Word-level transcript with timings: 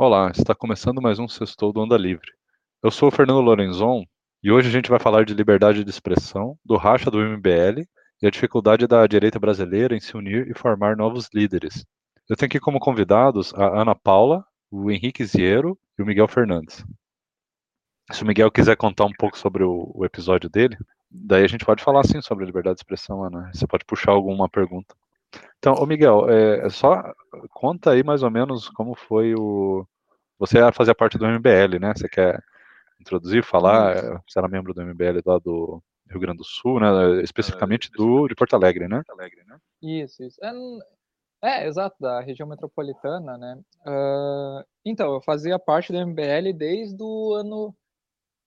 Olá, 0.00 0.30
está 0.30 0.54
começando 0.54 1.02
mais 1.02 1.18
um 1.18 1.26
Sextou 1.26 1.72
do 1.72 1.80
Onda 1.80 1.96
Livre. 1.96 2.30
Eu 2.80 2.88
sou 2.88 3.08
o 3.08 3.10
Fernando 3.10 3.40
Lorenzon 3.40 4.04
e 4.40 4.52
hoje 4.52 4.68
a 4.68 4.70
gente 4.70 4.88
vai 4.88 5.00
falar 5.00 5.24
de 5.24 5.34
liberdade 5.34 5.82
de 5.82 5.90
expressão, 5.90 6.56
do 6.64 6.76
racha 6.76 7.10
do 7.10 7.18
MBL 7.18 7.82
e 8.22 8.26
a 8.28 8.30
dificuldade 8.30 8.86
da 8.86 9.04
direita 9.08 9.40
brasileira 9.40 9.96
em 9.96 10.00
se 10.00 10.16
unir 10.16 10.48
e 10.48 10.56
formar 10.56 10.96
novos 10.96 11.28
líderes. 11.34 11.84
Eu 12.30 12.36
tenho 12.36 12.46
aqui 12.46 12.60
como 12.60 12.78
convidados 12.78 13.52
a 13.54 13.82
Ana 13.82 13.92
Paula, 13.92 14.44
o 14.70 14.88
Henrique 14.88 15.24
Ziero 15.24 15.76
e 15.98 16.02
o 16.04 16.06
Miguel 16.06 16.28
Fernandes. 16.28 16.84
Se 18.12 18.22
o 18.22 18.26
Miguel 18.26 18.52
quiser 18.52 18.76
contar 18.76 19.04
um 19.04 19.12
pouco 19.18 19.36
sobre 19.36 19.64
o, 19.64 19.90
o 19.92 20.04
episódio 20.04 20.48
dele, 20.48 20.78
daí 21.10 21.42
a 21.42 21.48
gente 21.48 21.64
pode 21.64 21.82
falar 21.82 22.04
sim 22.04 22.22
sobre 22.22 22.46
liberdade 22.46 22.76
de 22.76 22.82
expressão, 22.82 23.24
Ana. 23.24 23.50
Você 23.52 23.66
pode 23.66 23.84
puxar 23.84 24.12
alguma 24.12 24.48
pergunta. 24.48 24.94
Então, 25.58 25.74
ô 25.74 25.86
Miguel, 25.86 26.28
é, 26.30 26.66
é, 26.66 26.70
só 26.70 27.12
conta 27.50 27.90
aí 27.90 28.02
mais 28.02 28.22
ou 28.22 28.30
menos 28.30 28.68
como 28.68 28.94
foi 28.94 29.34
o. 29.34 29.86
Você 30.38 30.58
fazia 30.72 30.94
parte 30.94 31.18
do 31.18 31.26
MBL, 31.26 31.80
né? 31.80 31.92
Você 31.96 32.08
quer 32.08 32.40
introduzir, 33.00 33.42
falar? 33.42 33.96
É, 33.96 34.02
você 34.26 34.38
era 34.38 34.48
membro 34.48 34.72
do 34.72 34.82
MBL 34.82 35.20
lá 35.26 35.38
do 35.38 35.82
Rio 36.08 36.20
Grande 36.20 36.38
do 36.38 36.44
Sul, 36.44 36.78
né? 36.78 37.22
Especificamente 37.22 37.90
do 37.90 38.28
de 38.28 38.34
Porto 38.34 38.54
Alegre, 38.54 38.86
né? 38.86 39.02
Isso, 39.82 40.22
isso. 40.22 40.38
É, 40.44 40.52
é 41.42 41.66
exato, 41.66 41.96
da 42.00 42.20
região 42.20 42.48
metropolitana, 42.48 43.36
né? 43.36 43.60
Uh, 43.86 44.64
então, 44.84 45.14
eu 45.14 45.20
fazia 45.20 45.58
parte 45.58 45.92
do 45.92 45.98
MBL 45.98 46.52
desde 46.56 47.02
o 47.02 47.34
ano 47.34 47.74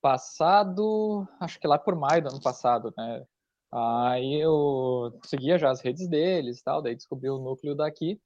passado, 0.02 1.28
acho 1.40 1.60
que 1.60 1.68
lá 1.68 1.78
por 1.78 1.96
maio 1.96 2.24
do 2.24 2.30
ano 2.30 2.42
passado, 2.42 2.94
né? 2.98 3.24
Aí 3.74 4.36
eu 4.42 5.18
seguia 5.26 5.58
já 5.58 5.72
as 5.72 5.82
redes 5.82 6.08
deles 6.10 6.62
tal, 6.62 6.82
daí 6.82 6.96
descobri 6.96 7.30
o 7.30 7.40
núcleo 7.40 7.76
daqui. 7.76 8.20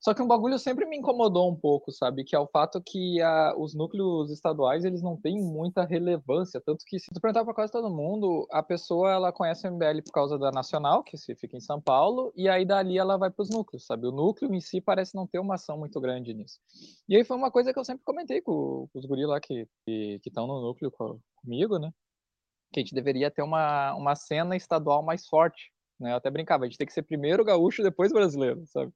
Só 0.00 0.12
que 0.12 0.22
um 0.22 0.26
bagulho 0.26 0.58
sempre 0.58 0.86
me 0.86 0.96
incomodou 0.96 1.50
um 1.50 1.54
pouco, 1.54 1.92
sabe? 1.92 2.24
Que 2.24 2.34
é 2.34 2.38
o 2.38 2.46
fato 2.46 2.82
que 2.84 3.20
a, 3.20 3.54
os 3.56 3.74
núcleos 3.74 4.30
estaduais, 4.30 4.84
eles 4.84 5.02
não 5.02 5.16
têm 5.16 5.40
muita 5.40 5.84
relevância. 5.84 6.60
Tanto 6.60 6.84
que, 6.86 6.98
se 6.98 7.12
tu 7.12 7.20
perguntar 7.20 7.44
para 7.44 7.54
quase 7.54 7.72
todo 7.72 7.94
mundo, 7.94 8.46
a 8.50 8.62
pessoa, 8.62 9.12
ela 9.12 9.32
conhece 9.32 9.66
o 9.66 9.72
MBL 9.72 10.02
por 10.04 10.12
causa 10.12 10.38
da 10.38 10.50
Nacional, 10.50 11.02
que 11.02 11.16
se 11.16 11.34
fica 11.34 11.56
em 11.56 11.60
São 11.60 11.80
Paulo, 11.80 12.32
e 12.36 12.48
aí 12.48 12.64
dali 12.64 12.98
ela 12.98 13.16
vai 13.16 13.30
para 13.30 13.42
os 13.42 13.50
núcleos, 13.50 13.86
sabe? 13.86 14.06
O 14.06 14.12
núcleo 14.12 14.52
em 14.54 14.60
si 14.60 14.80
parece 14.80 15.14
não 15.14 15.26
ter 15.26 15.38
uma 15.38 15.54
ação 15.54 15.78
muito 15.78 16.00
grande 16.00 16.34
nisso. 16.34 16.58
E 17.08 17.16
aí 17.16 17.24
foi 17.24 17.36
uma 17.36 17.50
coisa 17.50 17.72
que 17.72 17.78
eu 17.78 17.84
sempre 17.84 18.04
comentei 18.04 18.40
com, 18.40 18.88
com 18.92 18.98
os 18.98 19.06
guris 19.06 19.26
lá 19.26 19.40
que 19.40 19.68
estão 20.26 20.46
no 20.46 20.60
núcleo 20.60 20.92
comigo, 21.36 21.78
né? 21.78 21.90
Que 22.74 22.80
a 22.80 22.82
gente 22.82 22.94
deveria 22.94 23.30
ter 23.30 23.42
uma, 23.42 23.94
uma 23.94 24.16
cena 24.16 24.56
estadual 24.56 25.02
mais 25.02 25.26
forte. 25.26 25.70
Né? 25.98 26.12
Eu 26.12 26.16
até 26.16 26.28
brincava, 26.28 26.64
a 26.64 26.66
gente 26.66 26.76
tem 26.76 26.86
que 26.86 26.92
ser 26.92 27.02
primeiro 27.02 27.44
gaúcho, 27.44 27.82
depois 27.82 28.12
brasileiro, 28.12 28.66
sabe? 28.66 28.92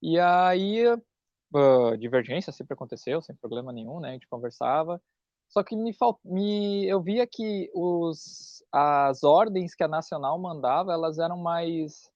E 0.00 0.18
aí, 0.18 0.86
uh, 0.88 1.96
divergência 1.98 2.52
sempre 2.52 2.74
aconteceu, 2.74 3.20
sem 3.20 3.34
problema 3.36 3.72
nenhum, 3.72 4.00
né? 4.00 4.10
A 4.10 4.12
gente 4.12 4.28
conversava. 4.28 5.00
Só 5.48 5.62
que 5.62 5.76
me, 5.76 5.92
falt... 5.92 6.18
me 6.24 6.86
eu 6.86 7.02
via 7.02 7.26
que 7.26 7.70
os, 7.74 8.64
as 8.72 9.22
ordens 9.22 9.74
que 9.74 9.82
a 9.82 9.88
Nacional 9.88 10.38
mandava, 10.38 10.92
elas 10.92 11.18
eram 11.18 11.36
mais, 11.36 12.08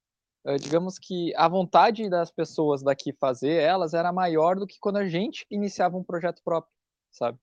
uh, 0.47 0.57
digamos 0.57 0.99
que 0.99 1.35
a 1.37 1.49
vontade 1.49 2.09
das 2.09 2.31
pessoas 2.31 2.83
daqui 2.83 3.13
fazer 3.13 3.61
elas 3.61 3.93
era 3.93 4.13
maior 4.13 4.57
do 4.57 4.67
que 4.67 4.79
quando 4.81 4.97
a 4.97 5.07
gente 5.07 5.45
iniciava 5.51 5.97
um 5.97 6.05
projeto 6.05 6.41
próprio, 6.45 6.73
sabe? 7.13 7.39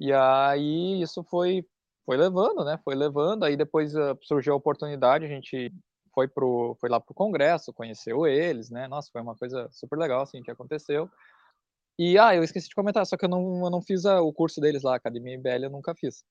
E 0.00 0.12
aí 0.12 1.00
isso 1.00 1.22
foi 1.22 1.64
foi 2.04 2.16
levando, 2.16 2.64
né? 2.64 2.78
Foi 2.84 2.94
levando. 2.94 3.44
Aí 3.44 3.56
depois 3.56 3.94
uh, 3.94 4.16
surgiu 4.22 4.54
a 4.54 4.56
oportunidade, 4.56 5.24
a 5.24 5.28
gente 5.28 5.72
foi 6.14 6.28
pro, 6.28 6.76
foi 6.80 6.88
lá 6.88 7.00
pro 7.00 7.14
congresso, 7.14 7.72
conheceu 7.72 8.26
eles, 8.26 8.70
né? 8.70 8.86
Nossa, 8.88 9.10
foi 9.12 9.20
uma 9.20 9.36
coisa 9.36 9.68
super 9.72 9.98
legal 9.98 10.22
assim 10.22 10.42
que 10.42 10.50
aconteceu. 10.50 11.10
E 11.98 12.18
ah, 12.18 12.34
eu 12.34 12.42
esqueci 12.42 12.68
de 12.68 12.74
comentar, 12.74 13.06
só 13.06 13.16
que 13.16 13.24
eu 13.24 13.28
não, 13.28 13.64
eu 13.64 13.70
não 13.70 13.80
fiz 13.82 14.04
a, 14.04 14.20
o 14.20 14.32
curso 14.32 14.60
deles 14.60 14.82
lá, 14.82 14.96
Academia 14.96 15.36
MBL, 15.38 15.64
eu 15.64 15.70
nunca 15.70 15.94
fiz. 15.94 16.24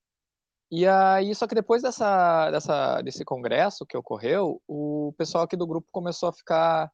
E 0.70 0.86
aí, 0.86 1.34
só 1.34 1.46
que 1.46 1.54
depois 1.54 1.82
dessa, 1.82 2.50
dessa, 2.50 3.00
desse 3.02 3.24
congresso 3.24 3.86
que 3.86 3.96
ocorreu, 3.96 4.60
o 4.66 5.14
pessoal 5.16 5.44
aqui 5.44 5.56
do 5.56 5.66
grupo 5.66 5.86
começou 5.92 6.28
a 6.28 6.32
ficar 6.32 6.90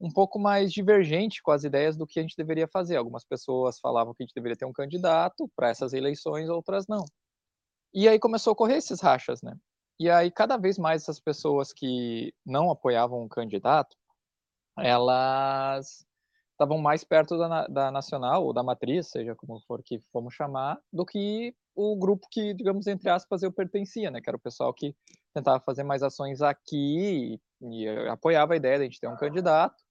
um 0.00 0.10
pouco 0.12 0.38
mais 0.38 0.72
divergente 0.72 1.42
com 1.42 1.50
as 1.50 1.64
ideias 1.64 1.96
do 1.96 2.06
que 2.06 2.20
a 2.20 2.22
gente 2.22 2.36
deveria 2.36 2.68
fazer. 2.68 2.96
Algumas 2.96 3.24
pessoas 3.24 3.78
falavam 3.80 4.14
que 4.14 4.22
a 4.22 4.26
gente 4.26 4.34
deveria 4.34 4.56
ter 4.56 4.64
um 4.64 4.72
candidato 4.72 5.50
para 5.56 5.70
essas 5.70 5.92
eleições, 5.92 6.48
outras 6.48 6.86
não. 6.86 7.04
E 7.92 8.08
aí 8.08 8.18
começou 8.18 8.50
a 8.50 8.52
ocorrer 8.52 8.76
esses 8.76 9.00
rachas, 9.00 9.42
né? 9.42 9.56
E 9.98 10.10
aí 10.10 10.30
cada 10.30 10.56
vez 10.56 10.78
mais 10.78 11.02
essas 11.02 11.18
pessoas 11.18 11.72
que 11.72 12.32
não 12.44 12.70
apoiavam 12.70 13.22
um 13.22 13.28
candidato, 13.28 13.96
elas 14.78 16.06
estavam 16.52 16.78
mais 16.78 17.04
perto 17.04 17.38
da, 17.38 17.66
da 17.66 17.90
nacional 17.90 18.44
ou 18.44 18.52
da 18.52 18.62
matriz, 18.62 19.08
seja 19.08 19.34
como 19.34 19.60
for 19.66 19.82
que 19.82 20.00
vamos 20.12 20.34
chamar, 20.34 20.78
do 20.92 21.04
que 21.04 21.54
o 21.74 21.96
grupo 21.96 22.26
que, 22.30 22.52
digamos 22.54 22.86
entre 22.86 23.08
aspas, 23.08 23.42
eu 23.42 23.52
pertencia, 23.52 24.10
né? 24.10 24.20
Que 24.20 24.30
era 24.30 24.36
o 24.36 24.40
pessoal 24.40 24.72
que 24.74 24.94
tentava 25.32 25.60
fazer 25.60 25.84
mais 25.84 26.02
ações 26.02 26.42
aqui 26.42 27.38
e, 27.60 27.84
e 27.84 27.88
apoiava 28.08 28.54
a 28.54 28.56
ideia 28.56 28.76
de 28.78 28.82
a 28.82 28.86
gente 28.86 29.00
ter 29.00 29.08
um 29.08 29.16
candidato 29.16 29.87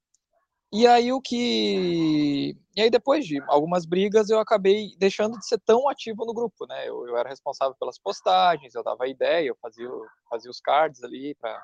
e 0.71 0.85
aí 0.85 1.13
o 1.13 1.21
que. 1.21 2.57
E 2.75 2.81
aí, 2.81 2.89
depois 2.89 3.25
de 3.25 3.41
algumas 3.47 3.85
brigas, 3.85 4.29
eu 4.29 4.39
acabei 4.39 4.89
deixando 4.97 5.37
de 5.39 5.47
ser 5.47 5.59
tão 5.59 5.87
ativo 5.87 6.25
no 6.25 6.33
grupo, 6.33 6.65
né? 6.67 6.87
Eu, 6.87 7.07
eu 7.07 7.17
era 7.17 7.29
responsável 7.29 7.75
pelas 7.79 7.97
postagens, 7.97 8.75
eu 8.75 8.83
dava 8.83 9.07
ideia, 9.07 9.47
eu 9.47 9.57
fazia, 9.61 9.89
fazia 10.29 10.51
os 10.51 10.59
cards 10.59 11.03
ali 11.03 11.33
para 11.35 11.57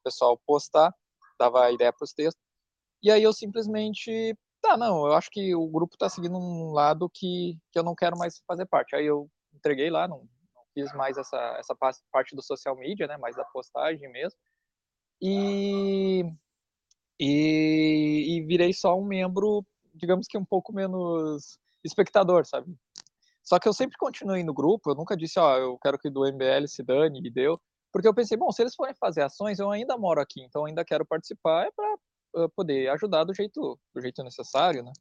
o 0.00 0.02
pessoal 0.02 0.40
postar, 0.46 0.94
dava 1.38 1.70
ideia 1.70 1.92
para 1.92 2.04
os 2.04 2.12
textos. 2.12 2.42
E 3.02 3.10
aí 3.10 3.22
eu 3.22 3.32
simplesmente. 3.32 4.36
Tá, 4.62 4.76
não, 4.76 5.06
eu 5.06 5.12
acho 5.12 5.30
que 5.30 5.54
o 5.54 5.68
grupo 5.68 5.94
está 5.94 6.08
seguindo 6.08 6.36
um 6.36 6.72
lado 6.72 7.08
que, 7.14 7.56
que 7.70 7.78
eu 7.78 7.82
não 7.84 7.94
quero 7.94 8.18
mais 8.18 8.42
fazer 8.46 8.66
parte. 8.66 8.96
Aí 8.96 9.06
eu 9.06 9.30
entreguei 9.54 9.90
lá, 9.90 10.08
não, 10.08 10.18
não 10.54 10.64
fiz 10.74 10.92
mais 10.94 11.16
essa, 11.16 11.56
essa 11.58 11.76
parte 12.10 12.34
do 12.34 12.42
social 12.42 12.74
media, 12.76 13.06
né? 13.06 13.16
Mais 13.18 13.36
da 13.36 13.44
postagem 13.44 14.10
mesmo. 14.10 14.38
E 15.20 16.24
e, 17.18 18.36
e 18.36 18.42
virei 18.46 18.72
só 18.72 18.98
um 18.98 19.04
membro, 19.04 19.64
digamos 19.94 20.26
que 20.26 20.38
um 20.38 20.44
pouco 20.44 20.72
menos 20.72 21.58
espectador, 21.84 22.46
sabe? 22.46 22.74
Só 23.42 23.58
que 23.58 23.68
eu 23.68 23.72
sempre 23.72 23.96
continuei 23.96 24.42
no 24.44 24.52
grupo, 24.52 24.90
eu 24.90 24.94
nunca 24.94 25.16
disse, 25.16 25.38
ó, 25.38 25.56
eu 25.56 25.78
quero 25.78 25.98
que 25.98 26.10
do 26.10 26.26
MBL 26.26 26.66
se 26.66 26.82
dane 26.82 27.20
e 27.24 27.30
deu, 27.30 27.60
porque 27.92 28.06
eu 28.06 28.14
pensei, 28.14 28.36
bom, 28.36 28.52
se 28.52 28.62
eles 28.62 28.74
forem 28.74 28.94
fazer 28.94 29.22
ações, 29.22 29.58
eu 29.58 29.70
ainda 29.70 29.96
moro 29.96 30.20
aqui, 30.20 30.42
então 30.42 30.66
ainda 30.66 30.84
quero 30.84 31.06
participar 31.06 31.66
é 31.66 31.70
para 31.70 32.44
uh, 32.44 32.48
poder 32.50 32.90
ajudar 32.90 33.24
do 33.24 33.34
jeito, 33.34 33.78
do 33.94 34.00
jeito 34.00 34.22
necessário, 34.22 34.82
né? 34.82 34.92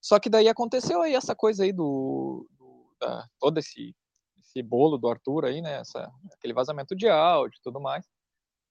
Só 0.00 0.18
que 0.20 0.28
daí 0.28 0.48
aconteceu 0.48 1.02
aí 1.02 1.14
essa 1.14 1.34
coisa 1.34 1.64
aí 1.64 1.72
do, 1.72 2.46
do 2.58 2.94
da, 3.00 3.26
todo 3.40 3.58
esse, 3.58 3.96
esse 4.38 4.62
bolo 4.62 4.98
do 4.98 5.08
Arthur 5.08 5.46
aí, 5.46 5.60
né? 5.60 5.80
Essa, 5.80 6.10
aquele 6.34 6.52
vazamento 6.52 6.94
de 6.94 7.08
áudio 7.08 7.56
e 7.58 7.62
tudo 7.62 7.80
mais. 7.80 8.04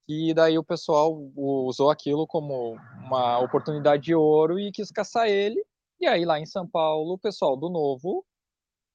E 0.07 0.34
daí 0.34 0.57
o 0.57 0.63
pessoal 0.63 1.13
usou 1.35 1.90
aquilo 1.90 2.25
como 2.25 2.78
uma 3.03 3.40
oportunidade 3.40 4.03
de 4.03 4.16
ouro 4.16 4.57
e 4.57 4.72
quis 4.72 4.90
caçar 4.90 5.28
ele. 5.28 5.62
E 6.00 6.07
aí 6.07 6.23
lá 6.23 6.40
em 6.40 6.45
São 6.45 6.66
Paulo, 6.66 7.13
o 7.13 7.19
pessoal 7.19 7.57
do 7.57 7.69
Novo, 7.69 8.25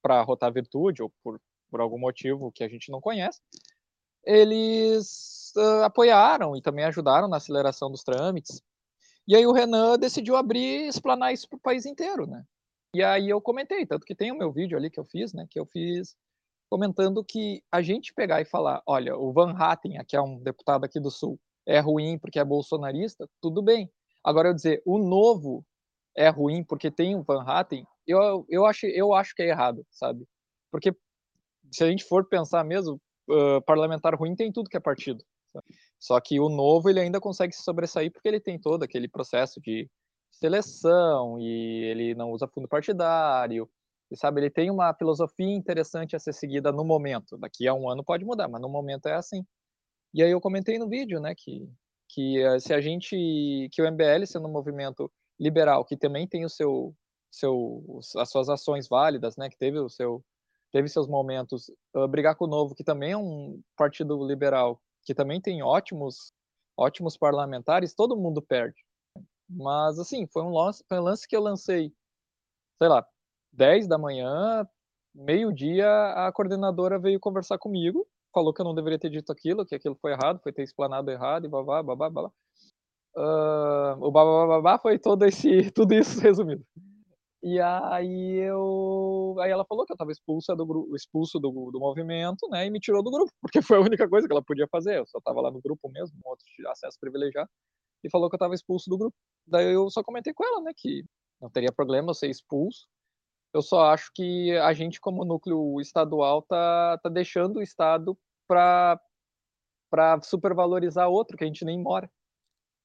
para 0.01 0.23
rotar 0.23 0.53
virtude 0.53 1.03
ou 1.03 1.13
por, 1.23 1.41
por 1.71 1.81
algum 1.81 1.99
motivo 1.99 2.51
que 2.51 2.65
a 2.65 2.69
gente 2.69 2.91
não 2.91 3.01
conhece, 3.01 3.41
eles 4.25 5.53
uh, 5.57 5.85
apoiaram 5.85 6.57
e 6.57 6.63
também 6.63 6.85
ajudaram 6.85 7.29
na 7.29 7.37
aceleração 7.37 7.91
dos 7.91 8.03
trâmites. 8.03 8.63
E 9.27 9.37
aí 9.37 9.47
o 9.47 9.53
Renan 9.53 9.99
decidiu 9.99 10.37
abrir 10.37 10.85
e 10.85 10.89
explanar 10.89 11.33
isso 11.33 11.49
para 11.49 11.57
o 11.57 11.61
país 11.61 11.87
inteiro, 11.87 12.27
né? 12.27 12.45
E 12.95 13.03
aí 13.03 13.29
eu 13.29 13.41
comentei, 13.41 13.87
tanto 13.87 14.05
que 14.05 14.15
tem 14.15 14.33
o 14.33 14.37
meu 14.37 14.53
vídeo 14.53 14.77
ali 14.77 14.91
que 14.91 15.01
eu 15.01 15.05
fiz, 15.05 15.33
né? 15.33 15.47
Que 15.51 15.59
eu 15.59 15.67
fiz 15.67 16.17
comentando 16.73 17.23
que 17.23 17.63
a 17.71 17.83
gente 17.83 18.15
pegar 18.15 18.41
e 18.41 18.47
falar, 18.47 18.83
olha, 18.87 19.15
o 19.15 19.31
Van 19.31 19.55
Hatten, 19.55 20.03
que 20.09 20.17
é 20.17 20.23
um 20.23 20.39
deputado 20.39 20.85
aqui 20.85 20.99
do 20.99 21.11
Sul, 21.11 21.39
é 21.67 21.79
ruim 21.79 22.19
porque 22.19 22.39
é 22.39 22.45
bolsonarista, 22.45 23.29
tudo 23.43 23.61
bem. 23.61 23.93
Agora 24.25 24.49
eu 24.49 24.55
dizer, 24.55 24.83
o 24.87 24.97
novo 24.97 25.67
é 26.17 26.31
ruim 26.31 26.65
porque 26.65 26.91
tem 26.91 27.15
o 27.15 27.23
Van 27.23 27.43
Hatten, 27.43 27.87
eu, 28.07 28.47
eu, 28.49 28.65
acho, 28.65 28.87
eu 28.87 29.13
acho 29.13 29.35
que 29.35 29.43
é 29.43 29.49
errado, 29.49 29.87
sabe? 29.91 30.27
Porque 30.71 30.97
se 31.71 31.85
a 31.85 31.91
gente 31.91 32.05
for 32.05 32.27
pensar 32.27 32.65
mesmo, 32.65 32.99
uh, 33.29 33.61
parlamentar 33.67 34.15
ruim 34.15 34.35
tem 34.35 34.51
tudo 34.51 34.71
que 34.71 34.77
é 34.79 34.81
partido. 34.81 35.23
Sabe? 35.53 35.67
Só 35.99 36.19
que 36.23 36.41
o 36.41 36.49
novo 36.49 36.89
ele 36.89 37.01
ainda 37.01 37.21
consegue 37.21 37.53
se 37.53 37.63
sobressair 37.63 38.11
porque 38.11 38.29
ele 38.29 38.41
tem 38.41 38.59
todo 38.59 38.83
aquele 38.83 39.09
processo 39.09 39.61
de 39.61 39.91
seleção 40.31 41.39
e 41.39 41.85
ele 41.85 42.15
não 42.15 42.31
usa 42.31 42.49
fundo 42.49 42.67
partidário, 42.67 43.69
e 44.13 44.17
sabe, 44.17 44.41
ele 44.41 44.51
tem 44.51 44.71
uma 44.71 44.93
filosofia 44.95 45.55
interessante 45.55 46.15
a 46.15 46.19
ser 46.19 46.35
seguida 46.35 46.71
no 46.71 46.85
momento. 46.85 47.39
Daqui 47.39 47.67
a 47.67 47.75
um 47.75 47.89
ano 47.89 48.05
pode 48.05 48.25
mudar, 48.25 48.47
mas 48.47 48.61
no 48.61 48.69
momento 48.69 49.07
é 49.07 49.15
assim. 49.15 49.45
E 50.15 50.23
aí 50.23 50.31
eu 50.31 50.41
comentei 50.41 50.79
no 50.79 50.89
vídeo, 50.89 51.21
né, 51.21 51.35
que 51.35 51.69
que 52.15 52.39
eh, 52.43 52.61
se 52.61 52.75
a 52.75 52.81
gente 52.81 53.17
que 53.73 53.81
o 53.81 53.91
MBL 53.91 54.27
sendo 54.27 54.47
um 54.47 54.53
movimento 54.53 55.11
liberal 55.41 55.83
que 55.85 55.97
também 55.97 56.29
tem 56.29 56.45
o 56.45 56.49
seu 56.51 56.95
seu 57.31 58.01
as 58.19 58.31
suas 58.31 58.49
ações 58.51 58.87
válidas, 58.89 59.37
né, 59.39 59.49
que 59.49 59.57
teve 59.57 59.79
o 59.79 59.89
seu 59.89 60.23
teve 60.73 60.89
seus 60.89 61.09
momentos, 61.09 61.71
uh, 61.95 62.09
brigar 62.09 62.37
com 62.37 62.47
o 62.47 62.49
Novo, 62.49 62.75
que 62.75 62.85
também 62.85 63.13
é 63.13 63.17
um 63.17 63.63
partido 63.77 64.27
liberal, 64.27 64.81
que 65.05 65.15
também 65.15 65.41
tem 65.41 65.63
ótimos 65.63 66.33
ótimos 66.77 67.17
parlamentares, 67.17 67.95
todo 67.95 68.17
mundo 68.17 68.43
perde. 68.43 68.85
Mas 69.49 69.99
assim, 69.99 70.27
foi 70.27 70.43
um 70.43 70.51
lance, 70.51 70.85
foi 70.89 70.99
um 70.99 71.03
lance 71.03 71.27
que 71.29 71.37
eu 71.37 71.43
lancei, 71.43 71.93
sei 72.79 72.89
lá, 72.89 73.07
10 73.53 73.87
da 73.87 73.99
manhã, 73.99 74.67
meio-dia, 75.15 75.89
a 76.15 76.33
coordenadora 76.33 76.99
veio 76.99 77.21
conversar 77.21 77.59
comigo, 77.59 78.07
falou 78.33 78.53
que 78.53 78.61
eu 78.61 78.65
não 78.65 78.75
deveria 78.75 78.99
ter 78.99 79.11
dito 79.11 79.31
aquilo, 79.31 79.67
que 79.67 79.75
aquilo 79.75 79.97
foi 80.01 80.13
errado, 80.13 80.41
foi 80.43 80.53
ter 80.53 80.63
explanado 80.63 81.11
errado 81.11 81.45
e 81.45 81.49
babá, 81.49 81.83
babá, 81.83 82.09
babá. 82.11 82.31
Uh, 83.15 83.93
o 84.01 84.11
babá, 84.11 84.47
babá 84.47 84.79
foi 84.79 84.99
todo 84.99 85.25
esse, 85.25 85.71
tudo 85.73 85.93
isso 85.95 86.19
resumido. 86.21 86.65
E 87.43 87.61
aí 87.61 88.39
eu. 88.39 89.35
Aí 89.41 89.51
ela 89.51 89.65
falou 89.65 89.85
que 89.85 89.93
eu 89.93 89.95
estava 89.95 90.13
expulsa 90.13 90.55
do 90.55 90.65
grupo, 90.65 90.95
expulso 90.95 91.41
do, 91.41 91.51
do 91.73 91.81
movimento, 91.81 92.49
né? 92.49 92.67
E 92.67 92.71
me 92.71 92.79
tirou 92.79 93.03
do 93.03 93.11
grupo, 93.11 93.33
porque 93.43 93.61
foi 93.61 93.79
a 93.79 93.81
única 93.81 94.09
coisa 94.09 94.29
que 94.29 94.33
ela 94.33 94.43
podia 94.43 94.69
fazer. 94.71 94.99
Eu 94.99 95.07
só 95.07 95.19
estava 95.19 95.41
lá 95.41 95.51
no 95.51 95.61
grupo 95.61 95.89
mesmo, 95.91 96.17
um 96.25 96.29
outro 96.31 96.47
acesso 96.69 96.97
privilegiado, 97.01 97.51
e 98.05 98.11
falou 98.11 98.31
que 98.31 98.35
eu 98.35 98.39
estava 98.39 98.55
expulso 98.55 98.89
do 98.89 98.97
grupo. 98.97 99.17
Daí 99.47 99.73
eu 99.75 99.91
só 99.91 100.05
comentei 100.05 100.33
com 100.33 100.45
ela, 100.45 100.61
né? 100.63 100.73
Que 100.77 101.05
não 101.41 101.51
teria 101.51 101.73
problema 101.73 102.15
ser 102.15 102.31
expulso. 102.31 102.87
Eu 103.53 103.63
só 103.63 103.87
acho 103.93 104.11
que 104.15 104.57
a 104.59 104.73
gente, 104.73 105.01
como 105.01 105.25
núcleo 105.25 105.81
estadual, 105.81 106.43
tá, 106.43 106.99
tá 107.03 107.09
deixando 107.09 107.59
o 107.59 107.63
Estado 107.63 108.19
para 108.49 108.99
supervalorizar 110.23 111.09
outro, 111.09 111.37
que 111.37 111.45
a 111.45 111.47
gente 111.47 111.65
nem 111.65 111.79
mora. 111.79 112.11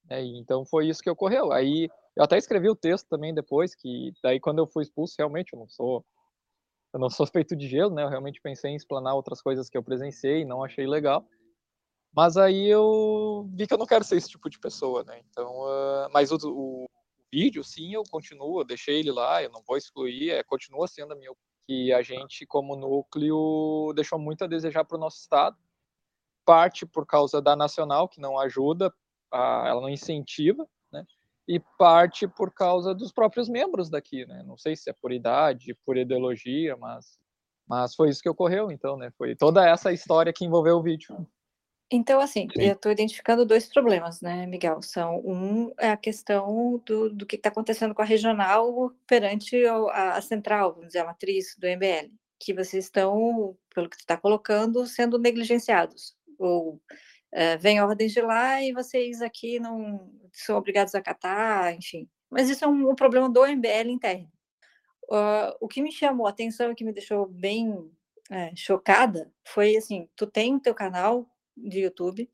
É, 0.09 0.21
então 0.21 0.65
foi 0.65 0.87
isso 0.87 1.01
que 1.01 1.09
ocorreu. 1.09 1.51
Aí 1.51 1.89
eu 2.15 2.23
até 2.23 2.37
escrevi 2.37 2.69
o 2.69 2.75
texto 2.75 3.07
também 3.07 3.33
depois, 3.33 3.75
que 3.75 4.11
daí 4.23 4.39
quando 4.39 4.59
eu 4.59 4.67
fui 4.67 4.83
expulso, 4.83 5.15
realmente 5.17 5.53
eu 5.53 5.59
não 5.59 5.67
sou 5.67 6.05
eu 6.93 6.99
não 6.99 7.09
sou 7.09 7.27
feito 7.27 7.55
de 7.55 7.67
gelo, 7.67 7.93
né? 7.93 8.03
Eu 8.03 8.09
realmente 8.09 8.41
pensei 8.41 8.71
em 8.71 8.75
explanar 8.75 9.15
outras 9.15 9.41
coisas 9.41 9.69
que 9.69 9.77
eu 9.77 9.83
presenciei, 9.83 10.45
não 10.45 10.63
achei 10.63 10.87
legal. 10.87 11.25
Mas 12.13 12.37
aí 12.37 12.67
eu 12.67 13.47
vi 13.53 13.67
que 13.67 13.73
eu 13.73 13.77
não 13.77 13.85
quero 13.85 14.03
ser 14.03 14.17
esse 14.17 14.29
tipo 14.29 14.49
de 14.49 14.59
pessoa, 14.59 15.03
né? 15.03 15.21
Então, 15.29 15.47
uh, 15.51 16.09
mas 16.11 16.31
o, 16.31 16.37
o, 16.45 16.85
vídeo, 17.37 17.63
sim, 17.63 17.93
eu 17.93 18.03
continuo, 18.09 18.61
eu 18.61 18.65
deixei 18.65 18.99
ele 18.99 19.11
lá, 19.11 19.43
eu 19.43 19.51
não 19.51 19.61
vou 19.61 19.77
excluir, 19.77 20.31
é, 20.31 20.43
continua 20.43 20.87
sendo 20.87 21.13
a 21.13 21.15
minha 21.15 21.31
que 21.67 21.93
a 21.93 22.01
gente, 22.01 22.47
como 22.47 22.75
núcleo, 22.75 23.93
deixou 23.93 24.17
muito 24.17 24.43
a 24.43 24.47
desejar 24.47 24.85
para 24.85 24.97
o 24.97 24.99
nosso 24.99 25.19
estado. 25.19 25.55
Parte 26.45 26.85
por 26.85 27.05
causa 27.05 27.41
da 27.41 27.55
nacional, 27.55 28.07
que 28.07 28.21
não 28.21 28.39
ajuda, 28.39 28.91
a, 29.31 29.65
ela 29.67 29.81
não 29.81 29.89
incentiva, 29.89 30.67
né? 30.91 31.05
e 31.47 31.59
parte 31.77 32.27
por 32.27 32.51
causa 32.51 32.95
dos 32.95 33.11
próprios 33.11 33.47
membros 33.47 33.89
daqui, 33.89 34.25
né? 34.25 34.41
Não 34.43 34.57
sei 34.57 34.75
se 34.75 34.89
é 34.89 34.93
por 34.93 35.11
idade, 35.11 35.77
por 35.85 35.95
ideologia, 35.95 36.75
mas, 36.77 37.19
mas 37.67 37.93
foi 37.93 38.09
isso 38.09 38.21
que 38.21 38.29
ocorreu, 38.29 38.71
então, 38.71 38.97
né? 38.97 39.11
Foi 39.17 39.35
toda 39.35 39.67
essa 39.67 39.91
história 39.91 40.33
que 40.33 40.45
envolveu 40.45 40.77
o 40.77 40.81
vídeo. 40.81 41.27
Então, 41.89 42.19
assim, 42.19 42.47
Sim. 42.53 42.63
eu 42.63 42.73
estou 42.73 42.91
identificando 42.91 43.45
dois 43.45 43.67
problemas, 43.67 44.19
né, 44.19 44.45
Miguel? 44.45 44.81
São 44.81 45.19
um 45.25 45.71
é 45.77 45.89
a 45.91 45.97
questão 45.97 46.81
do, 46.85 47.09
do 47.09 47.25
que 47.25 47.37
está 47.37 47.49
acontecendo 47.49 47.95
com 47.95 48.01
a 48.01 48.05
regional 48.05 48.91
perante 49.07 49.65
a, 49.65 50.15
a, 50.15 50.21
central, 50.21 50.73
vamos 50.73 50.87
dizer, 50.87 50.99
a 50.99 51.05
matriz 51.05 51.55
do 51.57 51.65
MBL, 51.65 52.11
que 52.39 52.53
vocês 52.53 52.85
estão, 52.85 53.57
pelo 53.73 53.89
que 53.89 53.97
tu 53.97 54.01
está 54.01 54.17
colocando, 54.17 54.85
sendo 54.85 55.17
negligenciados 55.17 56.17
ou 56.37 56.81
é, 57.31 57.57
vem 57.57 57.81
ordens 57.81 58.13
de 58.13 58.21
lá 58.21 58.61
e 58.61 58.71
vocês 58.73 59.21
aqui 59.21 59.59
não 59.59 60.11
são 60.31 60.57
obrigados 60.57 60.93
a 60.95 60.99
acatar, 60.99 61.73
enfim. 61.73 62.07
Mas 62.29 62.49
isso 62.49 62.63
é 62.65 62.67
um, 62.67 62.91
um 62.91 62.95
problema 62.95 63.29
do 63.29 63.45
MBL 63.45 63.89
interno. 63.89 64.31
Uh, 65.09 65.55
o 65.61 65.67
que 65.67 65.81
me 65.81 65.91
chamou 65.91 66.27
a 66.27 66.31
atenção 66.31 66.71
e 66.71 66.75
que 66.75 66.83
me 66.83 66.91
deixou 66.91 67.25
bem 67.27 67.89
é, 68.29 68.53
chocada 68.55 69.31
foi 69.45 69.77
assim: 69.77 70.09
tu 70.15 70.27
tem 70.27 70.55
o 70.55 70.59
teu 70.59 70.75
canal 70.75 71.25
de 71.57 71.79
YouTube, 71.79 72.29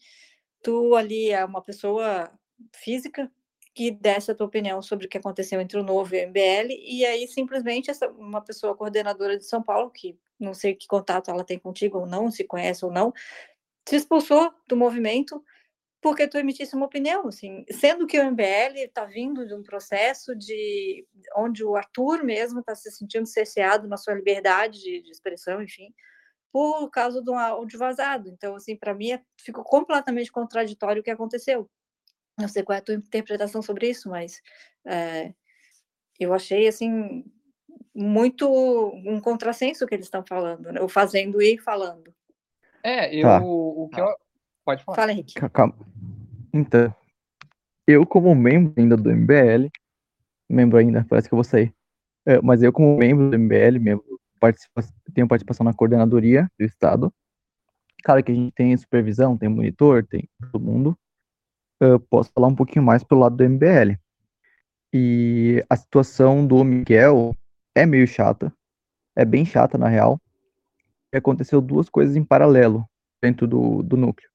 tu 0.62 0.96
ali 0.96 1.32
é 1.32 1.44
uma 1.44 1.62
pessoa 1.62 2.32
física 2.76 3.32
que 3.74 3.90
desse 3.90 4.32
a 4.32 4.36
tua 4.36 4.46
opinião 4.46 4.82
sobre 4.82 5.08
o 5.08 5.10
que 5.10 5.18
aconteceu 5.18 5.60
entre 5.60 5.80
o 5.80 5.84
Novo 5.84 6.16
e 6.16 6.24
o 6.24 6.28
MBL, 6.28 6.72
e 6.72 7.06
aí 7.06 7.28
simplesmente 7.28 7.90
essa, 7.90 8.08
uma 8.10 8.42
pessoa 8.42 8.76
coordenadora 8.76 9.38
de 9.38 9.46
São 9.46 9.64
Paulo, 9.64 9.90
que 9.90 10.18
não 10.40 10.54
sei 10.54 10.76
que 10.76 10.88
contato 10.88 11.32
ela 11.32 11.44
tem 11.44 11.58
contigo 11.58 12.00
ou 12.00 12.06
não, 12.06 12.30
se 12.30 12.44
conhece 12.44 12.86
ou 12.86 12.92
não, 12.92 13.12
se 13.88 13.96
expulsou 13.96 14.54
do 14.68 14.78
movimento 14.78 15.44
porque 16.04 16.28
tu 16.28 16.38
emitisse 16.38 16.76
uma 16.76 16.86
opinião, 16.86 17.30
assim, 17.30 17.64
sendo 17.72 18.06
que 18.06 18.20
o 18.20 18.32
MBL 18.32 18.76
está 18.76 19.06
vindo 19.06 19.48
de 19.48 19.54
um 19.54 19.64
processo 19.64 20.36
de 20.36 21.08
onde 21.34 21.64
o 21.64 21.78
Arthur 21.78 22.26
mesmo 22.26 22.60
está 22.60 22.76
se 22.76 22.92
sentindo 22.92 23.26
cerceado 23.26 23.88
na 23.88 23.96
sua 23.96 24.14
liberdade 24.14 24.82
de, 24.82 25.02
de, 25.02 25.10
expressão, 25.10 25.64
enfim, 25.64 25.94
por 26.54 26.88
causa 26.92 27.20
do 27.20 27.34
áudio 27.34 27.80
vazado. 27.80 28.30
Então, 28.30 28.56
assim, 28.56 28.76
para 28.76 28.94
mim 28.94 29.12
é, 29.12 29.22
ficou 29.42 29.64
completamente 29.64 30.32
contraditório 30.32 31.02
o 31.02 31.04
que 31.04 31.10
aconteceu. 31.10 31.68
Não 32.38 32.48
sei 32.48 32.62
qual 32.62 32.76
é 32.76 32.80
a 32.80 32.84
tua 32.84 32.94
interpretação 32.94 33.64
sobre 33.64 33.90
isso, 33.90 34.08
mas 34.08 34.40
é, 34.86 35.34
eu 36.20 36.32
achei 36.32 36.68
assim 36.68 37.26
muito 37.94 38.48
um 38.48 39.20
contrassenso 39.20 39.88
que 39.88 39.96
eles 39.96 40.06
estão 40.06 40.24
falando, 40.24 40.72
né? 40.72 40.80
o 40.80 40.88
fazendo 40.88 41.42
e 41.42 41.58
falando. 41.58 42.14
É, 42.84 43.16
eu. 43.16 43.24
Tá. 43.24 43.42
O 43.44 43.90
que 43.92 44.00
eu. 44.00 44.16
Pode 44.64 44.84
falar. 44.84 44.96
Fala, 44.96 45.12
Henrique. 45.12 45.34
Calma. 45.50 45.76
Então, 46.54 46.96
eu, 47.88 48.06
como 48.06 48.34
membro 48.36 48.74
ainda 48.78 48.96
do 48.96 49.12
MBL, 49.12 49.70
membro 50.48 50.78
ainda, 50.78 51.04
parece 51.10 51.28
que 51.28 51.34
eu 51.34 51.38
vou 51.38 51.44
sair. 51.44 51.74
É, 52.26 52.40
mas 52.42 52.62
eu, 52.62 52.72
como 52.72 52.96
membro 52.96 53.32
do 53.32 53.40
MBL, 53.40 53.80
membro, 53.80 54.13
participa, 54.44 54.84
tenho 55.14 55.28
participação 55.28 55.64
na 55.64 55.74
coordenadoria 55.74 56.50
do 56.60 56.66
Estado. 56.66 57.14
Claro 58.04 58.24
que 58.24 58.32
a 58.32 58.36
gente 58.36 58.52
tem 58.54 58.76
supervisão, 58.76 59.38
tem 59.38 59.48
monitor, 59.48 60.06
tem 60.06 60.28
todo 60.52 60.64
mundo. 60.64 60.98
Eu 61.80 62.00
posso 62.00 62.32
falar 62.34 62.48
um 62.48 62.56
pouquinho 62.56 62.84
mais 62.84 63.04
pelo 63.04 63.22
lado 63.22 63.38
do 63.38 63.44
MBL. 63.44 63.98
E 64.94 65.64
a 65.70 65.76
situação 65.76 66.46
do 66.46 66.64
Miguel 66.64 67.36
é 67.74 67.86
meio 67.86 68.06
chata. 68.06 68.54
É 69.16 69.24
bem 69.24 69.46
chata, 69.46 69.78
na 69.78 69.88
real 69.88 70.20
aconteceu 71.18 71.62
duas 71.62 71.90
coisas 71.90 72.16
em 72.16 72.24
paralelo 72.24 72.86
dentro 73.22 73.48
do, 73.48 73.84
do 73.84 73.96
núcleo. 73.96 74.30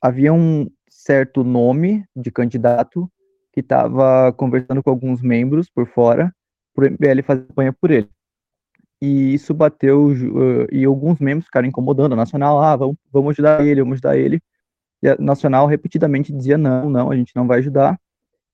Havia 0.00 0.32
um 0.32 0.70
certo 0.88 1.42
nome 1.42 2.04
de 2.14 2.30
candidato 2.30 3.10
que 3.52 3.60
estava 3.60 4.32
conversando 4.32 4.82
com 4.82 4.90
alguns 4.90 5.20
membros 5.20 5.68
por 5.68 5.86
fora 5.86 6.32
para 6.74 6.84
o 6.84 6.90
MBL 6.90 7.22
fazer 7.24 7.46
campanha 7.46 7.72
por 7.72 7.90
ele. 7.90 8.08
E 9.00 9.34
isso 9.34 9.52
bateu, 9.52 10.06
uh, 10.08 10.66
e 10.72 10.84
alguns 10.84 11.18
membros 11.18 11.46
ficaram 11.46 11.68
incomodando 11.68 12.14
a 12.14 12.16
Nacional, 12.16 12.60
ah, 12.62 12.76
vamos, 12.76 12.96
vamos 13.12 13.30
ajudar 13.32 13.64
ele, 13.64 13.82
vamos 13.82 13.94
ajudar 13.96 14.16
ele. 14.16 14.40
E 15.02 15.08
a 15.08 15.16
Nacional 15.18 15.66
repetidamente 15.66 16.32
dizia, 16.32 16.56
não, 16.56 16.88
não, 16.88 17.10
a 17.10 17.16
gente 17.16 17.34
não 17.36 17.46
vai 17.46 17.58
ajudar. 17.58 18.00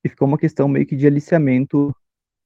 E 0.04 0.08
ficou 0.08 0.26
uma 0.26 0.38
questão 0.38 0.68
meio 0.68 0.84
que 0.86 0.96
de 0.96 1.06
aliciamento 1.06 1.94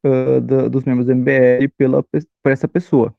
uh, 0.05 0.41
do, 0.41 0.69
dos 0.69 0.85
membros 0.85 1.07
do 1.07 1.15
MBL 1.15 1.69
pela, 1.77 2.03
por 2.03 2.53
essa 2.53 2.69
pessoa. 2.69 3.15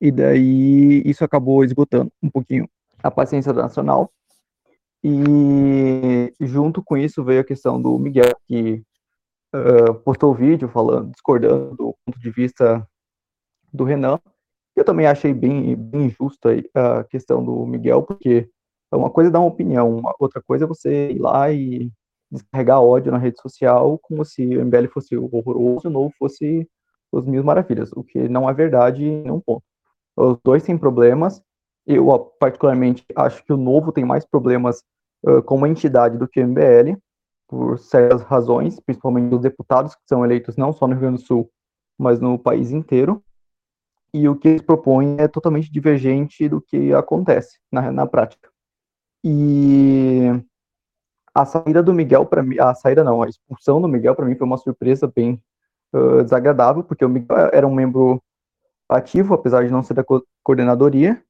E 0.00 0.10
daí 0.10 1.02
isso 1.04 1.24
acabou 1.24 1.64
esgotando 1.64 2.10
um 2.22 2.30
pouquinho 2.30 2.68
a 3.02 3.10
paciência 3.10 3.52
da 3.52 3.62
Nacional. 3.62 4.12
E 5.02 6.32
junto 6.40 6.82
com 6.82 6.96
isso 6.96 7.24
veio 7.24 7.40
a 7.40 7.44
questão 7.44 7.80
do 7.80 7.98
Miguel, 7.98 8.36
que 8.46 8.82
uh, 9.54 9.94
postou 10.04 10.32
o 10.32 10.34
vídeo 10.34 10.68
falando, 10.68 11.10
discordando 11.10 11.74
do 11.76 11.96
ponto 12.04 12.20
de 12.20 12.30
vista 12.30 12.86
do 13.72 13.84
Renan. 13.84 14.18
Eu 14.76 14.84
também 14.84 15.06
achei 15.06 15.34
bem, 15.34 15.74
bem 15.76 16.06
injusta 16.06 16.50
a 16.74 17.04
questão 17.04 17.44
do 17.44 17.66
Miguel, 17.66 18.02
porque 18.02 18.48
uma 18.92 19.10
coisa 19.10 19.30
é 19.30 19.32
dar 19.32 19.40
uma 19.40 19.48
opinião, 19.48 20.00
outra 20.18 20.42
coisa 20.42 20.64
é 20.64 20.68
você 20.68 21.10
ir 21.12 21.18
lá 21.18 21.50
e 21.52 21.90
descarregar 22.30 22.80
ódio 22.80 23.10
na 23.12 23.18
rede 23.18 23.40
social 23.40 23.98
como 23.98 24.24
se 24.24 24.44
o 24.56 24.64
MBL 24.64 24.86
fosse 24.92 25.16
horroroso 25.16 25.86
e 25.86 25.88
o 25.88 25.90
novo 25.90 26.14
fosse 26.18 26.68
os 27.12 27.26
mil 27.26 27.42
maravilhas, 27.42 27.90
o 27.92 28.04
que 28.04 28.28
não 28.28 28.48
é 28.48 28.54
verdade 28.54 29.04
em 29.04 29.30
um 29.30 29.40
ponto. 29.40 29.64
Os 30.16 30.38
dois 30.44 30.62
têm 30.62 30.78
problemas. 30.78 31.42
Eu, 31.86 32.06
particularmente, 32.38 33.04
acho 33.16 33.44
que 33.44 33.52
o 33.52 33.56
Novo 33.56 33.90
tem 33.90 34.04
mais 34.04 34.24
problemas 34.24 34.82
uh, 35.24 35.42
como 35.42 35.66
entidade 35.66 36.18
do 36.18 36.28
que 36.28 36.40
o 36.40 36.46
MBL, 36.46 36.96
por 37.48 37.78
certas 37.78 38.22
razões, 38.22 38.78
principalmente 38.78 39.34
os 39.34 39.40
deputados 39.40 39.94
que 39.94 40.02
são 40.06 40.24
eleitos 40.24 40.56
não 40.56 40.72
só 40.72 40.86
no 40.86 40.92
Rio 40.92 41.00
Grande 41.00 41.22
do 41.22 41.26
Sul, 41.26 41.50
mas 41.98 42.20
no 42.20 42.38
país 42.38 42.70
inteiro. 42.70 43.22
E 44.12 44.28
o 44.28 44.36
que 44.36 44.48
eles 44.48 44.62
propõem 44.62 45.16
é 45.18 45.28
totalmente 45.28 45.70
divergente 45.70 46.48
do 46.48 46.60
que 46.60 46.92
acontece 46.92 47.58
na, 47.70 47.92
na 47.92 48.06
prática. 48.06 48.50
E 49.22 50.30
a 51.34 51.44
saída 51.44 51.82
do 51.82 51.94
Miguel 51.94 52.26
para 52.26 52.42
mim, 52.42 52.58
a 52.58 52.74
saída 52.74 53.04
não, 53.04 53.22
a 53.22 53.28
expulsão 53.28 53.80
do 53.80 53.88
Miguel 53.88 54.14
para 54.14 54.26
mim 54.26 54.34
foi 54.34 54.46
uma 54.46 54.58
surpresa 54.58 55.06
bem 55.06 55.40
uh, 55.92 56.22
desagradável, 56.22 56.82
porque 56.82 57.04
o 57.04 57.08
Miguel 57.08 57.50
era 57.52 57.66
um 57.66 57.74
membro 57.74 58.22
ativo, 58.88 59.34
apesar 59.34 59.64
de 59.64 59.70
não 59.70 59.82
ser 59.82 59.94
da 59.94 60.04
co 60.04 60.24
coordenadoria. 60.42 61.22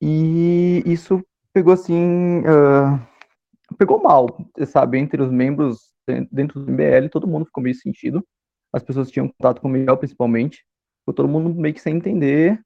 E 0.00 0.82
isso 0.86 1.24
pegou 1.52 1.72
assim. 1.72 2.40
Uh, 2.40 3.74
pegou 3.76 4.00
mal, 4.00 4.26
sabe? 4.66 4.98
Entre 4.98 5.20
os 5.20 5.30
membros 5.30 5.92
dentro 6.30 6.60
do 6.60 6.70
MBL, 6.70 7.08
todo 7.10 7.26
mundo 7.26 7.46
ficou 7.46 7.62
meio 7.62 7.74
sentido. 7.74 8.24
As 8.72 8.82
pessoas 8.82 9.10
tinham 9.10 9.28
contato 9.28 9.60
com 9.60 9.68
o 9.68 9.70
Miguel, 9.70 9.96
principalmente. 9.96 10.64
Ficou 11.08 11.14
todo 11.14 11.28
mundo 11.28 11.58
meio 11.58 11.72
que 11.72 11.80
sem 11.80 11.96
entender 11.96 12.60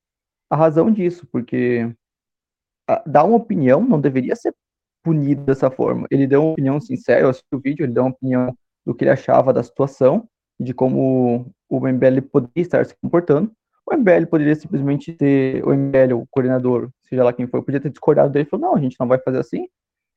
a 0.51 0.57
razão 0.57 0.91
disso, 0.91 1.25
porque 1.31 1.85
uh, 2.91 3.09
dar 3.09 3.23
uma 3.23 3.37
opinião 3.37 3.81
não 3.81 4.01
deveria 4.01 4.35
ser 4.35 4.53
punido 5.01 5.45
dessa 5.45 5.71
forma. 5.71 6.09
Ele 6.11 6.27
deu 6.27 6.43
uma 6.43 6.53
opinião 6.55 6.81
sincera, 6.81 7.21
eu 7.21 7.29
assisti 7.29 7.55
o 7.55 7.61
vídeo, 7.61 7.85
ele 7.85 7.93
deu 7.93 8.03
uma 8.03 8.11
opinião 8.11 8.53
do 8.85 8.93
que 8.97 9.05
ele 9.05 9.13
achava 9.13 9.53
da 9.53 9.63
situação, 9.63 10.29
de 10.59 10.75
como 10.75 11.53
o 11.69 11.87
MBL 11.87 12.21
poderia 12.33 12.63
estar 12.63 12.85
se 12.85 12.97
comportando. 13.01 13.53
O 13.87 13.95
MBL 13.95 14.27
poderia 14.29 14.57
simplesmente 14.57 15.13
ter, 15.13 15.65
o 15.65 15.73
MBL, 15.73 16.15
o 16.15 16.27
coordenador, 16.29 16.91
seja 17.05 17.23
lá 17.23 17.33
quem 17.33 17.47
for, 17.47 17.63
podia 17.63 17.81
ter 17.81 17.91
discordado 17.91 18.33
dele 18.33 18.45
e 18.45 18.51
falou, 18.51 18.71
não, 18.71 18.75
a 18.75 18.81
gente 18.81 18.97
não 18.99 19.07
vai 19.07 19.21
fazer 19.21 19.39
assim, 19.39 19.69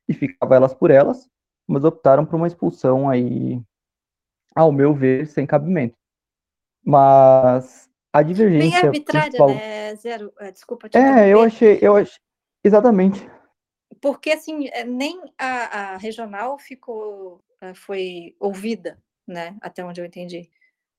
e 0.10 0.15
ficava 0.15 0.55
elas 0.55 0.74
por 0.74 0.89
elas, 0.89 1.29
mas 1.67 1.84
optaram 1.84 2.25
por 2.25 2.38
uma 2.38 2.48
expulsão 2.48 3.08
aí, 3.08 3.62
ao 4.55 4.72
meu 4.72 4.96
ver, 4.96 5.27
sem 5.27 5.46
cabimento. 5.46 5.96
Mas 6.84 7.88
a 8.15 8.24
divergência... 8.24 8.69
Bem 8.69 8.77
arbitrária, 8.77 9.29
principal... 9.29 9.50
né, 9.50 9.95
Zero? 9.95 10.34
É, 10.39 10.51
desculpa 10.51 10.88
te 10.88 10.98
É, 10.98 11.27
eu 11.27 11.41
achei, 11.41 11.79
eu 11.81 11.95
achei, 11.95 12.17
exatamente. 12.63 13.29
Porque, 14.01 14.31
assim, 14.31 14.67
é, 14.69 14.84
nem 14.84 15.22
a, 15.38 15.93
a 15.93 15.98
regional 15.98 16.57
ficou, 16.57 17.41
é, 17.62 17.74
foi 17.74 18.36
ouvida, 18.39 18.98
né, 19.27 19.55
até 19.62 19.84
onde 19.84 20.00
eu 20.00 20.05
entendi. 20.05 20.50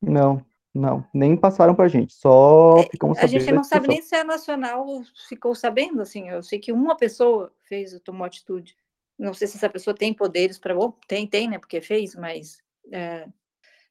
Não, 0.03 0.45
não, 0.75 1.07
nem 1.15 1.37
passaram 1.37 1.75
para 1.75 1.87
a 1.87 1.89
gente, 1.89 2.13
só 2.13 2.79
é, 2.79 2.83
ficamos 2.91 3.17
sabendo. 3.17 3.37
A 3.37 3.39
gente 3.39 3.53
não 3.53 3.65
sabe 3.65 3.89
nem 3.89 4.03
se 4.03 4.15
a 4.15 4.23
Nacional 4.23 4.87
ficou 5.29 5.55
sabendo, 5.55 6.03
assim, 6.03 6.29
eu 6.29 6.43
sei 6.43 6.59
que 6.59 6.71
uma 6.71 6.97
pessoa 6.97 7.51
fez, 7.63 7.99
tomou 8.01 8.27
atitude. 8.27 8.77
Não 9.19 9.33
sei 9.33 9.49
se 9.49 9.57
essa 9.57 9.71
pessoa 9.71 9.97
tem 9.97 10.13
poderes 10.13 10.59
para. 10.59 10.75
Tem, 11.09 11.27
tem, 11.27 11.49
né, 11.49 11.59
porque 11.59 11.81
fez, 11.81 12.15
mas 12.15 12.59
é, 12.93 13.27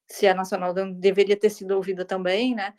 se 0.08 0.28
a 0.28 0.36
Nacional 0.36 0.74
deveria 0.94 1.36
ter 1.36 1.50
sido 1.50 1.72
ouvida 1.72 2.06
também, 2.06 2.54
né? 2.54 2.74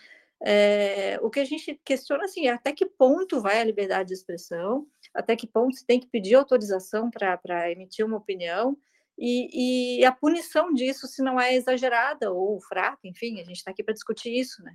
É, 0.44 1.18
o 1.22 1.30
que 1.30 1.40
a 1.40 1.44
gente 1.44 1.80
questiona 1.84 2.24
assim, 2.24 2.46
é 2.46 2.52
até 2.52 2.72
que 2.72 2.86
ponto 2.86 3.40
vai 3.40 3.60
a 3.60 3.64
liberdade 3.64 4.08
de 4.08 4.14
expressão, 4.14 4.86
até 5.14 5.34
que 5.34 5.46
ponto 5.46 5.76
se 5.76 5.86
tem 5.86 5.98
que 5.98 6.08
pedir 6.08 6.34
autorização 6.34 7.10
para 7.10 7.70
emitir 7.70 8.04
uma 8.04 8.18
opinião, 8.18 8.76
e, 9.18 10.00
e, 10.00 10.04
a 10.04 10.12
punição 10.12 10.74
disso 10.74 11.06
se 11.06 11.22
não 11.22 11.40
é 11.40 11.54
exagerada 11.54 12.30
ou 12.30 12.60
fraca, 12.60 12.98
enfim, 13.04 13.40
a 13.40 13.44
gente 13.44 13.56
está 13.56 13.70
aqui 13.70 13.82
para 13.82 13.94
discutir 13.94 14.28
isso, 14.28 14.62
né? 14.62 14.74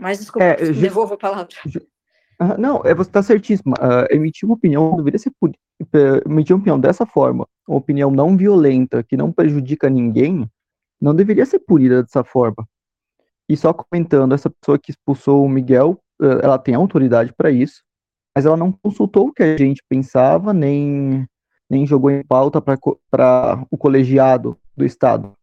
Mas 0.00 0.18
desculpa, 0.18 0.44
é, 0.44 0.64
just... 0.64 0.80
devolvo 0.80 1.14
a 1.14 1.18
palavra. 1.18 1.54
Não, 2.56 2.82
é, 2.84 2.94
você 2.94 3.10
está 3.10 3.20
certíssima. 3.20 3.74
Uh, 3.80 4.14
emitir 4.14 4.48
uma 4.48 4.54
opinião 4.54 4.96
deveria 4.96 5.18
ser 5.18 5.32
emitir 6.24 6.54
uma 6.54 6.60
opinião 6.60 6.78
dessa 6.78 7.04
forma, 7.04 7.48
uma 7.66 7.78
opinião 7.78 8.12
não 8.12 8.36
violenta, 8.36 9.02
que 9.02 9.16
não 9.16 9.32
prejudica 9.32 9.90
ninguém, 9.90 10.48
não 11.00 11.12
deveria 11.14 11.44
ser 11.44 11.58
punida 11.58 12.00
dessa 12.00 12.22
forma. 12.22 12.64
E 13.48 13.56
só 13.56 13.72
comentando, 13.72 14.34
essa 14.34 14.50
pessoa 14.50 14.78
que 14.78 14.90
expulsou 14.90 15.44
o 15.44 15.48
Miguel, 15.48 15.98
uh, 16.20 16.40
ela 16.42 16.58
tem 16.58 16.74
autoridade 16.74 17.32
para 17.32 17.50
isso, 17.50 17.82
mas 18.36 18.44
ela 18.44 18.56
não 18.56 18.70
consultou 18.70 19.28
o 19.28 19.32
que 19.32 19.42
a 19.42 19.56
gente 19.56 19.82
pensava, 19.88 20.52
nem 20.52 21.26
nem 21.70 21.86
jogou 21.86 22.10
em 22.10 22.24
pauta 22.24 22.62
para 22.62 23.66
o 23.70 23.76
colegiado 23.76 24.58
do 24.76 24.84
Estado. 24.86 25.36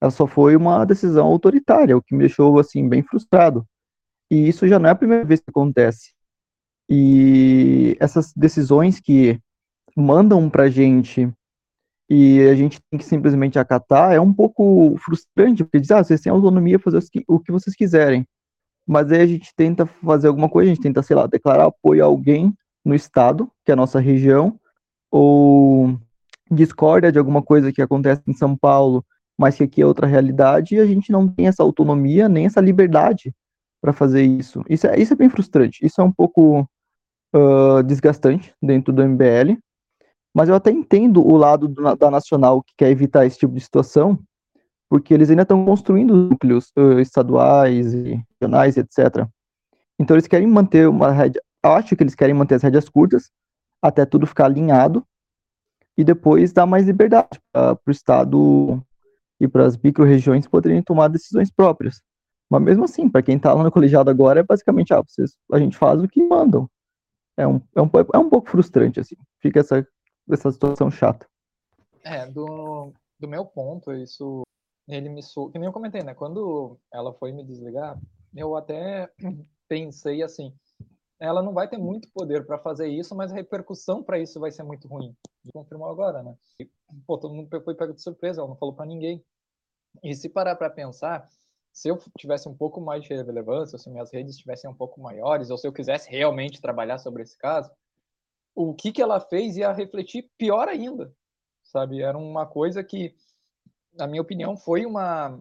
Ela 0.00 0.10
só 0.10 0.26
foi 0.26 0.56
uma 0.56 0.84
decisão 0.86 1.26
autoritária, 1.26 1.96
o 1.96 2.02
que 2.02 2.14
me 2.14 2.20
deixou 2.20 2.58
assim 2.58 2.88
bem 2.88 3.02
frustrado. 3.02 3.66
E 4.30 4.48
isso 4.48 4.66
já 4.66 4.78
não 4.78 4.88
é 4.88 4.92
a 4.92 4.96
primeira 4.96 5.24
vez 5.24 5.40
que 5.40 5.50
acontece. 5.50 6.12
E 6.88 7.96
essas 8.00 8.32
decisões 8.34 9.00
que 9.00 9.38
mandam 9.96 10.48
para 10.48 10.70
gente 10.70 11.30
e 12.12 12.42
a 12.48 12.56
gente 12.56 12.80
tem 12.90 12.98
que 12.98 13.04
simplesmente 13.04 13.56
acatar 13.56 14.12
é 14.12 14.20
um 14.20 14.34
pouco 14.34 14.96
frustrante, 14.98 15.62
porque 15.62 15.78
diz, 15.78 15.92
ah, 15.92 16.02
vocês 16.02 16.20
têm 16.20 16.32
autonomia 16.32 16.76
para 16.76 16.90
fazer 16.90 17.08
o 17.28 17.38
que 17.38 17.52
vocês 17.52 17.76
quiserem. 17.76 18.26
Mas 18.84 19.12
aí 19.12 19.20
a 19.20 19.26
gente 19.26 19.54
tenta 19.54 19.86
fazer 19.86 20.26
alguma 20.26 20.48
coisa, 20.48 20.72
a 20.72 20.74
gente 20.74 20.82
tenta, 20.82 21.04
sei 21.04 21.14
lá, 21.14 21.28
declarar 21.28 21.66
apoio 21.66 22.02
a 22.02 22.06
alguém 22.06 22.52
no 22.84 22.96
Estado, 22.96 23.48
que 23.64 23.70
é 23.70 23.74
a 23.74 23.76
nossa 23.76 24.00
região, 24.00 24.58
ou 25.08 25.96
discorda 26.50 27.12
de 27.12 27.18
alguma 27.18 27.42
coisa 27.42 27.72
que 27.72 27.80
acontece 27.80 28.22
em 28.26 28.34
São 28.34 28.56
Paulo, 28.56 29.04
mas 29.38 29.54
que 29.54 29.62
aqui 29.62 29.80
é 29.80 29.86
outra 29.86 30.08
realidade, 30.08 30.74
e 30.74 30.80
a 30.80 30.86
gente 30.86 31.12
não 31.12 31.28
tem 31.28 31.46
essa 31.46 31.62
autonomia 31.62 32.28
nem 32.28 32.44
essa 32.44 32.60
liberdade 32.60 33.32
para 33.80 33.92
fazer 33.92 34.22
isso. 34.22 34.64
Isso 34.68 34.88
é, 34.88 34.98
isso 34.98 35.12
é 35.12 35.16
bem 35.16 35.30
frustrante, 35.30 35.86
isso 35.86 36.00
é 36.00 36.04
um 36.04 36.12
pouco 36.12 36.68
uh, 37.36 37.82
desgastante 37.84 38.52
dentro 38.60 38.92
do 38.92 39.04
MBL, 39.06 39.56
mas 40.34 40.48
eu 40.48 40.54
até 40.54 40.70
entendo 40.70 41.26
o 41.26 41.36
lado 41.36 41.68
do, 41.68 41.96
da 41.96 42.10
Nacional 42.10 42.62
que 42.62 42.72
quer 42.76 42.90
evitar 42.90 43.26
esse 43.26 43.38
tipo 43.38 43.54
de 43.54 43.60
situação, 43.60 44.18
porque 44.88 45.14
eles 45.14 45.30
ainda 45.30 45.42
estão 45.42 45.64
construindo 45.64 46.16
núcleos 46.16 46.72
uh, 46.76 47.00
estaduais 47.00 47.94
e 47.94 48.22
regionais, 48.40 48.76
etc. 48.76 49.26
Então 49.98 50.16
eles 50.16 50.26
querem 50.26 50.46
manter 50.46 50.88
uma 50.88 51.10
rédea, 51.10 51.42
acho 51.62 51.94
que 51.94 52.02
eles 52.02 52.14
querem 52.14 52.34
manter 52.34 52.56
as 52.56 52.62
rédeas 52.62 52.88
curtas, 52.88 53.30
até 53.82 54.04
tudo 54.04 54.26
ficar 54.26 54.46
alinhado 54.46 55.04
e 55.96 56.04
depois 56.04 56.52
dar 56.52 56.66
mais 56.66 56.86
liberdade 56.86 57.40
para 57.52 57.78
o 57.86 57.90
Estado 57.90 58.82
e 59.40 59.48
para 59.48 59.66
as 59.66 59.76
micro-regiões 59.76 60.46
poderem 60.46 60.82
tomar 60.82 61.08
decisões 61.08 61.50
próprias. 61.50 62.00
Mas 62.50 62.62
mesmo 62.62 62.84
assim, 62.84 63.08
para 63.08 63.22
quem 63.22 63.36
está 63.36 63.52
lá 63.52 63.62
no 63.62 63.70
colegiado 63.70 64.10
agora, 64.10 64.40
é 64.40 64.42
basicamente, 64.42 64.92
ah, 64.92 65.02
vocês, 65.02 65.36
a 65.52 65.58
gente 65.58 65.76
faz 65.76 66.02
o 66.02 66.08
que 66.08 66.22
mandam. 66.22 66.68
É 67.36 67.46
um, 67.46 67.60
é 67.74 67.80
um, 67.80 67.90
é 68.12 68.18
um 68.18 68.28
pouco 68.28 68.50
frustrante, 68.50 68.98
assim. 68.98 69.14
Fica 69.40 69.60
essa, 69.60 69.86
essa 70.34 70.50
situação 70.50 70.90
chata. 70.90 71.26
É, 72.02 72.26
do, 72.26 72.92
do 73.18 73.28
meu 73.28 73.44
ponto, 73.44 73.92
isso, 73.92 74.42
ele 74.88 75.08
me 75.08 75.22
que 75.22 75.58
nem 75.58 75.66
eu 75.66 75.72
comentei, 75.72 76.02
né? 76.02 76.14
Quando 76.14 76.78
ela 76.92 77.12
foi 77.14 77.32
me 77.32 77.44
desligar, 77.44 77.98
eu 78.34 78.56
até 78.56 79.10
pensei 79.68 80.22
assim, 80.22 80.54
ela 81.18 81.42
não 81.42 81.52
vai 81.52 81.68
ter 81.68 81.76
muito 81.76 82.10
poder 82.12 82.46
para 82.46 82.58
fazer 82.58 82.88
isso, 82.88 83.14
mas 83.14 83.30
a 83.30 83.34
repercussão 83.34 84.02
para 84.02 84.18
isso 84.18 84.40
vai 84.40 84.50
ser 84.50 84.62
muito 84.62 84.88
ruim. 84.88 85.14
E 85.44 85.52
confirmou 85.52 85.88
agora, 85.88 86.22
né? 86.22 86.34
E, 86.58 86.70
pô, 87.06 87.18
todo 87.18 87.34
mundo 87.34 87.48
foi 87.62 87.74
pego 87.74 87.92
de 87.92 88.02
surpresa, 88.02 88.40
ela 88.40 88.48
não 88.48 88.56
falou 88.56 88.74
para 88.74 88.86
ninguém. 88.86 89.22
E 90.02 90.14
se 90.14 90.28
parar 90.28 90.56
para 90.56 90.70
pensar, 90.70 91.28
se 91.72 91.88
eu 91.88 91.98
tivesse 92.18 92.48
um 92.48 92.56
pouco 92.56 92.80
mais 92.80 93.04
de 93.04 93.14
relevância, 93.14 93.78
se 93.78 93.90
minhas 93.90 94.10
redes 94.10 94.34
estivessem 94.34 94.70
um 94.70 94.74
pouco 94.74 95.00
maiores, 95.00 95.50
ou 95.50 95.58
se 95.58 95.66
eu 95.66 95.72
quisesse 95.72 96.10
realmente 96.10 96.60
trabalhar 96.60 96.98
sobre 96.98 97.22
esse 97.22 97.36
caso, 97.36 97.70
o 98.54 98.74
que 98.74 98.92
que 98.92 99.02
ela 99.02 99.20
fez 99.20 99.56
ia 99.56 99.72
refletir 99.72 100.30
pior 100.36 100.68
ainda, 100.68 101.12
sabe? 101.62 102.02
Era 102.02 102.16
uma 102.16 102.46
coisa 102.46 102.82
que, 102.82 103.14
na 103.94 104.06
minha 104.06 104.22
opinião, 104.22 104.56
foi 104.56 104.84
uma 104.84 105.40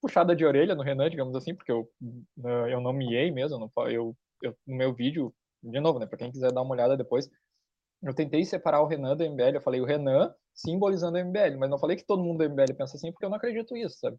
puxada 0.00 0.34
de 0.34 0.44
orelha 0.44 0.74
no 0.74 0.82
Renan, 0.82 1.08
digamos 1.08 1.34
assim, 1.36 1.54
porque 1.54 1.70
eu, 1.70 1.88
eu 2.68 2.80
não 2.80 2.92
mesmo, 2.92 3.70
eu 3.88 4.16
eu, 4.42 4.56
no 4.66 4.76
meu 4.76 4.92
vídeo, 4.92 5.32
de 5.62 5.80
novo, 5.80 5.98
né, 5.98 6.06
para 6.06 6.18
quem 6.18 6.32
quiser 6.32 6.52
dar 6.52 6.62
uma 6.62 6.74
olhada 6.74 6.96
depois, 6.96 7.30
eu 8.02 8.12
tentei 8.12 8.44
separar 8.44 8.82
o 8.82 8.86
Renan 8.86 9.16
do 9.16 9.24
MBL, 9.24 9.54
eu 9.54 9.62
falei 9.62 9.80
o 9.80 9.84
Renan 9.84 10.34
simbolizando 10.52 11.16
o 11.16 11.24
MBL, 11.24 11.56
mas 11.58 11.70
não 11.70 11.78
falei 11.78 11.96
que 11.96 12.04
todo 12.04 12.22
mundo 12.22 12.38
do 12.38 12.50
MBL 12.50 12.74
pensa 12.76 12.96
assim, 12.96 13.12
porque 13.12 13.24
eu 13.24 13.30
não 13.30 13.36
acredito 13.36 13.72
nisso, 13.72 13.96
sabe? 13.98 14.18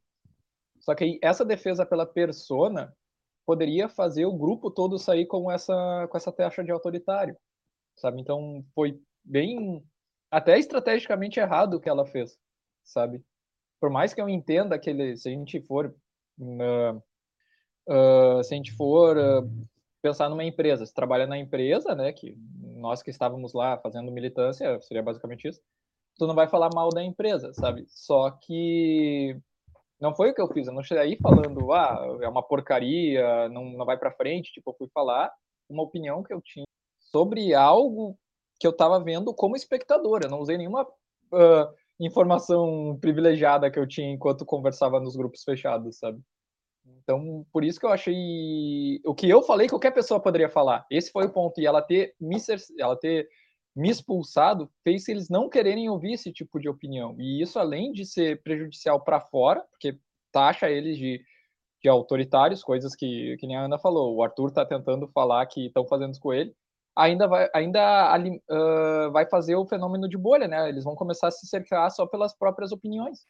Só 0.80 0.96
que 0.96 1.04
aí, 1.04 1.20
essa 1.22 1.46
defesa 1.46 1.86
pela 1.86 2.06
persona 2.06 2.96
poderia 3.46 3.90
fazer 3.90 4.26
o 4.26 4.38
grupo 4.38 4.72
todo 4.72 4.98
sair 4.98 5.26
com 5.26 5.52
essa, 5.52 6.08
com 6.10 6.18
essa 6.18 6.32
taxa 6.32 6.64
de 6.64 6.72
autoritário, 6.72 7.38
sabe? 7.96 8.22
Então, 8.22 8.64
foi 8.74 9.00
bem, 9.24 9.84
até 10.30 10.58
estrategicamente 10.58 11.40
errado 11.40 11.76
o 11.76 11.80
que 11.80 11.90
ela 11.90 12.06
fez, 12.06 12.38
sabe? 12.84 13.24
Por 13.80 13.90
mais 13.90 14.14
que 14.14 14.22
eu 14.22 14.30
entenda 14.30 14.80
que 14.80 14.90
ele, 14.90 15.18
se 15.18 15.30
a 15.30 15.32
gente 15.32 15.62
for, 15.62 15.94
uh, 16.40 16.98
uh, 17.90 18.44
se 18.44 18.54
a 18.54 18.58
gente 18.58 18.72
for 18.74 19.18
uh, 19.18 19.68
pensar 20.02 20.30
numa 20.30 20.44
empresa, 20.44 20.86
se 20.86 20.94
trabalha 20.94 21.28
na 21.28 21.38
empresa, 21.38 21.96
né, 21.96 22.12
que 22.12 22.38
nós 22.76 23.02
que 23.02 23.12
estávamos 23.12 23.54
lá 23.54 23.78
fazendo 23.78 24.12
militância, 24.12 24.80
seria 24.82 25.04
basicamente 25.04 25.48
isso, 25.48 25.62
tu 26.18 26.28
não 26.28 26.36
vai 26.36 26.48
falar 26.48 26.70
mal 26.74 26.90
da 26.90 27.04
empresa, 27.04 27.54
sabe? 27.54 27.86
Só 27.88 28.30
que 28.32 29.38
não 30.00 30.14
foi 30.14 30.32
o 30.32 30.34
que 30.34 30.42
eu 30.42 30.48
fiz, 30.50 30.68
eu 30.68 30.74
não 30.74 30.84
cheguei 30.84 31.04
aí 31.04 31.18
falando, 31.18 31.72
ah, 31.72 32.18
é 32.22 32.28
uma 32.28 32.44
porcaria, 32.44 33.48
não, 33.50 33.66
não 33.66 33.86
vai 33.86 33.98
para 33.98 34.12
frente, 34.12 34.52
tipo, 34.52 34.70
eu 34.72 34.76
fui 34.76 34.90
falar 34.94 35.32
uma 35.70 35.84
opinião 35.84 36.22
que 36.22 36.34
eu 36.34 36.42
tinha 36.42 36.66
sobre 37.14 37.54
algo 37.54 38.18
que 38.60 38.66
eu 38.66 38.72
estava 38.72 39.00
vendo 39.00 39.34
como 39.34 39.56
espectador, 39.56 40.22
eu 40.24 40.30
não 40.30 40.40
usei 40.40 40.58
nenhuma 40.58 40.84
uh, 40.84 41.74
informação 42.00 42.98
privilegiada 43.00 43.70
que 43.70 43.78
eu 43.78 43.88
tinha 43.88 44.12
enquanto 44.12 44.46
conversava 44.46 45.00
nos 45.00 45.16
grupos 45.16 45.44
fechados, 45.44 45.98
sabe? 45.98 46.20
Então, 46.86 47.46
por 47.52 47.64
isso 47.64 47.80
que 47.80 47.86
eu 47.86 47.92
achei. 47.92 49.00
O 49.06 49.14
que 49.14 49.30
eu 49.30 49.42
falei, 49.42 49.70
qualquer 49.70 49.92
pessoa 49.92 50.20
poderia 50.20 50.50
falar. 50.50 50.86
Esse 50.92 51.12
foi 51.12 51.26
o 51.26 51.32
ponto. 51.32 51.60
E 51.62 51.66
ela 51.66 51.82
ter 51.82 52.14
me, 52.20 52.38
ela 52.78 52.96
ter 52.98 53.28
me 53.76 53.90
expulsado 53.90 54.70
fez 54.84 55.08
eles 55.08 55.30
não 55.30 55.50
quererem 55.50 55.90
ouvir 55.90 56.14
esse 56.14 56.32
tipo 56.32 56.60
de 56.60 56.68
opinião. 56.68 57.16
E 57.20 57.42
isso, 57.42 57.58
além 57.58 57.92
de 57.92 58.06
ser 58.06 58.42
prejudicial 58.44 59.02
para 59.02 59.22
fora, 59.22 59.62
porque 59.72 59.98
taxa 60.32 60.70
eles 60.70 60.98
de, 60.98 61.24
de 61.82 61.90
autoritários, 61.90 62.64
coisas 62.64 62.96
que, 62.96 63.38
que 63.38 63.48
nem 63.48 63.56
a 63.56 63.64
Ana 63.64 63.80
falou. 63.80 64.16
O 64.16 64.24
Arthur 64.24 64.50
está 64.50 64.66
tentando 64.66 65.08
falar 65.08 65.46
que 65.46 65.68
estão 65.68 65.86
fazendo 65.86 66.12
isso 66.12 66.22
com 66.22 66.34
ele. 66.34 66.54
Ainda, 66.96 67.28
vai, 67.28 67.50
ainda 67.56 68.16
uh, 68.18 69.12
vai 69.12 69.26
fazer 69.26 69.56
o 69.56 69.66
fenômeno 69.66 70.08
de 70.08 70.18
bolha, 70.18 70.48
né? 70.48 70.70
Eles 70.70 70.84
vão 70.84 70.96
começar 70.96 71.28
a 71.28 71.32
se 71.32 71.48
cercar 71.48 71.90
só 71.90 72.06
pelas 72.06 72.38
próprias 72.38 72.72
opiniões. 72.72 73.26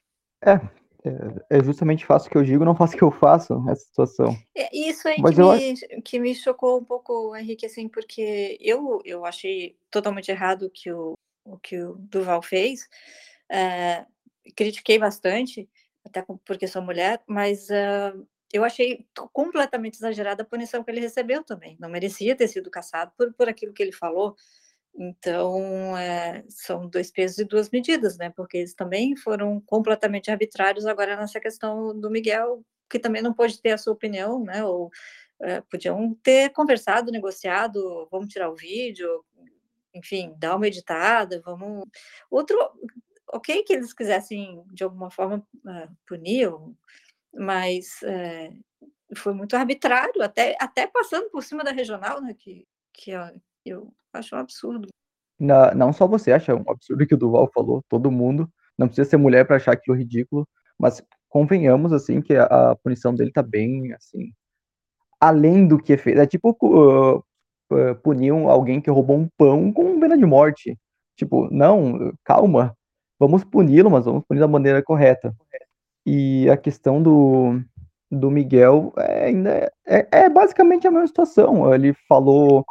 É, 0.45 0.59
é, 1.05 1.57
é 1.57 1.63
justamente 1.63 2.05
faço 2.05 2.27
o 2.27 2.29
que 2.29 2.37
eu 2.37 2.43
digo, 2.43 2.65
não 2.65 2.75
faço 2.75 2.95
o 2.95 2.97
que 2.97 3.03
eu 3.03 3.11
faço 3.11 3.59
nessa 3.61 3.85
situação. 3.85 4.35
É 4.55 4.69
isso 4.75 5.07
aí 5.07 5.15
que, 5.15 5.41
eu... 5.41 5.51
me, 5.53 6.01
que 6.01 6.19
me 6.19 6.35
chocou 6.35 6.79
um 6.79 6.83
pouco, 6.83 7.35
Henrique, 7.35 7.65
assim, 7.65 7.87
porque 7.87 8.57
eu, 8.61 9.01
eu 9.05 9.25
achei 9.25 9.77
totalmente 9.91 10.29
errado 10.29 10.69
que 10.69 10.91
o, 10.91 11.13
o 11.45 11.57
que 11.57 11.81
o 11.81 11.95
Duval 11.97 12.41
fez, 12.41 12.87
é, 13.49 14.05
critiquei 14.55 14.97
bastante, 14.99 15.69
até 16.05 16.25
porque 16.45 16.67
sou 16.67 16.81
mulher, 16.81 17.21
mas 17.27 17.67
uh, 17.69 18.27
eu 18.53 18.63
achei 18.63 19.05
completamente 19.33 19.95
exagerada 19.95 20.43
a 20.43 20.45
punição 20.45 20.83
que 20.83 20.91
ele 20.91 21.01
recebeu 21.01 21.43
também. 21.43 21.75
Não 21.79 21.89
merecia 21.89 22.35
ter 22.35 22.47
sido 22.47 22.69
caçado 22.69 23.11
por, 23.17 23.33
por 23.33 23.49
aquilo 23.49 23.73
que 23.73 23.81
ele 23.81 23.91
falou. 23.91 24.35
Então, 24.95 25.97
é, 25.97 26.43
são 26.47 26.87
dois 26.87 27.11
pesos 27.11 27.39
e 27.39 27.45
duas 27.45 27.71
medidas, 27.71 28.15
né? 28.15 28.29
Porque 28.29 28.57
eles 28.57 28.75
também 28.75 29.15
foram 29.15 29.59
completamente 29.61 30.29
arbitrários 30.29 30.85
agora 30.85 31.17
nessa 31.17 31.39
questão 31.39 31.99
do 31.99 32.11
Miguel, 32.11 32.63
que 32.87 32.99
também 32.99 33.23
não 33.23 33.33
pôde 33.33 33.59
ter 33.59 33.71
a 33.71 33.77
sua 33.77 33.93
opinião, 33.93 34.43
né? 34.43 34.63
Ou 34.63 34.91
é, 35.41 35.61
podiam 35.61 36.13
ter 36.21 36.51
conversado, 36.51 37.11
negociado, 37.11 38.07
vamos 38.11 38.27
tirar 38.27 38.51
o 38.51 38.55
vídeo, 38.55 39.25
enfim, 39.95 40.35
dar 40.37 40.55
uma 40.55 40.67
editada, 40.67 41.41
vamos. 41.43 41.85
Outro, 42.29 42.57
ok 43.33 43.63
que 43.63 43.73
eles 43.73 43.93
quisessem 43.93 44.63
de 44.71 44.83
alguma 44.83 45.09
forma 45.09 45.45
uh, 45.65 45.95
punir, 46.07 46.51
mas 47.33 47.99
uh, 48.03 49.17
foi 49.17 49.33
muito 49.33 49.55
arbitrário, 49.55 50.21
até, 50.21 50.55
até 50.59 50.87
passando 50.87 51.29
por 51.29 51.43
cima 51.43 51.63
da 51.63 51.71
regional, 51.71 52.21
né, 52.21 52.33
que, 52.37 52.65
que 52.93 53.11
eu 53.65 53.93
acho 54.13 54.35
um 54.35 54.39
absurdo. 54.39 54.87
Não, 55.39 55.71
não 55.73 55.93
só 55.93 56.07
você 56.07 56.31
acha 56.31 56.55
um 56.55 56.63
absurdo 56.67 57.05
que 57.05 57.15
o 57.15 57.17
Duval 57.17 57.49
falou, 57.53 57.83
todo 57.89 58.11
mundo, 58.11 58.49
não 58.77 58.87
precisa 58.87 59.09
ser 59.09 59.17
mulher 59.17 59.45
para 59.45 59.57
achar 59.57 59.73
aquilo 59.73 59.97
ridículo, 59.97 60.47
mas 60.79 61.03
convenhamos, 61.29 61.91
assim, 61.91 62.21
que 62.21 62.35
a, 62.35 62.45
a 62.45 62.75
punição 62.75 63.13
dele 63.13 63.31
tá 63.31 63.41
bem, 63.41 63.93
assim, 63.93 64.31
além 65.19 65.67
do 65.67 65.77
que 65.77 65.97
fez. 65.97 66.19
É 66.19 66.27
tipo 66.27 66.51
uh, 66.61 67.23
punir 68.03 68.31
alguém 68.31 68.81
que 68.81 68.91
roubou 68.91 69.17
um 69.17 69.27
pão 69.37 69.71
com 69.71 69.99
pena 69.99 70.17
de 70.17 70.25
morte. 70.25 70.77
Tipo, 71.15 71.47
não, 71.51 72.13
calma, 72.23 72.75
vamos 73.19 73.43
puni-lo, 73.43 73.89
mas 73.89 74.05
vamos 74.05 74.23
punir 74.27 74.39
da 74.39 74.47
maneira 74.47 74.83
correta. 74.83 75.35
E 76.05 76.49
a 76.49 76.57
questão 76.57 77.01
do, 77.01 77.61
do 78.11 78.29
Miguel 78.29 78.93
é, 78.97 79.25
ainda 79.25 79.71
é, 79.87 80.07
é, 80.11 80.29
basicamente 80.29 80.87
a 80.87 80.91
mesma 80.91 81.07
situação. 81.07 81.73
Ele 81.73 81.93
falou. 82.07 82.65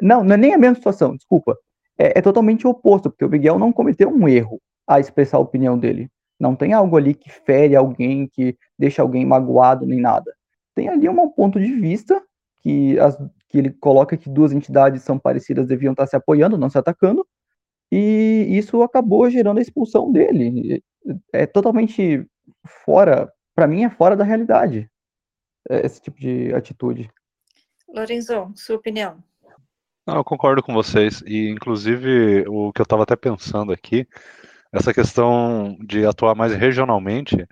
Não, 0.00 0.22
não 0.22 0.34
é 0.34 0.36
nem 0.36 0.54
a 0.54 0.58
mesma 0.58 0.76
situação, 0.76 1.16
desculpa. 1.16 1.56
É, 1.98 2.18
é 2.18 2.22
totalmente 2.22 2.66
oposto, 2.66 3.10
porque 3.10 3.24
o 3.24 3.28
Miguel 3.28 3.58
não 3.58 3.72
cometeu 3.72 4.10
um 4.10 4.28
erro 4.28 4.60
a 4.86 5.00
expressar 5.00 5.38
a 5.38 5.40
opinião 5.40 5.78
dele. 5.78 6.10
Não 6.38 6.56
tem 6.56 6.72
algo 6.72 6.96
ali 6.96 7.14
que 7.14 7.30
fere 7.30 7.76
alguém, 7.76 8.26
que 8.26 8.56
deixa 8.78 9.00
alguém 9.00 9.24
magoado, 9.24 9.86
nem 9.86 10.00
nada. 10.00 10.32
Tem 10.74 10.88
ali 10.88 11.08
um 11.08 11.28
ponto 11.30 11.60
de 11.60 11.72
vista 11.72 12.20
que, 12.60 12.98
as, 12.98 13.16
que 13.48 13.58
ele 13.58 13.70
coloca 13.70 14.16
que 14.16 14.28
duas 14.28 14.52
entidades 14.52 15.02
são 15.02 15.18
parecidas, 15.18 15.66
deviam 15.66 15.92
estar 15.92 16.06
se 16.06 16.16
apoiando, 16.16 16.58
não 16.58 16.70
se 16.70 16.78
atacando, 16.78 17.26
e 17.90 18.46
isso 18.50 18.82
acabou 18.82 19.28
gerando 19.28 19.58
a 19.58 19.62
expulsão 19.62 20.10
dele. 20.10 20.82
É 21.32 21.46
totalmente 21.46 22.26
fora, 22.66 23.32
para 23.54 23.66
mim 23.66 23.84
é 23.84 23.90
fora 23.90 24.16
da 24.16 24.24
realidade, 24.24 24.90
é, 25.68 25.86
esse 25.86 26.00
tipo 26.00 26.18
de 26.18 26.54
atitude. 26.54 27.10
Lorenzo, 27.88 28.52
sua 28.54 28.76
opinião? 28.76 29.22
Não, 30.06 30.16
eu 30.16 30.24
concordo 30.24 30.62
com 30.62 30.72
vocês, 30.72 31.22
e 31.26 31.48
inclusive 31.50 32.44
o 32.48 32.72
que 32.72 32.80
eu 32.80 32.84
estava 32.84 33.04
até 33.04 33.14
pensando 33.14 33.72
aqui, 33.72 34.06
essa 34.72 34.92
questão 34.92 35.76
de 35.86 36.04
atuar 36.06 36.34
mais 36.34 36.54
regionalmente 36.54 37.46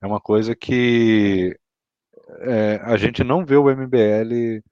é 0.00 0.06
uma 0.06 0.20
coisa 0.20 0.54
que 0.54 1.56
é, 2.40 2.80
a 2.84 2.96
gente 2.96 3.22
não 3.22 3.44
vê 3.44 3.56
o 3.56 3.68
MBL 3.68 4.62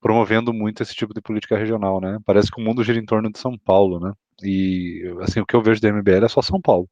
promovendo 0.00 0.52
muito 0.52 0.82
esse 0.82 0.94
tipo 0.94 1.14
de 1.14 1.20
política 1.20 1.56
regional, 1.56 2.00
né? 2.00 2.18
Parece 2.24 2.50
que 2.50 2.60
o 2.60 2.64
mundo 2.64 2.84
gira 2.84 2.98
em 2.98 3.04
torno 3.04 3.30
de 3.30 3.38
São 3.38 3.56
Paulo, 3.58 3.98
né? 3.98 4.12
E 4.42 5.02
assim, 5.20 5.40
o 5.40 5.46
que 5.46 5.56
eu 5.56 5.62
vejo 5.62 5.80
do 5.80 5.88
MBL 5.88 6.24
é 6.24 6.28
só 6.28 6.42
São 6.42 6.60
Paulo. 6.60 6.88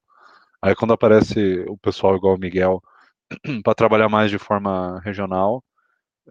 Aí 0.62 0.74
quando 0.74 0.92
aparece 0.94 1.64
o 1.68 1.76
pessoal 1.78 2.16
igual 2.16 2.34
o 2.36 2.38
Miguel 2.38 2.82
para 3.64 3.74
trabalhar 3.74 4.08
mais 4.08 4.30
de 4.30 4.38
forma 4.38 5.00
regional, 5.00 5.62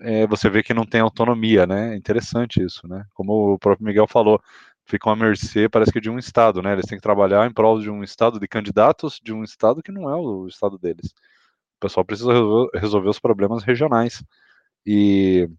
é, 0.01 0.27
você 0.27 0.49
vê 0.49 0.63
que 0.63 0.73
não 0.73 0.85
tem 0.85 1.01
autonomia, 1.01 1.65
né? 1.65 1.93
É 1.93 1.97
interessante 1.97 2.61
isso, 2.61 2.87
né? 2.87 3.05
Como 3.13 3.53
o 3.53 3.59
próprio 3.59 3.85
Miguel 3.85 4.07
falou, 4.07 4.41
ficam 4.85 5.11
à 5.11 5.15
mercê, 5.15 5.69
parece 5.69 5.91
que 5.91 6.01
de 6.01 6.09
um 6.09 6.19
estado, 6.19 6.61
né? 6.61 6.73
Eles 6.73 6.85
têm 6.85 6.97
que 6.97 7.03
trabalhar 7.03 7.47
em 7.47 7.53
prol 7.53 7.79
de 7.79 7.89
um 7.89 8.03
estado 8.03 8.39
de 8.39 8.47
candidatos 8.47 9.19
de 9.23 9.33
um 9.33 9.43
estado 9.43 9.81
que 9.83 9.91
não 9.91 10.09
é 10.09 10.15
o 10.15 10.47
estado 10.47 10.77
deles. 10.77 11.13
O 11.77 11.79
pessoal 11.81 12.05
precisa 12.05 12.31
resolver, 12.73 13.09
os 13.09 13.19
problemas 13.19 13.63
regionais. 13.63 14.23
E 14.85 15.49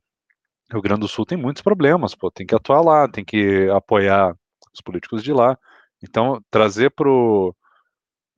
Rio 0.73 0.83
Grande 0.83 1.01
do 1.03 1.09
Sul 1.09 1.27
tem 1.27 1.39
muitos 1.39 1.63
problemas, 1.63 2.15
pô, 2.15 2.31
tem 2.31 2.47
que 2.47 2.55
atuar 2.55 2.83
lá, 2.83 3.09
tem 3.09 3.25
que 3.25 3.69
apoiar 3.71 4.35
os 4.75 4.81
políticos 4.81 5.23
de 5.23 5.33
lá. 5.33 5.59
Então, 6.03 6.43
trazer 6.51 6.91
para 6.91 7.09
o 7.09 7.55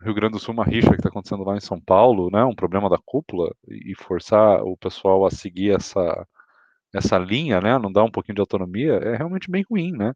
Rio 0.01 0.15
Grande 0.15 0.33
do 0.33 0.39
Sul 0.39 0.55
uma 0.55 0.65
rixa 0.65 0.91
que 0.91 0.97
está 0.97 1.09
acontecendo 1.09 1.45
lá 1.45 1.57
em 1.57 1.61
São 1.61 1.81
Paulo, 1.81 2.31
né, 2.31 2.45
um 2.45 2.55
problema 2.55 2.89
da 2.89 2.99
cúpula, 2.99 3.53
e 3.67 3.95
forçar 3.97 4.63
o 4.63 4.77
pessoal 4.77 5.27
a 5.27 5.31
seguir 5.31 5.75
essa, 5.75 6.27
essa 6.95 7.19
linha, 7.19 7.61
né, 7.61 7.79
não 7.79 7.93
dar 7.93 8.05
um 8.05 8.11
pouquinho 8.11 8.37
de 8.37 8.41
autonomia, 8.41 8.95
é 8.95 9.17
realmente 9.17 9.51
bem 9.51 9.65
ruim, 9.69 9.93
né? 9.93 10.15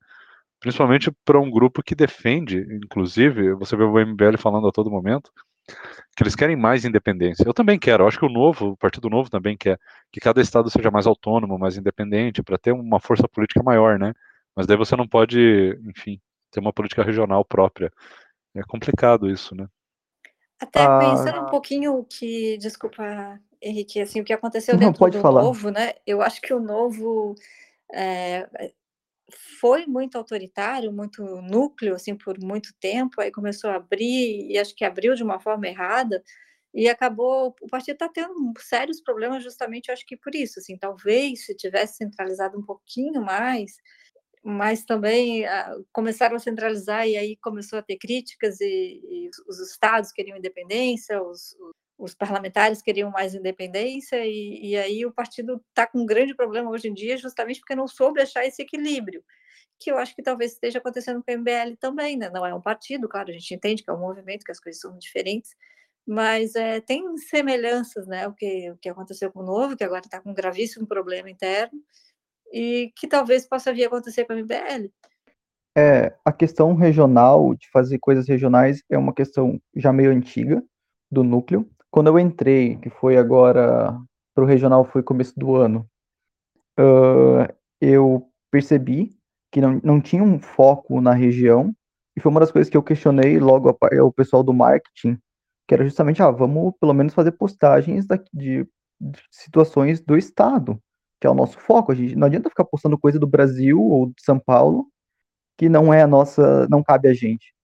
Principalmente 0.61 1.11
para 1.25 1.41
um 1.41 1.51
grupo 1.51 1.83
que 1.83 1.95
defende, 1.95 2.59
inclusive, 2.85 3.55
você 3.55 3.77
vê 3.77 3.85
o 3.85 3.99
MBL 3.99 4.39
falando 4.39 4.69
a 4.69 4.73
todo 4.73 4.91
momento, 4.91 5.33
que 6.17 6.23
eles 6.23 6.37
querem 6.37 6.57
mais 6.57 6.85
independência. 6.85 7.45
Eu 7.47 7.55
também 7.55 7.79
quero, 7.79 8.07
acho 8.07 8.19
que 8.19 8.27
o 8.27 8.29
novo, 8.29 8.71
o 8.71 8.77
Partido 8.77 9.09
Novo 9.11 9.31
também 9.31 9.57
quer 9.57 9.79
que 10.13 10.21
cada 10.21 10.41
estado 10.41 10.71
seja 10.71 10.91
mais 10.91 11.07
autônomo, 11.07 11.59
mais 11.59 11.77
independente, 11.77 12.43
para 12.43 12.59
ter 12.59 12.73
uma 12.73 13.01
força 13.01 13.29
política 13.29 13.63
maior, 13.63 13.99
né? 13.99 14.13
Mas 14.55 14.67
daí 14.67 14.77
você 14.77 14.95
não 14.97 15.09
pode, 15.09 15.79
enfim, 15.89 16.21
ter 16.51 16.61
uma 16.61 16.73
política 16.73 17.03
regional 17.03 17.45
própria. 17.45 17.91
É 18.55 18.63
complicado 18.63 19.29
isso, 19.29 19.55
né? 19.55 19.67
Até 20.61 20.83
ah, 20.83 20.99
pensando 20.99 21.41
um 21.47 21.51
pouquinho 21.51 21.97
o 21.97 22.05
que, 22.05 22.57
desculpa, 22.59 23.41
Henrique, 23.61 24.01
assim, 24.01 24.21
o 24.21 24.25
que 24.25 24.33
aconteceu 24.33 24.75
não, 24.75 24.93
dentro 24.93 25.11
do 25.11 25.21
falar. 25.21 25.43
novo, 25.43 25.71
né? 25.71 25.95
Eu 26.07 26.23
acho 26.23 26.41
que 26.41 26.55
o 26.55 26.61
novo 26.61 27.35
é, 27.93 28.49
foi 29.59 29.87
muito 29.87 30.17
autoritário, 30.17 30.93
muito 30.93 31.23
núcleo, 31.43 31.95
assim, 31.95 32.15
por 32.15 32.39
muito 32.39 32.75
tempo, 32.81 33.21
aí 33.21 33.31
começou 33.31 33.71
a 33.71 33.77
abrir, 33.77 34.51
e 34.51 34.59
acho 34.59 34.75
que 34.75 34.85
abriu 34.85 35.15
de 35.15 35.23
uma 35.23 35.41
forma 35.41 35.67
errada, 35.67 36.23
e 36.75 36.89
acabou, 36.89 37.55
o 37.61 37.69
partido 37.69 37.95
está 37.95 38.09
tendo 38.09 38.35
sérios 38.59 39.01
problemas 39.01 39.43
justamente, 39.43 39.91
acho 39.91 40.07
que 40.07 40.17
por 40.17 40.35
isso, 40.35 40.59
assim, 40.59 40.77
talvez 40.77 41.45
se 41.45 41.55
tivesse 41.55 41.97
centralizado 41.97 42.59
um 42.59 42.63
pouquinho 42.63 43.23
mais, 43.23 43.77
mas 44.43 44.85
também 44.85 45.47
ah, 45.47 45.77
começaram 45.93 46.37
a 46.37 46.41
centralizar 46.41 47.07
e 47.07 47.17
aí 47.17 47.37
começou 47.37 47.79
a 47.79 47.83
ter 47.83 47.97
críticas 47.97 48.61
e, 48.61 49.01
e 49.05 49.31
os 49.47 49.61
estados 49.61 50.11
queriam 50.13 50.37
independência, 50.37 51.23
os, 51.23 51.57
os 51.97 52.15
parlamentares 52.15 52.83
queriam 52.83 53.11
mais 53.11 53.35
independência 53.35 54.27
e, 54.27 54.71
e 54.71 54.77
aí 54.77 55.07
o 55.07 55.13
partido 55.13 55.63
está 55.69 55.87
com 55.87 56.01
um 56.01 56.07
grande 56.07 56.35
problema 56.35 56.71
hoje 56.71 56.89
em 56.89 56.95
dia 56.95 57.17
justamente 57.17 57.61
porque 57.61 57.77
não 57.77 57.87
soube 57.87 58.21
achar 58.21 58.45
esse 58.45 58.63
equilíbrio 58.63 59.23
que 59.79 59.91
eu 59.91 59.99
acho 59.99 60.15
que 60.15 60.23
talvez 60.23 60.53
esteja 60.53 60.79
acontecendo 60.79 61.23
com 61.23 61.33
o 61.33 61.39
MBL 61.39 61.77
também, 61.81 62.17
né? 62.17 62.31
Não 62.31 62.47
é 62.47 62.55
um 62.55 62.61
partido, 62.61 63.09
claro, 63.09 63.31
a 63.31 63.33
gente 63.33 63.53
entende 63.53 63.83
que 63.83 63.91
é 63.91 63.93
um 63.93 63.99
movimento, 63.99 64.45
que 64.45 64.53
as 64.53 64.61
coisas 64.61 64.81
são 64.81 64.97
diferentes, 64.97 65.57
mas 66.07 66.55
é, 66.55 66.81
tem 66.81 67.17
semelhanças, 67.17 68.07
né? 68.07 68.29
O 68.29 68.33
que, 68.33 68.71
o 68.71 68.77
que 68.79 68.89
aconteceu 68.89 69.33
com 69.33 69.41
o 69.41 69.45
Novo, 69.45 69.77
que 69.77 69.85
agora 69.85 70.05
está 70.05 70.21
com 70.21 70.31
um 70.31 70.35
gravíssimo 70.35 70.87
problema 70.87 71.29
interno, 71.31 71.81
e 72.53 72.93
que 72.97 73.07
talvez 73.07 73.47
possa 73.49 73.73
vir 73.73 73.85
a 73.85 73.87
acontecer 73.87 74.25
com 74.25 74.35
o 74.35 74.37
MBL. 74.37 74.91
É, 75.77 76.15
a 76.25 76.33
questão 76.33 76.75
regional, 76.75 77.55
de 77.55 77.69
fazer 77.71 77.99
coisas 77.99 78.29
regionais, 78.29 78.83
é 78.91 78.99
uma 78.99 79.15
questão 79.15 79.61
já 79.75 79.93
meio 79.93 80.11
antiga 80.11 80.63
do 81.11 81.25
núcleo. 81.25 81.69
Quando 81.91 82.09
eu 82.09 82.19
entrei, 82.19 82.77
que 82.77 82.91
foi 82.91 83.17
agora 83.17 83.99
para 84.35 84.45
o 84.45 84.47
regional, 84.47 84.85
foi 84.85 85.03
começo 85.03 85.39
do 85.39 85.57
ano, 85.57 85.87
uh, 86.79 87.53
eu 87.81 88.29
percebi 88.51 89.17
que 89.51 89.61
não, 89.61 89.81
não 89.83 90.01
tinha 90.01 90.23
um 90.23 90.39
foco 90.39 91.01
na 91.01 91.13
região, 91.13 91.75
e 92.17 92.21
foi 92.21 92.31
uma 92.31 92.41
das 92.41 92.51
coisas 92.51 92.71
que 92.71 92.77
eu 92.77 92.83
questionei 92.83 93.39
logo 93.39 93.69
ao 93.69 94.13
pessoal 94.13 94.43
do 94.43 94.53
marketing, 94.53 95.19
que 95.67 95.75
era 95.75 95.85
justamente, 95.85 96.23
ah, 96.23 96.31
vamos 96.31 96.75
pelo 96.81 96.93
menos 96.93 97.15
fazer 97.15 97.33
postagens 97.33 98.07
da, 98.07 98.17
de, 98.33 98.67
de, 99.01 99.23
situações 99.31 100.01
do 100.01 100.17
estado, 100.17 100.79
que 101.23 101.27
é 101.29 101.31
o 101.31 101.35
nosso 101.35 101.57
foco. 101.61 101.93
A 101.93 101.95
gente 101.95 102.17
não 102.17 102.27
adianta 102.27 102.51
ficar 102.51 102.65
postando 102.65 102.99
coisa 102.99 103.17
do 103.17 103.29
Brasil 103.29 103.81
ou 103.81 104.07
de 104.09 104.21
São 104.21 104.41
Paulo 104.41 104.89
que 105.57 105.69
não 105.69 105.95
é 105.95 106.03
a 106.03 106.07
nossa, 106.09 106.67
não 106.69 106.83
cabe 106.83 107.09
a 107.09 107.15
gente. 107.15 107.55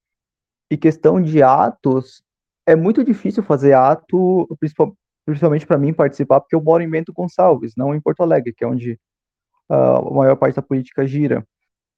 E 0.71 0.77
questão 0.77 1.21
de 1.21 1.43
atos, 1.43 2.23
é 2.65 2.77
muito 2.77 3.03
difícil 3.03 3.43
fazer 3.43 3.73
ato, 3.73 4.47
principalmente 5.27 5.67
para 5.67 5.79
mim 5.79 5.93
participar, 5.93 6.41
porque 6.41 6.55
eu 6.55 6.63
moro 6.63 6.81
em 6.81 6.89
Bento 6.89 7.13
Gonçalves, 7.13 7.75
não 7.77 7.93
em 7.93 8.01
Porto 8.01 8.23
Alegre, 8.23 8.53
que 8.55 8.63
é 8.63 8.69
onde 8.69 8.93
uh, 9.69 9.75
a 9.75 10.15
maior 10.15 10.37
parte 10.37 10.55
da 10.55 10.63
política 10.63 11.05
gira. 11.07 11.45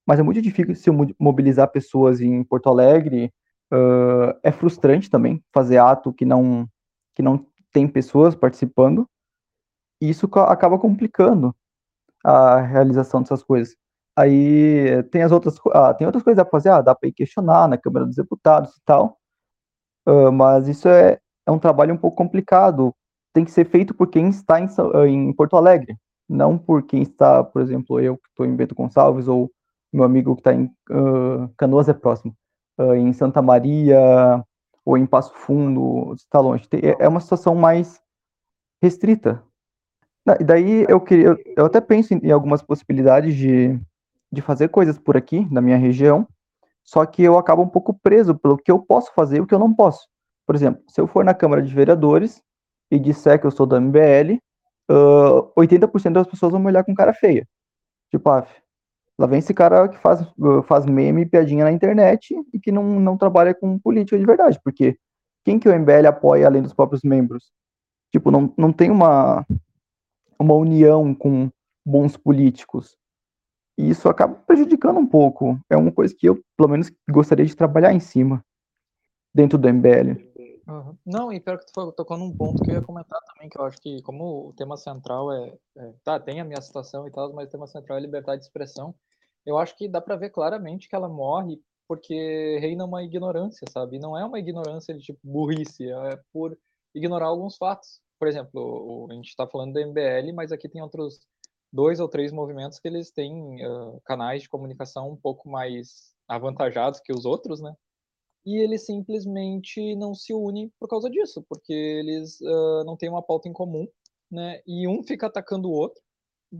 Mas 0.07 0.18
é 0.18 0.23
muito 0.23 0.40
difícil 0.40 0.94
mobilizar 1.18 1.68
pessoas 1.68 2.23
em 2.23 2.42
Porto 2.42 2.70
Alegre, 2.70 3.31
Uh, 3.73 4.35
é 4.42 4.51
frustrante 4.51 5.09
também 5.09 5.40
fazer 5.55 5.79
ato 5.79 6.12
que 6.12 6.25
não 6.25 6.68
que 7.14 7.23
não 7.23 7.46
tem 7.73 7.87
pessoas 7.87 8.35
participando. 8.35 9.09
E 10.01 10.09
isso 10.11 10.29
acaba 10.37 10.79
complicando 10.79 11.55
a 12.25 12.61
realização 12.61 13.23
dessas 13.23 13.43
coisas. 13.43 13.77
Aí 14.17 15.03
tem 15.05 15.23
as 15.23 15.33
outras, 15.33 15.57
ah, 15.73 15.95
tem 15.95 16.07
outras 16.07 16.23
coisas 16.23 16.45
a 16.45 16.49
fazer, 16.49 16.71
ah, 16.71 16.83
dá 16.83 16.95
para 16.95 17.09
ir 17.09 17.13
questionar 17.13 17.69
na 17.69 17.79
Câmara 17.79 18.07
dos 18.07 18.17
Deputados 18.17 18.77
e 18.77 18.81
tal. 18.85 19.19
Uh, 20.07 20.33
mas 20.33 20.69
isso 20.69 20.89
é, 20.89 21.19
é 21.47 21.51
um 21.51 21.59
trabalho 21.59 21.95
um 21.95 21.97
pouco 21.97 22.17
complicado. 22.17 22.95
Tem 23.33 23.45
que 23.45 23.51
ser 23.51 23.65
feito 23.67 23.95
por 23.95 24.09
quem 24.09 24.29
está 24.29 24.61
em, 24.61 24.69
em 25.09 25.33
Porto 25.33 25.57
Alegre, 25.57 25.97
não 26.29 26.59
por 26.59 26.83
quem 26.83 27.03
está, 27.03 27.45
por 27.45 27.63
exemplo, 27.63 28.01
eu 28.01 28.17
que 28.17 28.29
estou 28.29 28.47
em 28.47 28.57
Bento 28.57 28.75
Gonçalves 28.75 29.29
ou 29.29 29.51
meu 29.93 30.05
amigo 30.05 30.35
que 30.35 30.41
está 30.41 30.53
em 30.53 30.65
uh, 30.91 31.49
Canoas 31.57 31.89
é 31.89 31.93
próximo, 31.93 32.35
uh, 32.79 32.95
em 32.95 33.13
Santa 33.13 33.43
Maria 33.43 34.45
ou 34.85 34.97
em 34.97 35.07
Passo 35.07 35.33
Fundo, 35.35 36.15
está 36.15 36.41
longe. 36.41 36.69
É 36.99 37.09
uma 37.09 37.21
situação 37.21 37.55
mais 37.55 38.01
restrita. 38.83 39.43
E 40.38 40.45
daí 40.45 40.85
eu 40.88 41.01
queria, 41.01 41.37
eu 41.57 41.64
até 41.64 41.81
penso 41.81 42.14
em 42.14 42.31
algumas 42.31 42.62
possibilidades 42.62 43.35
de, 43.35 43.79
de 44.31 44.43
fazer 44.43 44.69
coisas 44.69 44.99
por 44.99 45.16
aqui, 45.16 45.47
na 45.51 45.61
minha 45.61 45.77
região, 45.77 46.27
só 46.85 47.05
que 47.07 47.23
eu 47.23 47.38
acabo 47.38 47.62
um 47.62 47.69
pouco 47.69 47.95
preso 47.95 48.35
pelo 48.35 48.59
que 48.59 48.71
eu 48.71 48.79
posso 48.79 49.12
fazer 49.14 49.38
e 49.38 49.40
o 49.40 49.47
que 49.47 49.55
eu 49.55 49.59
não 49.59 49.73
posso. 49.73 50.09
Por 50.47 50.55
exemplo, 50.55 50.83
se 50.88 51.01
eu 51.01 51.07
for 51.07 51.25
na 51.25 51.35
Câmara 51.35 51.62
de 51.62 51.73
Vereadores 51.73 52.43
e 52.90 52.99
disser 52.99 53.40
que 53.40 53.47
eu 53.47 53.51
sou 53.51 53.66
da 53.66 53.81
MBL, 53.81 54.38
uh, 54.90 55.53
80% 55.57 56.12
das 56.12 56.27
pessoas 56.27 56.53
vão 56.53 56.61
me 56.61 56.66
olhar 56.66 56.85
com 56.85 56.95
cara 56.95 57.14
feia. 57.14 57.47
Tipo, 58.11 58.31
ah, 58.31 58.47
lá 59.19 59.27
vem 59.27 59.38
esse 59.38 59.55
cara 59.55 59.88
que 59.88 59.99
faz, 59.99 60.21
faz 60.66 60.85
meme, 60.87 61.27
piadinha 61.27 61.64
na 61.64 61.71
internet 61.71 62.35
e 62.53 62.59
que 62.59 62.73
não, 62.73 62.99
não 62.99 63.16
trabalha 63.16 63.55
com 63.55 63.79
política 63.79 64.19
de 64.19 64.27
verdade, 64.27 64.59
porque 64.64 64.99
quem 65.45 65.59
que 65.59 65.69
o 65.69 65.79
MBL 65.79 66.09
apoia 66.09 66.47
além 66.47 66.62
dos 66.62 66.75
próprios 66.75 67.03
membros? 67.03 67.53
Tipo, 68.11 68.31
não, 68.31 68.53
não 68.59 68.73
tem 68.73 68.90
uma, 68.90 69.47
uma 70.42 70.55
união 70.55 71.14
com 71.14 71.50
bons 71.85 72.16
políticos. 72.16 72.96
E 73.79 73.90
isso 73.90 74.09
acaba 74.09 74.35
prejudicando 74.35 74.98
um 74.98 75.07
pouco. 75.07 75.59
É 75.70 75.76
uma 75.76 75.92
coisa 75.92 76.14
que 76.14 76.29
eu, 76.29 76.42
pelo 76.57 76.70
menos, 76.70 76.90
gostaria 77.09 77.44
de 77.44 77.57
trabalhar 77.57 77.92
em 77.92 78.00
cima, 78.00 78.44
dentro 79.35 79.59
do 79.59 79.68
MBL. 79.68 80.31
Uhum. 80.68 80.96
Não, 81.05 81.33
e 81.33 81.40
pior 81.40 81.59
que 81.59 81.66
tu 81.66 81.92
tocou 81.92 82.16
num 82.16 82.33
ponto 82.33 82.62
que 82.62 82.70
eu 82.70 82.76
ia 82.76 82.83
comentar 82.83 83.18
também, 83.22 83.48
que 83.48 83.59
eu 83.59 83.64
acho 83.64 83.81
que 83.81 84.00
como 84.03 84.48
o 84.48 84.53
tema 84.53 84.76
central 84.76 85.33
é, 85.33 85.57
é 85.76 85.92
tá, 86.05 86.20
tem 86.20 86.40
a 86.40 86.44
minha 86.44 86.61
situação 86.61 87.09
e 87.09 87.11
tal, 87.11 87.33
mas 87.33 87.48
o 87.48 87.50
tema 87.50 87.66
central 87.66 87.98
é 87.98 88.00
liberdade 88.00 88.40
de 88.40 88.46
expressão, 88.46 88.94
eu 89.44 89.59
acho 89.59 89.76
que 89.76 89.88
dá 89.88 90.00
para 90.00 90.16
ver 90.16 90.31
claramente 90.31 90.88
que 90.88 90.94
ela 90.94 91.09
morre 91.09 91.61
porque 91.88 92.59
reina 92.61 92.85
uma 92.85 93.03
ignorância, 93.03 93.66
sabe? 93.72 93.98
Não 93.98 94.16
é 94.16 94.24
uma 94.24 94.38
ignorância 94.38 94.94
de 94.94 95.03
tipo 95.03 95.18
burrice, 95.24 95.90
é 95.90 96.20
por 96.33 96.57
ignorar 96.94 97.26
alguns 97.26 97.57
fatos. 97.57 98.00
Por 98.20 98.28
exemplo, 98.28 99.09
a 99.11 99.14
gente 99.14 99.30
está 99.30 99.48
falando 99.48 99.72
do 99.72 99.80
MBL, 99.80 100.33
mas 100.33 100.52
aqui 100.52 100.68
tem 100.68 100.83
outros 100.83 101.18
dois 101.72 101.98
ou 101.98 102.09
três 102.09 102.30
movimentos 102.30 102.78
que 102.78 102.87
eles 102.87 103.11
têm 103.11 103.66
uh, 103.66 104.00
canais 104.04 104.42
de 104.42 104.48
comunicação 104.48 105.11
um 105.11 105.16
pouco 105.16 105.48
mais 105.48 106.14
avantajados 106.28 107.00
que 107.00 107.12
os 107.12 107.24
outros, 107.24 107.61
né? 107.61 107.74
e 108.44 108.56
eles 108.56 108.87
simplesmente 108.87 109.94
não 109.96 110.14
se 110.14 110.33
unem 110.33 110.72
por 110.78 110.88
causa 110.88 111.11
disso, 111.11 111.44
porque 111.48 111.72
eles 111.72 112.40
uh, 112.40 112.85
não 112.85 112.96
têm 112.96 113.09
uma 113.09 113.22
pauta 113.22 113.48
em 113.48 113.52
comum, 113.52 113.87
né? 114.30 114.62
E 114.66 114.88
um 114.88 115.02
fica 115.02 115.26
atacando 115.26 115.68
o 115.68 115.72
outro, 115.72 116.00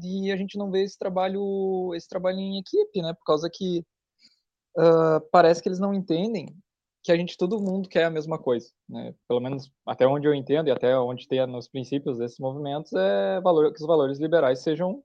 e 0.03 0.31
a 0.31 0.37
gente 0.37 0.59
não 0.59 0.71
vê 0.71 0.83
esse 0.83 0.99
trabalho, 0.99 1.95
esse 1.95 2.09
trabalho 2.09 2.39
em 2.39 2.59
equipe, 2.59 3.01
né? 3.01 3.15
Por 3.15 3.25
causa 3.25 3.49
que 3.51 3.85
uh, 4.77 5.21
parece 5.33 5.63
que 5.63 5.69
eles 5.69 5.79
não 5.79 5.95
entendem 5.95 6.55
que 7.03 7.11
a 7.13 7.17
gente 7.17 7.37
todo 7.37 7.61
mundo 7.61 7.89
quer 7.89 8.05
a 8.05 8.11
mesma 8.11 8.39
coisa, 8.39 8.69
né? 8.89 9.15
Pelo 9.27 9.41
menos 9.41 9.71
até 9.87 10.07
onde 10.07 10.27
eu 10.27 10.35
entendo 10.35 10.69
e 10.69 10.71
até 10.71 10.99
onde 10.99 11.27
tem 11.27 11.45
nos 11.47 11.69
princípios 11.69 12.19
desses 12.19 12.39
movimentos 12.39 12.93
é 12.93 13.41
valor, 13.41 13.73
que 13.73 13.81
os 13.81 13.87
valores 13.87 14.19
liberais 14.19 14.63
sejam 14.63 15.03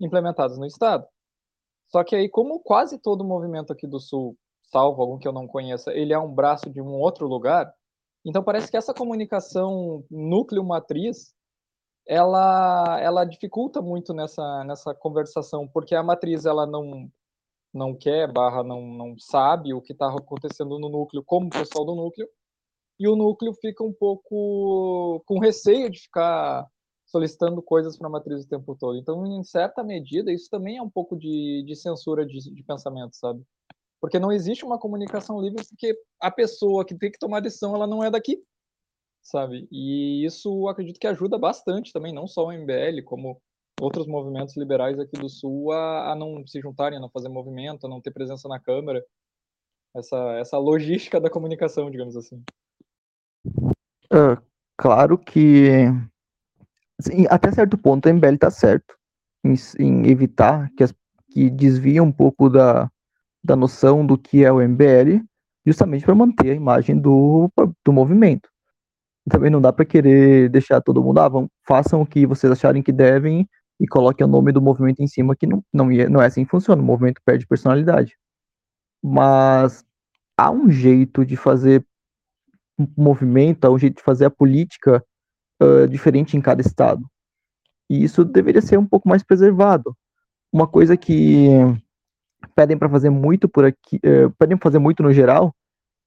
implementados 0.00 0.58
no 0.58 0.66
Estado. 0.66 1.06
Só 1.88 2.02
que 2.04 2.16
aí, 2.16 2.28
como 2.28 2.60
quase 2.60 2.98
todo 2.98 3.24
movimento 3.24 3.72
aqui 3.72 3.86
do 3.86 4.00
Sul 4.00 4.36
salvo 4.72 5.02
algum 5.02 5.18
que 5.18 5.28
eu 5.28 5.32
não 5.32 5.46
conheça, 5.46 5.92
ele 5.92 6.14
é 6.14 6.18
um 6.18 6.32
braço 6.32 6.70
de 6.70 6.80
um 6.80 6.94
outro 6.94 7.26
lugar. 7.26 7.72
Então 8.24 8.42
parece 8.42 8.70
que 8.70 8.76
essa 8.76 8.94
comunicação 8.94 10.04
núcleo 10.10 10.64
matriz 10.64 11.34
ela 12.06 12.98
ela 13.00 13.24
dificulta 13.24 13.82
muito 13.82 14.14
nessa 14.14 14.64
nessa 14.64 14.94
conversação, 14.94 15.68
porque 15.68 15.94
a 15.94 16.02
matriz 16.02 16.46
ela 16.46 16.66
não 16.66 17.10
não 17.72 17.94
quer, 17.94 18.30
barra 18.30 18.62
não 18.62 18.82
não 18.86 19.18
sabe 19.18 19.72
o 19.72 19.80
que 19.80 19.92
está 19.92 20.08
acontecendo 20.08 20.78
no 20.78 20.88
núcleo, 20.88 21.22
como 21.24 21.46
o 21.46 21.50
pessoal 21.50 21.84
do 21.84 21.94
núcleo, 21.94 22.28
e 22.98 23.08
o 23.08 23.16
núcleo 23.16 23.52
fica 23.54 23.82
um 23.82 23.92
pouco 23.92 25.22
com 25.26 25.38
receio 25.38 25.90
de 25.90 26.00
ficar 26.00 26.66
solicitando 27.06 27.62
coisas 27.62 27.96
para 27.96 28.06
a 28.08 28.10
matriz 28.10 28.44
o 28.44 28.48
tempo 28.48 28.74
todo. 28.74 28.96
Então, 28.96 29.26
em 29.26 29.44
certa 29.44 29.84
medida, 29.84 30.32
isso 30.32 30.48
também 30.48 30.78
é 30.78 30.82
um 30.82 30.88
pouco 30.88 31.16
de, 31.16 31.62
de 31.66 31.76
censura 31.76 32.24
de, 32.24 32.38
de 32.38 32.62
pensamento, 32.62 33.14
sabe? 33.14 33.42
Porque 34.00 34.18
não 34.18 34.32
existe 34.32 34.64
uma 34.64 34.78
comunicação 34.78 35.40
livre 35.40 35.64
porque 35.68 35.94
a 36.20 36.30
pessoa 36.30 36.84
que 36.84 36.96
tem 36.96 37.10
que 37.10 37.18
tomar 37.18 37.40
decisão, 37.40 37.74
ela 37.74 37.86
não 37.86 38.02
é 38.02 38.10
daqui, 38.10 38.42
sabe? 39.22 39.68
E 39.70 40.24
isso 40.24 40.66
acredito 40.68 40.98
que 40.98 41.06
ajuda 41.06 41.38
bastante 41.38 41.92
também, 41.92 42.14
não 42.14 42.26
só 42.26 42.46
o 42.46 42.52
MBL, 42.52 43.02
como 43.04 43.40
outros 43.82 44.06
movimentos 44.06 44.56
liberais 44.56 44.98
aqui 44.98 45.18
do 45.18 45.28
Sul 45.28 45.72
a, 45.72 46.12
a 46.12 46.14
não 46.14 46.46
se 46.46 46.60
juntarem, 46.60 46.98
a 46.98 47.00
não 47.00 47.10
fazer 47.10 47.28
movimento, 47.28 47.86
a 47.86 47.90
não 47.90 48.00
ter 48.00 48.12
presença 48.12 48.48
na 48.48 48.60
Câmara. 48.60 49.04
Essa, 49.94 50.16
essa 50.38 50.56
logística 50.56 51.20
da 51.20 51.28
comunicação, 51.28 51.90
digamos 51.90 52.16
assim. 52.16 52.42
Uh, 53.44 54.40
claro 54.76 55.18
que 55.18 55.86
assim, 56.98 57.26
até 57.28 57.50
certo 57.50 57.76
ponto 57.76 58.08
a 58.08 58.12
MBL 58.12 58.34
está 58.34 58.50
certo 58.50 58.94
em, 59.44 59.54
em, 59.78 60.08
evitar 60.08 60.70
que, 60.76 60.84
as, 60.84 60.94
que 61.30 61.50
desvie 61.50 62.00
um 62.00 62.12
pouco 62.12 62.48
da, 62.48 62.90
da 63.44 63.56
noção 63.56 64.06
do 64.06 64.16
que 64.16 64.44
é 64.44 64.52
o 64.52 64.60
MBL, 64.60 65.24
justamente 65.66 66.04
para 66.04 66.14
manter 66.14 66.52
a 66.52 66.54
imagem 66.54 66.98
do, 66.98 67.50
do 67.84 67.92
movimento. 67.92 68.48
Também 69.28 69.50
não 69.50 69.60
dá 69.60 69.72
para 69.72 69.84
querer 69.84 70.48
deixar 70.48 70.80
todo 70.80 71.02
mundo, 71.02 71.18
ah, 71.18 71.28
vão, 71.28 71.50
façam 71.66 72.00
o 72.00 72.06
que 72.06 72.26
vocês 72.26 72.50
acharem 72.50 72.82
que 72.82 72.92
devem 72.92 73.48
e 73.80 73.86
coloquem 73.86 74.26
o 74.26 74.30
nome 74.30 74.52
do 74.52 74.62
movimento 74.62 75.02
em 75.02 75.06
cima, 75.06 75.34
que 75.36 75.46
não, 75.46 75.64
não, 75.72 75.86
não 75.86 76.22
é 76.22 76.26
assim 76.26 76.44
que 76.44 76.50
funciona, 76.50 76.80
o 76.80 76.84
movimento 76.84 77.20
perde 77.24 77.46
personalidade. 77.46 78.16
Mas 79.02 79.84
há 80.36 80.50
um 80.50 80.70
jeito 80.70 81.24
de 81.24 81.36
fazer 81.36 81.84
movimento, 82.96 83.64
há 83.64 83.70
um 83.70 83.78
jeito 83.78 83.96
de 83.96 84.02
fazer 84.02 84.26
a 84.26 84.30
política 84.30 85.04
uh, 85.62 85.86
diferente 85.88 86.36
em 86.36 86.40
cada 86.40 86.60
estado. 86.60 87.04
E 87.90 88.04
isso 88.04 88.24
deveria 88.24 88.62
ser 88.62 88.78
um 88.78 88.86
pouco 88.86 89.08
mais 89.08 89.22
preservado. 89.22 89.96
Uma 90.52 90.66
coisa 90.66 90.96
que 90.96 91.48
pedem 92.54 92.76
para 92.76 92.88
fazer 92.88 93.10
muito 93.10 93.48
por 93.48 93.64
aqui, 93.64 94.00
é, 94.02 94.28
pedem 94.38 94.56
pra 94.56 94.68
fazer 94.68 94.78
muito 94.78 95.02
no 95.02 95.12
geral, 95.12 95.54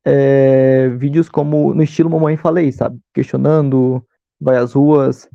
é, 0.06 0.90
vídeos 0.90 1.30
como 1.30 1.74
no 1.74 1.84
estilo 1.84 2.10
Mamãe 2.10 2.38
Falei, 2.38 2.72
sabe? 2.72 3.00
Questionando, 3.14 4.06
vai 4.40 4.58
às 4.58 4.74
ruas, 4.74 5.30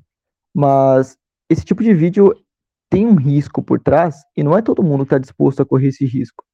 mas 0.54 1.16
esse 1.50 1.64
tipo 1.64 1.82
de 1.82 1.92
vídeo 1.92 2.34
tem 2.88 3.06
um 3.06 3.14
risco 3.14 3.62
por 3.62 3.80
trás 3.80 4.22
e 4.36 4.42
não 4.42 4.56
é 4.56 4.62
todo 4.62 4.82
mundo 4.82 5.00
que 5.04 5.14
está 5.14 5.18
disposto 5.18 5.60
a 5.60 5.66
correr 5.66 5.88
esse 5.88 6.06
risco. 6.06 6.44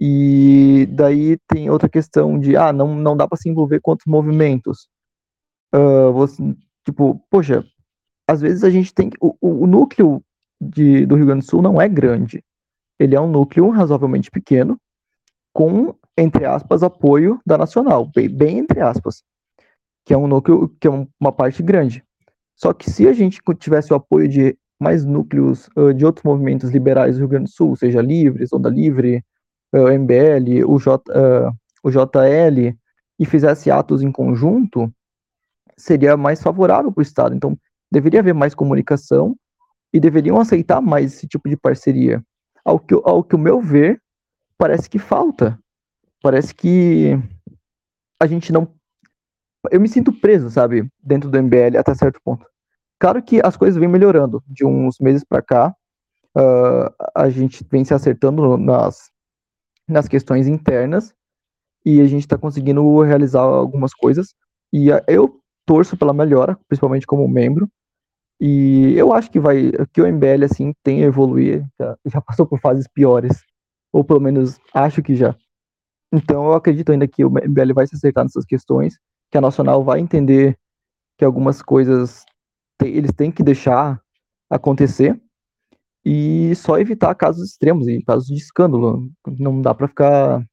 E 0.00 0.86
daí 0.90 1.38
tem 1.48 1.70
outra 1.70 1.88
questão 1.88 2.38
de, 2.38 2.56
ah, 2.56 2.72
não, 2.72 2.94
não 2.94 3.16
dá 3.16 3.26
para 3.26 3.38
se 3.38 3.48
envolver 3.48 3.80
com 3.80 3.92
outros 3.92 4.06
movimentos. 4.06 4.88
Uh, 5.74 6.12
você, 6.12 6.42
tipo, 6.84 7.24
poxa, 7.30 7.64
às 8.28 8.40
vezes 8.40 8.64
a 8.64 8.70
gente 8.70 8.92
tem. 8.92 9.10
O, 9.20 9.36
o, 9.40 9.66
núcleo 9.66 10.22
de, 10.60 11.06
do 11.06 11.16
Rio 11.16 11.26
Grande 11.26 11.44
do 11.44 11.50
Sul 11.50 11.62
não 11.62 11.80
é 11.80 11.88
grande 11.88 12.42
ele 13.02 13.16
é 13.16 13.20
um 13.20 13.28
núcleo 13.28 13.68
razoavelmente 13.70 14.30
pequeno, 14.30 14.78
com, 15.52 15.94
entre 16.16 16.44
aspas, 16.44 16.82
apoio 16.82 17.40
da 17.44 17.58
Nacional, 17.58 18.06
bem, 18.06 18.28
bem 18.28 18.58
entre 18.58 18.80
aspas, 18.80 19.22
que 20.06 20.14
é 20.14 20.16
um 20.16 20.26
núcleo, 20.26 20.68
que 20.80 20.86
é 20.86 20.90
uma 21.20 21.32
parte 21.32 21.62
grande. 21.62 22.04
Só 22.62 22.72
que 22.72 22.88
se 22.88 23.08
a 23.08 23.12
gente 23.12 23.40
tivesse 23.58 23.92
o 23.92 23.96
apoio 23.96 24.28
de 24.28 24.56
mais 24.80 25.04
núcleos 25.04 25.68
uh, 25.76 25.92
de 25.92 26.06
outros 26.06 26.22
movimentos 26.22 26.70
liberais 26.70 27.16
do 27.16 27.20
Rio 27.20 27.28
Grande 27.28 27.50
do 27.50 27.50
Sul, 27.50 27.74
seja 27.74 28.00
Livres, 28.00 28.52
Onda 28.52 28.68
Livre, 28.68 29.24
uh, 29.74 29.88
MBL, 29.88 30.64
o, 30.64 30.78
J, 30.78 31.02
uh, 31.10 31.52
o 31.82 31.90
JL, 31.90 32.72
e 33.18 33.26
fizesse 33.26 33.68
atos 33.68 34.00
em 34.00 34.12
conjunto, 34.12 34.92
seria 35.76 36.16
mais 36.16 36.40
favorável 36.40 36.92
para 36.92 37.00
o 37.00 37.02
Estado. 37.02 37.34
Então, 37.34 37.58
deveria 37.90 38.20
haver 38.20 38.34
mais 38.34 38.54
comunicação 38.54 39.36
e 39.92 39.98
deveriam 39.98 40.38
aceitar 40.40 40.80
mais 40.80 41.14
esse 41.14 41.26
tipo 41.26 41.48
de 41.48 41.56
parceria 41.56 42.22
ao 42.64 42.78
que, 42.78 42.94
ao 42.94 43.24
que 43.24 43.34
o 43.34 43.38
meu 43.38 43.60
ver, 43.60 44.00
parece 44.56 44.88
que 44.88 45.00
falta. 45.00 45.58
Parece 46.22 46.54
que 46.54 47.18
a 48.20 48.26
gente 48.28 48.52
não. 48.52 48.72
Eu 49.70 49.80
me 49.80 49.88
sinto 49.88 50.12
preso, 50.12 50.48
sabe, 50.48 50.88
dentro 51.02 51.28
do 51.28 51.42
MBL 51.42 51.76
até 51.76 51.92
certo 51.94 52.20
ponto. 52.24 52.51
Claro 53.02 53.20
que 53.20 53.40
as 53.44 53.56
coisas 53.56 53.76
vêm 53.76 53.88
melhorando. 53.88 54.40
De 54.46 54.64
uns 54.64 55.00
meses 55.00 55.24
para 55.24 55.42
cá, 55.42 55.74
uh, 56.38 56.94
a 57.12 57.28
gente 57.28 57.66
vem 57.68 57.84
se 57.84 57.92
acertando 57.92 58.56
nas, 58.56 59.10
nas 59.88 60.06
questões 60.06 60.46
internas 60.46 61.12
e 61.84 62.00
a 62.00 62.04
gente 62.04 62.20
está 62.20 62.38
conseguindo 62.38 63.02
realizar 63.02 63.40
algumas 63.40 63.92
coisas. 63.92 64.36
E 64.72 64.86
eu 65.08 65.40
torço 65.66 65.96
pela 65.96 66.12
melhora, 66.12 66.56
principalmente 66.68 67.04
como 67.04 67.26
membro, 67.26 67.68
e 68.40 68.94
eu 68.96 69.12
acho 69.12 69.32
que 69.32 69.40
vai 69.40 69.72
que 69.92 70.00
o 70.00 70.06
MBL 70.06 70.44
assim 70.44 70.72
tem 70.84 71.02
a 71.02 71.08
evoluir, 71.08 71.66
já, 71.80 71.96
já 72.06 72.20
passou 72.20 72.46
por 72.46 72.60
fases 72.60 72.86
piores, 72.86 73.42
ou 73.92 74.04
pelo 74.04 74.20
menos 74.20 74.60
acho 74.72 75.02
que 75.02 75.16
já. 75.16 75.34
Então 76.12 76.44
eu 76.46 76.54
acredito 76.54 76.92
ainda 76.92 77.08
que 77.08 77.24
o 77.24 77.30
MBL 77.30 77.74
vai 77.74 77.84
se 77.84 77.96
acertar 77.96 78.22
nessas 78.22 78.44
questões 78.44 78.96
que 79.28 79.38
a 79.38 79.40
Nacional 79.40 79.82
vai 79.82 79.98
entender 79.98 80.56
que 81.18 81.24
algumas 81.24 81.62
coisas 81.62 82.24
eles 82.88 83.12
têm 83.12 83.30
que 83.30 83.42
deixar 83.42 84.00
acontecer 84.50 85.20
e 86.04 86.54
só 86.56 86.78
evitar 86.78 87.14
casos 87.14 87.48
extremos 87.50 87.86
e 87.88 88.02
casos 88.02 88.26
de 88.26 88.34
escândalo. 88.34 89.10
Não 89.38 89.60
dá 89.60 89.74
para 89.74 89.88
ficar 89.88 90.44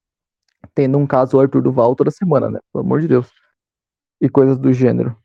tendo 0.75 0.97
um 0.97 1.07
caso 1.07 1.39
Arthur 1.39 1.61
Duval 1.61 1.95
toda 1.95 2.11
semana, 2.11 2.49
né? 2.49 2.59
Pelo 2.71 2.85
amor 2.85 3.01
de 3.01 3.07
Deus. 3.07 3.31
E 4.21 4.29
coisas 4.29 4.57
do 4.57 4.71
gênero. 4.73 5.15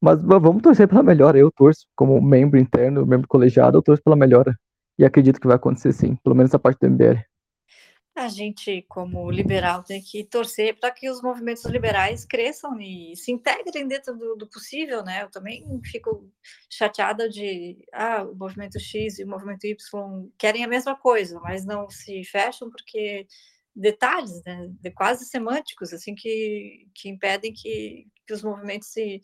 Mas 0.00 0.20
vamos 0.20 0.62
torcer 0.62 0.88
pela 0.88 1.02
melhora. 1.02 1.38
Eu 1.38 1.50
torço, 1.52 1.86
como 1.94 2.20
membro 2.20 2.58
interno, 2.58 3.06
membro 3.06 3.28
colegiado, 3.28 3.78
eu 3.78 3.82
torço 3.82 4.02
pela 4.02 4.16
melhora. 4.16 4.58
E 4.98 5.04
acredito 5.04 5.40
que 5.40 5.46
vai 5.46 5.56
acontecer 5.56 5.92
sim, 5.92 6.16
pelo 6.16 6.34
menos 6.34 6.54
a 6.54 6.58
parte 6.58 6.80
do 6.80 6.90
MBL. 6.90 7.20
A 8.14 8.28
gente, 8.28 8.82
como 8.88 9.30
liberal, 9.30 9.82
tem 9.82 10.02
que 10.02 10.22
torcer 10.22 10.78
para 10.78 10.90
que 10.90 11.08
os 11.08 11.22
movimentos 11.22 11.64
liberais 11.64 12.26
cresçam 12.26 12.78
e 12.78 13.16
se 13.16 13.32
integrem 13.32 13.88
dentro 13.88 14.14
do, 14.14 14.36
do, 14.36 14.46
possível, 14.46 15.02
né? 15.02 15.22
Eu 15.22 15.30
também 15.30 15.64
fico 15.84 16.30
chateada 16.68 17.26
de, 17.26 17.78
ah, 17.90 18.22
o 18.24 18.34
movimento 18.34 18.78
X 18.78 19.18
e 19.18 19.24
o 19.24 19.28
movimento 19.28 19.64
Y 19.64 20.30
querem 20.36 20.62
a 20.62 20.68
mesma 20.68 20.94
coisa, 20.94 21.40
mas 21.40 21.64
não 21.64 21.88
se 21.88 22.22
fecham 22.24 22.68
porque 22.70 23.26
detalhes, 23.74 24.42
né, 24.44 24.68
de 24.80 24.90
quase 24.90 25.24
semânticos, 25.24 25.92
assim, 25.94 26.14
que, 26.14 26.86
que 26.94 27.08
impedem 27.08 27.52
que, 27.52 28.06
que 28.26 28.34
os 28.34 28.42
movimentos 28.42 28.88
se 28.88 29.22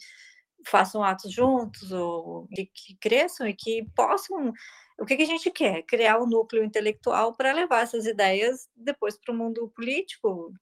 façam 0.66 1.02
atos 1.02 1.32
juntos 1.32 1.92
ou 1.92 2.48
que, 2.48 2.66
que 2.66 2.96
cresçam 2.96 3.46
e 3.46 3.54
que 3.54 3.86
possam. 3.94 4.52
O 4.98 5.06
que, 5.06 5.16
que 5.16 5.22
a 5.22 5.26
gente 5.26 5.50
quer? 5.50 5.82
Criar 5.82 6.18
um 6.18 6.26
núcleo 6.26 6.64
intelectual 6.64 7.34
para 7.34 7.52
levar 7.52 7.82
essas 7.82 8.04
ideias 8.04 8.68
depois 8.74 9.16
para 9.16 9.32
o 9.32 9.36
mundo 9.36 9.72
político, 9.74 10.52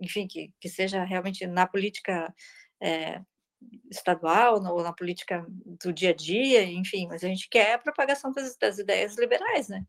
enfim, 0.00 0.26
que, 0.26 0.52
que 0.60 0.68
seja 0.68 1.04
realmente 1.04 1.46
na 1.46 1.66
política 1.66 2.34
é, 2.82 3.20
estadual 3.90 4.56
ou 4.56 4.82
na 4.82 4.92
política 4.92 5.46
do 5.48 5.92
dia 5.92 6.10
a 6.10 6.14
dia, 6.14 6.64
enfim, 6.64 7.06
mas 7.06 7.22
a 7.22 7.28
gente 7.28 7.48
quer 7.48 7.74
a 7.74 7.78
propagação 7.78 8.32
das, 8.32 8.56
das 8.56 8.78
ideias 8.78 9.16
liberais, 9.16 9.68
né? 9.68 9.84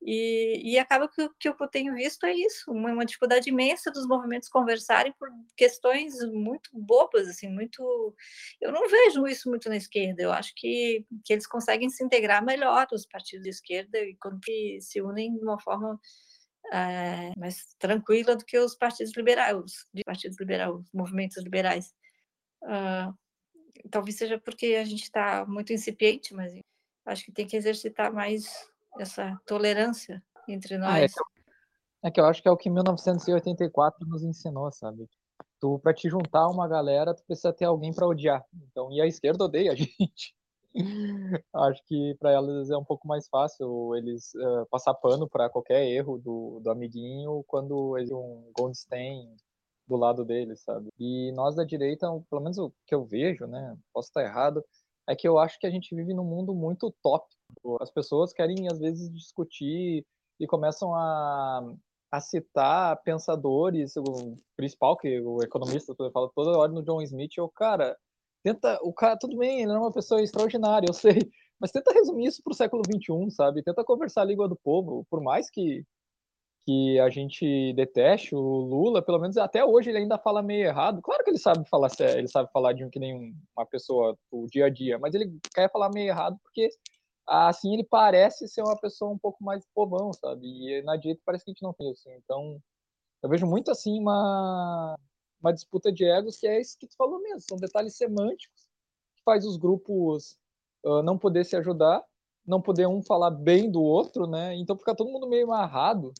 E, 0.00 0.72
e 0.74 0.78
acaba 0.78 1.08
que, 1.08 1.28
que 1.40 1.48
o 1.48 1.54
que 1.54 1.62
eu 1.62 1.68
tenho 1.68 1.94
visto 1.94 2.24
é 2.24 2.32
isso, 2.32 2.70
uma, 2.70 2.92
uma, 2.92 3.04
dificuldade 3.04 3.50
imensa 3.50 3.90
dos 3.90 4.06
movimentos 4.06 4.48
conversarem 4.48 5.12
por 5.18 5.28
questões 5.56 6.14
muito 6.32 6.70
bobas, 6.72 7.28
assim, 7.28 7.48
muito... 7.48 8.14
Eu 8.60 8.70
não 8.70 8.88
vejo 8.88 9.26
isso 9.26 9.48
muito 9.48 9.68
na 9.68 9.76
esquerda, 9.76 10.22
eu 10.22 10.32
acho 10.32 10.52
que, 10.54 11.04
que 11.24 11.32
eles 11.32 11.46
conseguem 11.46 11.90
se 11.90 12.04
integrar 12.04 12.44
melhor, 12.44 12.86
os 12.92 13.06
partidos 13.06 13.42
de 13.42 13.50
esquerda, 13.50 13.98
e 13.98 14.14
quando 14.16 14.38
se 14.80 15.02
unem 15.02 15.36
de 15.36 15.42
uma 15.42 15.58
forma 15.58 15.98
é, 16.72 17.32
mais 17.36 17.74
tranquila 17.78 18.36
do 18.36 18.44
que 18.44 18.58
os 18.58 18.74
partidos 18.74 19.12
liberais, 19.16 19.56
os 19.56 19.86
partidos 20.04 20.38
liberais, 20.38 20.70
os 20.72 20.92
movimentos 20.92 21.42
liberais. 21.42 21.94
Uh, 22.62 23.16
talvez 23.90 24.16
seja 24.16 24.38
porque 24.38 24.74
a 24.74 24.84
gente 24.84 25.02
está 25.02 25.46
muito 25.46 25.72
incipiente, 25.72 26.34
mas 26.34 26.52
acho 27.06 27.24
que 27.24 27.32
tem 27.32 27.46
que 27.46 27.56
exercitar 27.56 28.12
mais 28.12 28.46
essa 28.98 29.38
tolerância 29.46 30.22
entre 30.48 30.78
nós. 30.78 30.90
Ah, 30.90 31.00
é, 31.00 31.08
que 31.08 31.18
eu, 31.18 31.24
é, 32.02 32.10
que 32.10 32.20
eu, 32.20 32.24
acho 32.26 32.42
que 32.42 32.48
é 32.48 32.50
o 32.50 32.56
que 32.56 32.70
1984 32.70 34.06
nos 34.06 34.22
ensinou, 34.22 34.70
sabe? 34.72 35.08
Tu, 35.60 35.78
para 35.80 35.94
te 35.94 36.08
juntar 36.08 36.48
uma 36.48 36.68
galera, 36.68 37.14
tu 37.14 37.24
precisa 37.24 37.52
ter 37.52 37.64
alguém 37.64 37.92
para 37.92 38.06
odiar. 38.06 38.44
Então, 38.70 38.90
e 38.92 39.00
a 39.00 39.06
esquerda 39.06 39.44
odeia 39.44 39.72
a 39.72 39.74
gente. 39.76 40.34
acho 41.52 41.82
que 41.86 42.14
para 42.20 42.30
elas 42.30 42.70
é 42.70 42.76
um 42.76 42.84
pouco 42.84 43.08
mais 43.08 43.26
fácil 43.28 43.96
eles 43.96 44.32
uh, 44.34 44.66
passar 44.70 44.94
pano 44.94 45.28
para 45.28 45.48
qualquer 45.48 45.84
erro 45.86 46.18
do, 46.18 46.60
do 46.62 46.70
amiguinho 46.70 47.42
quando 47.46 47.96
eles 47.96 48.12
um 48.12 48.50
Goldstein 48.56 49.34
do 49.86 49.96
lado 49.96 50.24
deles, 50.24 50.60
sabe? 50.60 50.90
E 50.98 51.32
nós 51.32 51.56
da 51.56 51.64
direita, 51.64 52.06
pelo 52.28 52.42
menos 52.42 52.58
o 52.58 52.72
que 52.86 52.94
eu 52.94 53.04
vejo, 53.04 53.46
né? 53.46 53.76
Posso 53.92 54.08
estar 54.08 54.22
errado, 54.22 54.62
é 55.08 55.16
que 55.16 55.26
eu 55.26 55.38
acho 55.38 55.58
que 55.58 55.66
a 55.66 55.70
gente 55.70 55.94
vive 55.94 56.12
num 56.12 56.24
mundo 56.24 56.54
muito 56.54 56.94
top 57.02 57.26
as 57.80 57.90
pessoas 57.90 58.32
querem, 58.32 58.68
às 58.70 58.78
vezes, 58.78 59.12
discutir 59.12 60.04
e 60.38 60.46
começam 60.46 60.94
a, 60.94 61.74
a 62.12 62.20
citar 62.20 63.00
pensadores, 63.02 63.96
o 63.96 64.36
principal, 64.56 64.96
que 64.96 65.20
o 65.20 65.42
economista 65.42 65.94
fala 66.12 66.30
toda 66.34 66.56
hora 66.58 66.70
no 66.70 66.82
John 66.82 67.02
Smith, 67.02 67.38
o 67.38 67.48
cara, 67.48 67.96
tenta, 68.44 68.78
o 68.82 68.92
cara, 68.92 69.18
tudo 69.18 69.36
bem, 69.36 69.62
ele 69.62 69.72
é 69.72 69.78
uma 69.78 69.92
pessoa 69.92 70.22
extraordinária, 70.22 70.86
eu 70.88 70.94
sei, 70.94 71.18
mas 71.58 71.72
tenta 71.72 71.92
resumir 71.92 72.26
isso 72.26 72.42
para 72.42 72.52
o 72.52 72.56
século 72.56 72.82
XXI, 72.86 73.30
sabe? 73.30 73.62
Tenta 73.62 73.84
conversar 73.84 74.22
a 74.22 74.26
língua 74.26 74.48
do 74.48 74.56
povo, 74.56 75.04
por 75.10 75.20
mais 75.20 75.50
que 75.50 75.84
que 76.68 77.00
a 77.00 77.08
gente 77.08 77.72
deteste 77.72 78.34
o 78.34 78.40
Lula, 78.40 79.00
pelo 79.00 79.18
menos 79.18 79.38
até 79.38 79.64
hoje 79.64 79.88
ele 79.88 80.00
ainda 80.00 80.18
fala 80.18 80.42
meio 80.42 80.66
errado. 80.66 81.00
Claro 81.00 81.24
que 81.24 81.30
ele 81.30 81.38
sabe 81.38 81.66
falar 81.66 81.88
ele 81.98 82.28
sabe 82.28 82.50
falar 82.52 82.74
de 82.74 82.84
um 82.84 82.90
que 82.90 82.98
nem 82.98 83.34
uma 83.56 83.64
pessoa 83.64 84.14
o 84.30 84.46
dia 84.46 84.66
a 84.66 84.68
dia, 84.68 84.98
mas 84.98 85.14
ele 85.14 85.34
quer 85.54 85.72
falar 85.72 85.88
meio 85.88 86.08
errado 86.08 86.38
porque 86.42 86.68
assim 87.26 87.72
ele 87.72 87.84
parece 87.84 88.46
ser 88.46 88.60
uma 88.60 88.78
pessoa 88.78 89.10
um 89.10 89.16
pouco 89.16 89.42
mais 89.42 89.64
povão, 89.74 90.12
sabe? 90.12 90.46
E 90.46 90.82
na 90.82 90.96
direita 90.96 91.22
parece 91.24 91.42
que 91.42 91.52
a 91.52 91.54
gente 91.54 91.62
não 91.62 91.72
tem 91.72 91.90
assim. 91.90 92.12
Então, 92.22 92.60
eu 93.22 93.30
vejo 93.30 93.46
muito 93.46 93.70
assim 93.70 93.98
uma 93.98 94.94
uma 95.40 95.54
disputa 95.54 95.90
de 95.90 96.04
egos 96.04 96.36
que 96.36 96.46
é 96.46 96.60
isso 96.60 96.76
que 96.78 96.86
tu 96.86 96.96
falou 96.98 97.18
mesmo, 97.22 97.40
são 97.48 97.56
detalhes 97.56 97.96
semânticos 97.96 98.68
que 99.16 99.22
faz 99.24 99.46
os 99.46 99.56
grupos 99.56 100.36
uh, 100.84 101.02
não 101.02 101.16
poder 101.16 101.46
se 101.46 101.56
ajudar, 101.56 102.04
não 102.46 102.60
poder 102.60 102.86
um 102.86 103.02
falar 103.02 103.30
bem 103.30 103.70
do 103.70 103.82
outro, 103.82 104.26
né? 104.26 104.54
Então 104.56 104.76
fica 104.76 104.94
todo 104.94 105.10
mundo 105.10 105.26
meio 105.26 105.46
amarrado, 105.46 106.12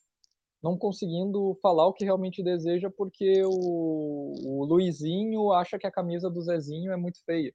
não 0.63 0.77
conseguindo 0.77 1.57
falar 1.63 1.87
o 1.87 1.93
que 1.93 2.05
realmente 2.05 2.43
deseja 2.43 2.91
porque 2.91 3.43
o, 3.45 4.33
o 4.45 4.65
Luizinho 4.65 5.53
acha 5.53 5.79
que 5.79 5.87
a 5.87 5.91
camisa 5.91 6.29
do 6.29 6.41
Zezinho 6.43 6.93
é 6.93 6.97
muito 6.97 7.23
feia, 7.25 7.55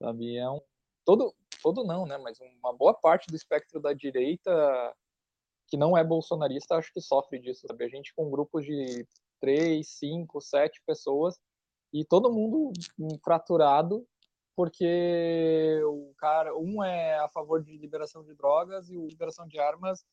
sabe? 0.00 0.36
É 0.36 0.48
um 0.48 0.60
todo 1.04 1.34
todo 1.62 1.84
não, 1.84 2.06
né? 2.06 2.18
Mas 2.18 2.38
uma 2.60 2.72
boa 2.72 2.94
parte 2.94 3.26
do 3.28 3.36
espectro 3.36 3.80
da 3.80 3.92
direita 3.92 4.50
que 5.68 5.76
não 5.76 5.96
é 5.96 6.04
bolsonarista, 6.04 6.76
acho 6.76 6.92
que 6.92 7.00
sofre 7.00 7.38
disso, 7.38 7.66
sabe? 7.66 7.84
A 7.84 7.88
gente 7.88 8.14
com 8.14 8.30
grupos 8.30 8.64
de 8.64 9.06
três, 9.40 9.88
cinco, 9.88 10.40
sete 10.40 10.82
pessoas 10.86 11.40
e 11.92 12.04
todo 12.04 12.32
mundo 12.32 12.72
fraturado 13.24 14.06
porque 14.54 15.80
o 15.84 16.12
cara, 16.18 16.56
um 16.56 16.84
é 16.84 17.18
a 17.18 17.28
favor 17.28 17.62
de 17.62 17.76
liberação 17.78 18.22
de 18.22 18.34
drogas 18.34 18.90
e 18.90 18.96
o 18.96 19.06
liberação 19.06 19.46
de 19.46 19.58
armas, 19.58 20.04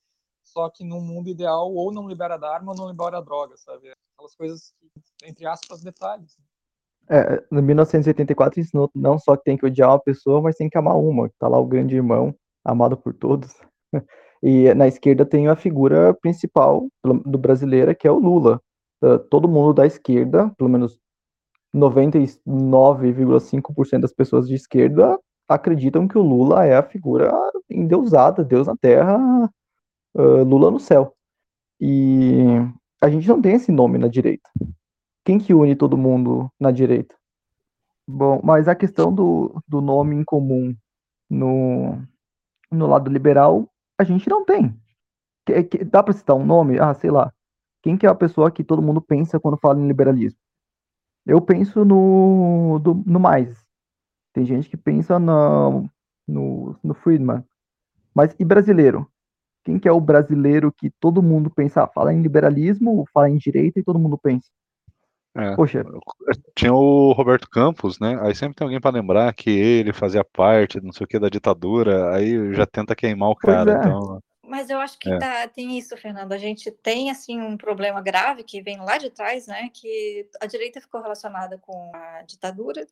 só 0.52 0.70
que 0.70 0.84
no 0.84 1.00
mundo 1.00 1.30
ideal 1.30 1.74
ou 1.74 1.92
não 1.92 2.08
libera 2.08 2.38
da 2.38 2.54
arma 2.54 2.72
ou 2.72 2.78
não 2.78 2.90
libera 2.90 3.22
droga, 3.22 3.56
sabe? 3.58 3.92
Aquelas 4.16 4.36
coisas 4.36 4.74
que, 4.80 5.28
entre 5.28 5.46
aspas, 5.46 5.82
detalhes. 5.82 6.38
É, 7.10 7.44
no 7.50 7.62
1984 7.62 8.60
ensinou 8.60 8.90
não 8.94 9.18
só 9.18 9.36
que 9.36 9.44
tem 9.44 9.58
que 9.58 9.66
odiar 9.66 9.90
uma 9.90 10.00
pessoa, 10.00 10.42
mas 10.42 10.56
tem 10.56 10.70
que 10.70 10.78
amar 10.78 10.98
uma. 10.98 11.30
Tá 11.40 11.48
lá 11.48 11.58
o 11.58 11.66
grande 11.66 11.96
irmão, 11.96 12.36
amado 12.64 12.98
por 12.98 13.14
todos. 13.14 13.54
E 14.42 14.74
na 14.74 14.88
esquerda 14.88 15.26
tem 15.26 15.50
a 15.50 15.56
figura 15.58 16.14
principal 16.14 16.88
do 17.04 17.38
brasileira, 17.38 17.94
que 17.94 18.08
é 18.08 18.12
o 18.12 18.18
Lula. 18.18 18.62
Uh, 19.04 19.20
todo 19.20 19.50
mundo 19.50 19.74
da 19.74 19.86
esquerda, 19.86 20.50
pelo 20.58 20.70
menos 20.70 20.98
99,5% 21.76 24.00
das 24.00 24.14
pessoas 24.14 24.48
de 24.48 24.56
esquerda, 24.56 25.20
acreditam 25.46 26.08
que 26.08 26.18
o 26.18 26.22
Lula 26.22 26.66
é 26.66 26.78
a 26.78 26.84
figura 26.84 27.30
endeusada, 27.70 28.42
Deus 28.42 28.68
na 28.68 28.78
terra, 28.78 29.52
Lula 30.16 30.72
no 30.72 30.80
céu. 30.80 31.16
E 31.80 32.44
a 33.02 33.10
gente 33.10 33.28
não 33.28 33.42
tem 33.42 33.56
esse 33.56 33.72
nome 33.72 33.98
na 33.98 34.08
direita. 34.08 34.50
Quem 35.24 35.40
que 35.40 35.54
une 35.54 35.76
todo 35.76 35.98
mundo 35.98 36.52
na 36.60 36.72
direita? 36.72 37.16
Bom, 38.08 38.42
mas 38.44 38.68
a 38.68 38.76
questão 38.76 39.14
do, 39.14 39.62
do 39.68 39.82
nome 39.82 40.16
em 40.16 40.24
comum 40.24 40.76
no, 41.30 42.02
no 42.72 42.88
lado 42.88 43.10
liberal, 43.10 43.70
a 43.98 44.04
gente 44.04 44.28
não 44.30 44.44
tem. 44.44 44.76
Que, 45.46 45.64
que, 45.64 45.84
dá 45.84 46.02
para 46.02 46.14
citar 46.14 46.36
um 46.36 46.46
nome? 46.46 46.80
Ah, 46.80 46.94
sei 46.94 47.12
lá. 47.12 47.32
Quem 47.82 47.98
que 47.98 48.06
é 48.06 48.10
a 48.10 48.16
pessoa 48.16 48.52
que 48.52 48.64
todo 48.64 48.82
mundo 48.82 49.02
pensa 49.02 49.40
quando 49.40 49.60
fala 49.60 49.80
em 49.80 49.88
liberalismo? 49.88 50.40
Eu 51.26 51.40
penso 51.40 51.86
no, 51.86 52.80
do, 52.80 52.96
no 53.06 53.20
mais. 53.20 53.64
Tem 54.34 54.46
gente 54.46 54.68
que 54.68 54.78
pensa 54.78 55.20
no, 55.20 55.90
no 56.84 56.94
Friedman. 56.96 57.44
Mas 58.14 58.36
e 58.40 58.44
brasileiro? 58.44 59.08
Quem 59.70 59.78
que 59.78 59.88
é 59.88 59.92
o 59.92 60.02
brasileiro 60.02 60.74
que 60.76 60.90
todo 61.00 61.22
mundo 61.22 61.52
pensa, 61.52 61.86
fala 61.86 62.12
em 62.12 62.24
liberalismo, 62.24 63.06
fala 63.14 63.30
em 63.30 63.38
direita 63.38 63.80
e 63.80 63.84
todo 63.84 64.00
mundo 64.00 64.18
pensa? 64.18 64.48
É. 65.36 65.56
Poxa. 65.56 65.86
Tinha 66.56 66.74
o 66.74 67.12
Roberto 67.12 67.48
Campos, 67.48 68.00
né? 68.00 68.18
Aí 68.20 68.34
sempre 68.34 68.56
tem 68.56 68.66
alguém 68.66 68.82
para 68.82 68.98
lembrar 68.98 69.32
que 69.32 69.52
ele 69.52 69.94
fazia 69.94 70.24
parte, 70.24 70.82
não 70.82 70.92
sei 70.92 71.06
o 71.06 71.08
que, 71.08 71.20
da 71.20 71.30
ditadura, 71.30 72.16
aí 72.16 72.52
já 72.56 72.66
tenta 72.66 72.96
queimar 72.96 73.30
o 73.30 73.36
cara. 73.36 73.74
É. 73.74 73.78
Então... 73.78 74.20
Mas 74.50 74.70
eu 74.70 74.80
acho 74.80 74.98
que 74.98 75.10
é. 75.10 75.18
tá, 75.18 75.48
tem 75.48 75.78
isso, 75.78 75.96
Fernando. 75.96 76.34
A 76.34 76.38
gente 76.38 76.72
tem 76.72 77.12
assim 77.12 77.40
um 77.40 77.56
problema 77.56 78.02
grave 78.02 78.44
que 78.44 78.62
vem 78.62 78.78
lá 78.78 78.98
de 78.98 79.10
trás, 79.10 79.48
né? 79.48 79.70
Que 79.74 80.28
a 80.42 80.46
direita 80.46 80.82
ficou 80.82 81.02
relacionada 81.02 81.58
com 81.60 81.92
a 81.94 82.24
ditadura 82.24 82.86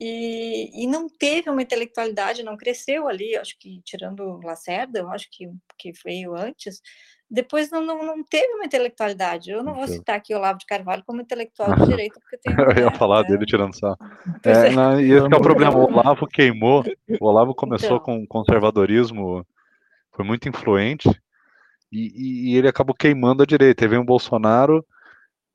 e, 0.00 0.84
e 0.84 0.86
não 0.86 1.08
teve 1.08 1.50
uma 1.50 1.62
intelectualidade, 1.62 2.42
não 2.42 2.56
cresceu 2.56 3.08
ali. 3.08 3.36
Acho 3.36 3.58
que 3.58 3.82
tirando 3.84 4.40
Lacerda, 4.44 5.00
eu 5.00 5.10
acho 5.10 5.28
que 5.30 5.50
que 5.76 5.92
veio 6.04 6.34
antes, 6.36 6.80
depois 7.30 7.70
não, 7.70 7.84
não, 7.84 8.04
não, 8.04 8.22
teve 8.22 8.54
uma 8.54 8.64
intelectualidade. 8.64 9.50
Eu 9.50 9.64
não 9.64 9.74
vou 9.74 9.88
citar 9.88 10.16
aqui 10.16 10.32
o 10.34 10.38
Olavo 10.38 10.58
de 10.58 10.66
Carvalho 10.66 11.02
como 11.06 11.20
intelectual 11.20 11.74
de 11.74 11.86
direito, 11.86 12.20
porque 12.20 12.38
tem. 12.38 12.54
Eu 12.56 12.84
ia 12.84 12.90
falar 12.92 13.24
é, 13.24 13.24
dele 13.24 13.44
tirando 13.44 13.74
sarro. 13.74 13.98
É, 14.44 14.70
não, 14.70 15.00
e 15.00 15.10
esse 15.10 15.24
é 15.24 15.36
o 15.36 15.40
problema. 15.40 15.76
O 15.76 15.84
Olavo 15.84 16.26
queimou. 16.26 16.84
O 17.20 17.26
Olavo 17.26 17.54
começou 17.54 17.96
então. 17.96 18.00
com 18.00 18.26
conservadorismo, 18.26 19.44
foi 20.14 20.24
muito 20.24 20.48
influente, 20.48 21.08
e, 21.92 22.52
e, 22.52 22.56
ele 22.56 22.68
acabou 22.68 22.94
queimando 22.94 23.42
a 23.42 23.46
direita. 23.46 23.84
Aí 23.84 23.88
vem 23.88 24.00
o 24.00 24.04
Bolsonaro, 24.04 24.84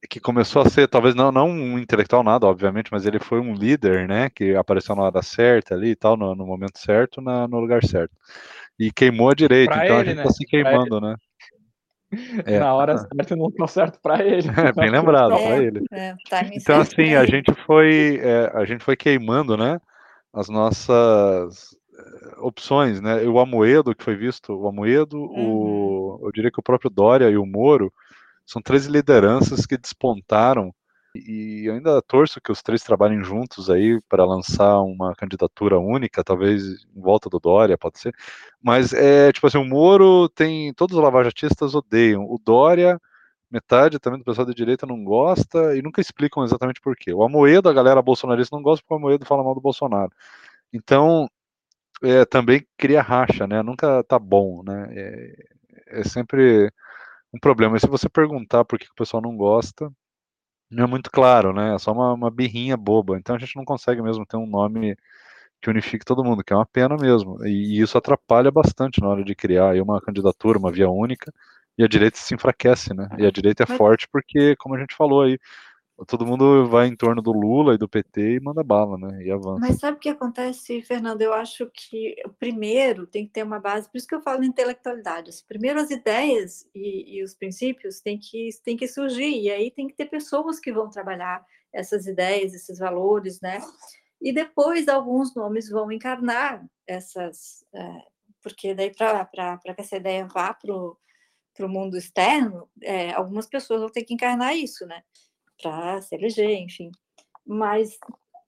que 0.09 0.19
começou 0.19 0.61
a 0.61 0.69
ser, 0.69 0.87
talvez 0.87 1.13
não, 1.13 1.31
não 1.31 1.49
um 1.49 1.77
intelectual 1.77 2.23
nada, 2.23 2.47
obviamente, 2.47 2.89
mas 2.91 3.05
ele 3.05 3.19
foi 3.19 3.39
um 3.39 3.53
líder, 3.53 4.07
né? 4.07 4.29
Que 4.29 4.55
apareceu 4.55 4.95
na 4.95 5.03
hora 5.03 5.21
certa 5.21 5.75
ali 5.75 5.89
e 5.89 5.95
tal, 5.95 6.15
no, 6.15 6.33
no 6.35 6.45
momento 6.45 6.79
certo, 6.79 7.21
na, 7.21 7.47
no 7.47 7.59
lugar 7.59 7.83
certo. 7.83 8.15
E 8.79 8.91
queimou 8.91 9.29
a 9.29 9.35
direita, 9.35 9.73
pra 9.73 9.85
então 9.85 9.99
ele, 9.99 10.03
a 10.03 10.13
gente 10.13 10.17
né? 10.17 10.23
tá 10.23 10.31
se 10.31 10.45
queimando, 10.45 11.01
né? 11.01 11.15
É. 12.43 12.57
Na 12.57 12.73
hora 12.73 12.97
certa 12.97 13.35
não 13.35 13.51
deu 13.51 13.67
certo 13.67 13.99
para 14.01 14.25
ele. 14.25 14.41
É, 14.57 14.71
bem 14.71 14.89
lembrado, 14.89 15.33
é, 15.33 15.45
para 15.45 15.63
ele. 15.63 15.85
É, 15.91 16.15
então, 16.53 16.81
assim, 16.81 17.13
a 17.13 17.23
gente 17.23 17.53
foi, 17.67 18.19
é, 18.23 18.51
a 18.55 18.65
gente 18.65 18.83
foi 18.83 18.95
queimando, 18.95 19.55
né, 19.55 19.79
as 20.33 20.49
nossas 20.49 21.77
opções, 22.37 23.01
né, 23.01 23.23
o 23.23 23.39
Amoedo, 23.39 23.95
que 23.95 24.03
foi 24.03 24.15
visto, 24.15 24.53
o 24.53 24.67
Amoedo, 24.67 25.17
uhum. 25.17 26.19
o, 26.19 26.19
eu 26.23 26.31
diria 26.31 26.51
que 26.51 26.59
o 26.59 26.63
próprio 26.63 26.89
Dória 26.89 27.29
e 27.29 27.37
o 27.37 27.45
Moro, 27.45 27.91
são 28.45 28.61
três 28.61 28.85
lideranças 28.87 29.65
que 29.65 29.77
despontaram 29.77 30.73
e 31.15 31.69
ainda 31.69 32.01
torço 32.01 32.39
que 32.41 32.51
os 32.51 32.61
três 32.61 32.83
trabalhem 32.83 33.23
juntos 33.23 33.69
aí 33.69 33.99
para 34.07 34.25
lançar 34.25 34.79
uma 34.81 35.15
candidatura 35.15 35.79
única, 35.79 36.23
talvez 36.23 36.63
em 36.95 37.01
volta 37.01 37.29
do 37.29 37.39
Dória, 37.39 37.77
pode 37.77 37.99
ser. 37.99 38.13
Mas 38.61 38.93
é 38.93 39.31
tipo 39.31 39.47
assim, 39.47 39.57
o 39.57 39.65
Moro 39.65 40.29
tem. 40.29 40.73
Todos 40.73 40.95
os 40.95 41.03
lavajatistas 41.03 41.73
odeiam. 41.73 42.23
O 42.25 42.39
Dória, 42.43 42.99
metade 43.51 43.99
também 43.99 44.19
do 44.19 44.25
pessoal 44.25 44.45
da 44.45 44.53
direita 44.53 44.85
não 44.85 45.03
gosta 45.03 45.75
e 45.75 45.81
nunca 45.81 46.01
explicam 46.01 46.43
exatamente 46.43 46.81
por 46.81 46.95
quê. 46.95 47.13
O 47.13 47.23
Amoedo, 47.23 47.69
a 47.69 47.73
galera 47.73 48.01
bolsonarista 48.01 48.55
não 48.55 48.63
gosta 48.63 48.83
porque 48.83 48.93
o 48.93 48.97
Amoedo 48.97 49.25
fala 49.25 49.43
mal 49.43 49.55
do 49.55 49.61
Bolsonaro. 49.61 50.11
Então, 50.71 51.29
é, 52.03 52.25
também 52.25 52.65
cria 52.77 53.01
racha, 53.01 53.47
né? 53.47 53.61
Nunca 53.63 54.03
tá 54.03 54.19
bom, 54.19 54.63
né? 54.63 54.87
É, 54.91 55.99
é 56.01 56.03
sempre 56.03 56.71
um 57.33 57.39
problema. 57.39 57.77
E 57.77 57.79
se 57.79 57.87
você 57.87 58.09
perguntar 58.09 58.65
por 58.65 58.79
que 58.79 58.87
o 58.87 58.95
pessoal 58.95 59.21
não 59.21 59.35
gosta, 59.37 59.91
não 60.69 60.85
é 60.85 60.87
muito 60.87 61.11
claro, 61.11 61.53
né? 61.53 61.75
É 61.75 61.79
só 61.79 61.91
uma, 61.91 62.13
uma 62.13 62.31
birrinha 62.31 62.77
boba. 62.77 63.17
Então 63.17 63.35
a 63.35 63.39
gente 63.39 63.55
não 63.55 63.65
consegue 63.65 64.01
mesmo 64.01 64.25
ter 64.25 64.37
um 64.37 64.47
nome 64.47 64.95
que 65.61 65.69
unifique 65.69 66.05
todo 66.05 66.23
mundo, 66.23 66.43
que 66.43 66.53
é 66.53 66.55
uma 66.55 66.65
pena 66.65 66.97
mesmo. 66.97 67.45
E, 67.45 67.79
e 67.79 67.81
isso 67.81 67.97
atrapalha 67.97 68.51
bastante 68.51 69.01
na 69.01 69.09
hora 69.09 69.23
de 69.23 69.35
criar 69.35 69.71
aí 69.71 69.81
uma 69.81 70.01
candidatura, 70.01 70.59
uma 70.59 70.71
via 70.71 70.89
única, 70.89 71.33
e 71.77 71.83
a 71.83 71.87
direita 71.87 72.17
se 72.17 72.33
enfraquece, 72.35 72.93
né? 72.93 73.09
E 73.17 73.25
a 73.25 73.31
direita 73.31 73.63
é 73.63 73.65
forte 73.65 74.07
porque, 74.11 74.55
como 74.57 74.75
a 74.75 74.79
gente 74.79 74.95
falou 74.95 75.23
aí, 75.23 75.39
todo 76.07 76.25
mundo 76.25 76.67
vai 76.67 76.87
em 76.87 76.95
torno 76.95 77.21
do 77.21 77.31
Lula 77.31 77.75
e 77.75 77.77
do 77.77 77.87
PT 77.87 78.35
e 78.35 78.39
manda 78.39 78.63
bala, 78.63 78.97
né? 78.97 79.23
E 79.23 79.31
avança. 79.31 79.59
Mas 79.59 79.79
sabe 79.79 79.97
o 79.97 79.99
que 79.99 80.09
acontece, 80.09 80.81
Fernando? 80.81 81.21
Eu 81.21 81.33
acho 81.33 81.69
que 81.73 82.15
primeiro 82.39 83.05
tem 83.05 83.25
que 83.25 83.33
ter 83.33 83.43
uma 83.43 83.59
base, 83.59 83.89
por 83.89 83.97
isso 83.97 84.07
que 84.07 84.15
eu 84.15 84.21
falo 84.21 84.43
intelectualidade. 84.43 85.29
Assim, 85.29 85.43
primeiro 85.47 85.79
as 85.79 85.89
ideias 85.89 86.67
e, 86.73 87.17
e, 87.17 87.23
os 87.23 87.33
princípios 87.33 87.99
têm 87.99 88.17
que, 88.17 88.49
têm 88.63 88.77
que 88.77 88.87
surgir, 88.87 89.41
e 89.41 89.51
aí 89.51 89.71
tem 89.71 89.87
que 89.87 89.95
ter 89.95 90.05
pessoas 90.05 90.59
que 90.59 90.71
vão 90.71 90.89
trabalhar 90.89 91.45
essas 91.73 92.07
ideias, 92.07 92.53
esses 92.53 92.79
valores, 92.79 93.39
né? 93.41 93.61
E 94.21 94.33
depois 94.33 94.87
alguns 94.87 95.33
nomes 95.35 95.69
vão 95.69 95.91
encarnar 95.91 96.65
essas. 96.85 97.65
É, 97.73 98.03
porque 98.41 98.73
daí, 98.73 98.91
para 98.93 99.27
que 99.75 99.81
essa 99.81 99.97
ideia 99.97 100.25
vá 100.25 100.53
para 100.53 100.73
o 100.73 100.97
mundo 101.69 101.97
externo, 101.97 102.69
é, 102.81 103.11
algumas 103.11 103.47
pessoas 103.47 103.81
vão 103.81 103.89
ter 103.89 104.03
que 104.03 104.13
encarnar 104.13 104.55
isso, 104.55 104.85
né? 104.85 105.03
Para 105.61 105.99
eleger, 106.11 106.57
enfim. 106.59 106.91
Mas 107.45 107.97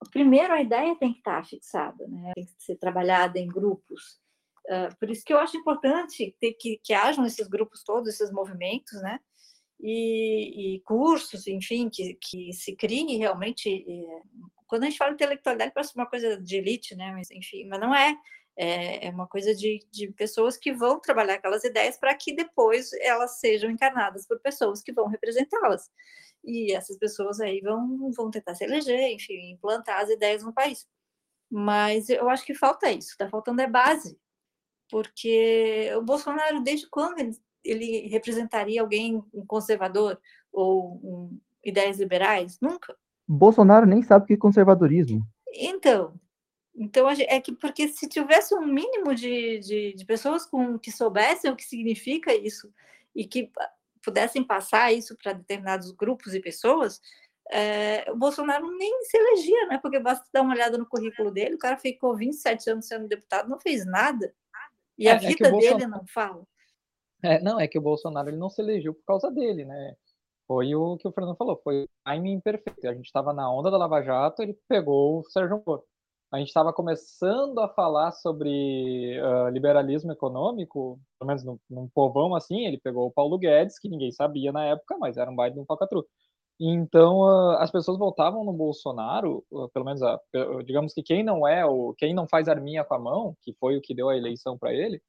primeiro 0.10 0.54
a 0.54 0.62
ideia 0.62 0.96
tem 0.96 1.12
que 1.12 1.20
estar 1.20 1.46
fixada, 1.46 2.08
né? 2.08 2.32
tem 2.34 2.46
que 2.46 2.54
ser 2.58 2.76
trabalhada 2.78 3.40
em 3.40 3.48
grupos. 3.48 4.20
Uh, 4.66 4.96
por 5.00 5.10
isso 5.10 5.24
que 5.24 5.34
eu 5.34 5.40
acho 5.40 5.58
importante 5.58 6.36
ter 6.40 6.54
que, 6.54 6.80
que 6.84 6.94
hajam 6.94 7.26
esses 7.26 7.48
grupos 7.48 7.84
todos, 7.84 8.10
esses 8.10 8.32
movimentos, 8.32 9.02
né? 9.02 9.20
E, 9.80 10.76
e 10.76 10.80
cursos, 10.82 11.48
enfim, 11.48 11.90
que, 11.90 12.14
que 12.16 12.54
se 12.54 12.76
criem 12.76 13.18
realmente. 13.18 13.68
É, 13.68 14.22
quando 14.68 14.84
a 14.84 14.86
gente 14.86 14.98
fala 14.98 15.14
intelectualidade, 15.14 15.74
parece 15.74 15.96
uma 15.96 16.06
coisa 16.06 16.40
de 16.40 16.56
elite, 16.56 16.96
né? 16.96 17.12
Mas, 17.12 17.32
enfim, 17.32 17.68
mas 17.68 17.80
não 17.80 17.94
é. 17.94 18.16
É, 18.56 19.08
é 19.08 19.10
uma 19.10 19.28
coisa 19.28 19.56
de, 19.56 19.80
de 19.90 20.12
pessoas 20.12 20.58
que 20.58 20.74
vão 20.74 21.00
trabalhar 21.00 21.36
aquelas 21.36 21.64
ideias 21.64 21.98
para 21.98 22.14
que 22.14 22.36
depois 22.36 22.92
elas 23.02 23.40
sejam 23.40 23.72
encarnadas 23.72 24.28
por 24.28 24.40
pessoas 24.40 24.84
que 24.84 24.92
vão 24.92 25.08
representá-las 25.08 25.90
e 26.44 26.74
essas 26.74 26.98
pessoas 26.98 27.40
aí 27.40 27.62
vão, 27.62 28.12
vão 28.12 28.32
tentar 28.32 28.56
se 28.56 28.64
eleger, 28.64 29.12
enfim, 29.12 29.52
implantar 29.52 30.02
as 30.02 30.10
ideias 30.10 30.44
no 30.44 30.54
país. 30.54 30.88
Mas 31.50 32.10
eu 32.10 32.30
acho 32.30 32.46
que 32.46 32.56
falta 32.56 32.92
isso, 32.92 33.10
está 33.10 33.30
faltando 33.30 33.62
é 33.62 33.68
base, 33.68 34.18
porque 34.90 35.92
o 35.96 36.02
Bolsonaro, 36.02 36.62
desde 36.62 36.88
quando 36.90 37.20
ele, 37.20 37.38
ele 37.64 38.08
representaria 38.08 38.82
alguém, 38.82 39.24
um 39.34 39.46
conservador 39.46 40.20
ou 40.52 40.96
um, 41.04 41.40
ideias 41.64 42.00
liberais? 42.00 42.58
Nunca. 42.62 42.96
Bolsonaro 43.28 43.86
nem 43.86 44.02
sabe 44.02 44.24
o 44.24 44.28
que 44.28 44.34
é 44.34 44.38
conservadorismo. 44.38 45.26
Então, 45.54 46.14
então 46.76 47.10
é 47.10 47.40
que 47.40 47.54
porque 47.54 47.88
se 47.90 48.08
tivesse 48.08 48.56
um 48.56 48.66
mínimo 48.66 49.14
de, 49.14 49.60
de, 49.60 49.94
de 49.94 50.06
pessoas 50.06 50.46
com 50.46 50.80
que 50.80 50.92
soubessem 50.92 51.52
o 51.52 51.56
que 51.56 51.64
significa 51.64 52.34
isso 52.34 52.74
e 53.16 53.26
que 53.26 53.52
pudessem 54.04 54.44
passar 54.44 54.92
isso 54.92 55.16
para 55.22 55.34
determinados 55.34 55.92
grupos 55.92 56.34
e 56.34 56.40
pessoas, 56.40 57.00
é, 57.52 58.10
o 58.12 58.16
Bolsonaro 58.16 58.70
nem 58.78 59.04
se 59.04 59.18
elegia, 59.18 59.68
né? 59.68 59.80
Porque 59.82 60.00
basta 60.00 60.26
dar 60.34 60.42
uma 60.42 60.54
olhada 60.54 60.78
no 60.78 60.86
currículo 60.86 61.32
dele, 61.32 61.56
o 61.56 61.60
cara 61.60 61.78
ficou 61.78 62.16
27 62.16 62.70
anos 62.70 62.88
sendo 62.88 63.08
deputado, 63.08 63.50
não 63.50 63.60
fez 63.60 63.86
nada. 63.86 64.34
E 64.98 65.08
é, 65.08 65.12
a 65.12 65.16
é 65.16 65.20
vida 65.20 65.48
é 65.48 65.52
Bolsonaro... 65.52 65.78
dele 65.78 65.92
não 65.92 66.06
fala. 66.08 66.44
É, 67.24 67.40
não, 67.42 67.60
é 67.60 67.68
que 67.68 67.78
o 67.78 67.82
Bolsonaro 67.82 68.30
ele 68.30 68.38
não 68.38 68.50
se 68.50 68.62
elegeu 68.62 68.94
por 68.94 69.04
causa 69.06 69.30
dele, 69.30 69.66
né? 69.66 69.96
Foi 70.48 70.74
o 70.76 70.98
que 70.98 71.08
o 71.08 71.12
Fernando 71.12 71.38
falou, 71.38 71.60
foi 71.64 71.84
o 71.84 71.90
timing 72.04 72.40
perfeito. 72.42 72.88
A 72.88 72.94
gente 72.94 73.06
estava 73.06 73.32
na 73.32 73.52
onda 73.52 73.70
da 73.70 73.78
Lava 73.78 74.02
Jato, 74.02 74.42
ele 74.42 74.58
pegou 74.68 75.20
o 75.20 75.24
Sérgio 75.30 75.62
Moro 75.66 75.84
a 76.32 76.38
gente 76.38 76.48
estava 76.48 76.72
começando 76.72 77.60
a 77.60 77.68
falar 77.68 78.14
sobre 78.14 79.20
uh, 79.20 79.50
liberalismo 79.50 80.14
econômico, 80.14 80.98
pelo 81.20 81.28
menos 81.28 81.44
num, 81.44 81.60
num, 81.70 81.90
povão 81.90 82.34
assim, 82.34 82.66
ele 82.66 82.80
pegou 82.80 83.08
o 83.08 83.12
Paulo 83.12 83.38
Guedes, 83.38 83.78
que 83.78 83.90
ninguém 83.90 84.12
sabia 84.14 84.52
na 84.52 84.64
época, 84.66 84.98
mas 84.98 85.18
era 85.18 85.30
um 85.30 85.36
baile 85.36 85.56
de 85.56 85.60
um 85.60 85.66
falcatrua. 85.66 86.06
Então, 86.60 87.20
uh, 87.20 87.58
as 87.58 87.70
pessoas 87.70 87.98
votavam 87.98 88.46
no 88.46 88.54
Bolsonaro, 88.54 89.44
uh, 89.52 89.68
pelo 89.70 89.84
menos, 89.86 90.00
digamos 90.66 90.94
que 90.94 91.04
quem 91.04 91.22
não 91.22 91.46
é, 91.46 91.66
o 91.66 91.94
quem 91.98 92.14
não 92.14 92.28
faz 92.28 92.48
arminha 92.48 92.86
com 92.86 92.94
a 92.94 93.00
mão, 93.00 93.36
que 93.42 93.54
foi 93.60 93.76
o 93.76 93.82
que 93.82 93.94
deu 93.94 94.08
a 94.08 94.16
eleição 94.16 94.58
para 94.58 94.74
ele, 94.74 95.02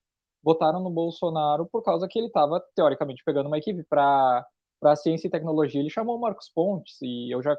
votaram 0.43 0.81
no 0.81 0.91
Bolsonaro 0.91 1.67
por 1.71 1.83
causa 1.83 2.09
que 2.09 2.19
ele 2.19 2.27
estava, 2.27 2.61
teoricamente, 2.75 3.23
pegando 3.25 3.47
uma 3.47 3.59
equipe 3.59 3.85
para 3.85 4.45
para 4.83 4.97
ciência 4.97 5.29
e 5.29 5.31
tecnologia, 5.31 5.81
ele 5.81 5.89
chamou 5.89 6.17
o 6.17 6.21
Marcos 6.21 6.51
Pontes, 6.53 7.01
e 7.01 7.33
eu 7.33 7.41
já 7.41 7.57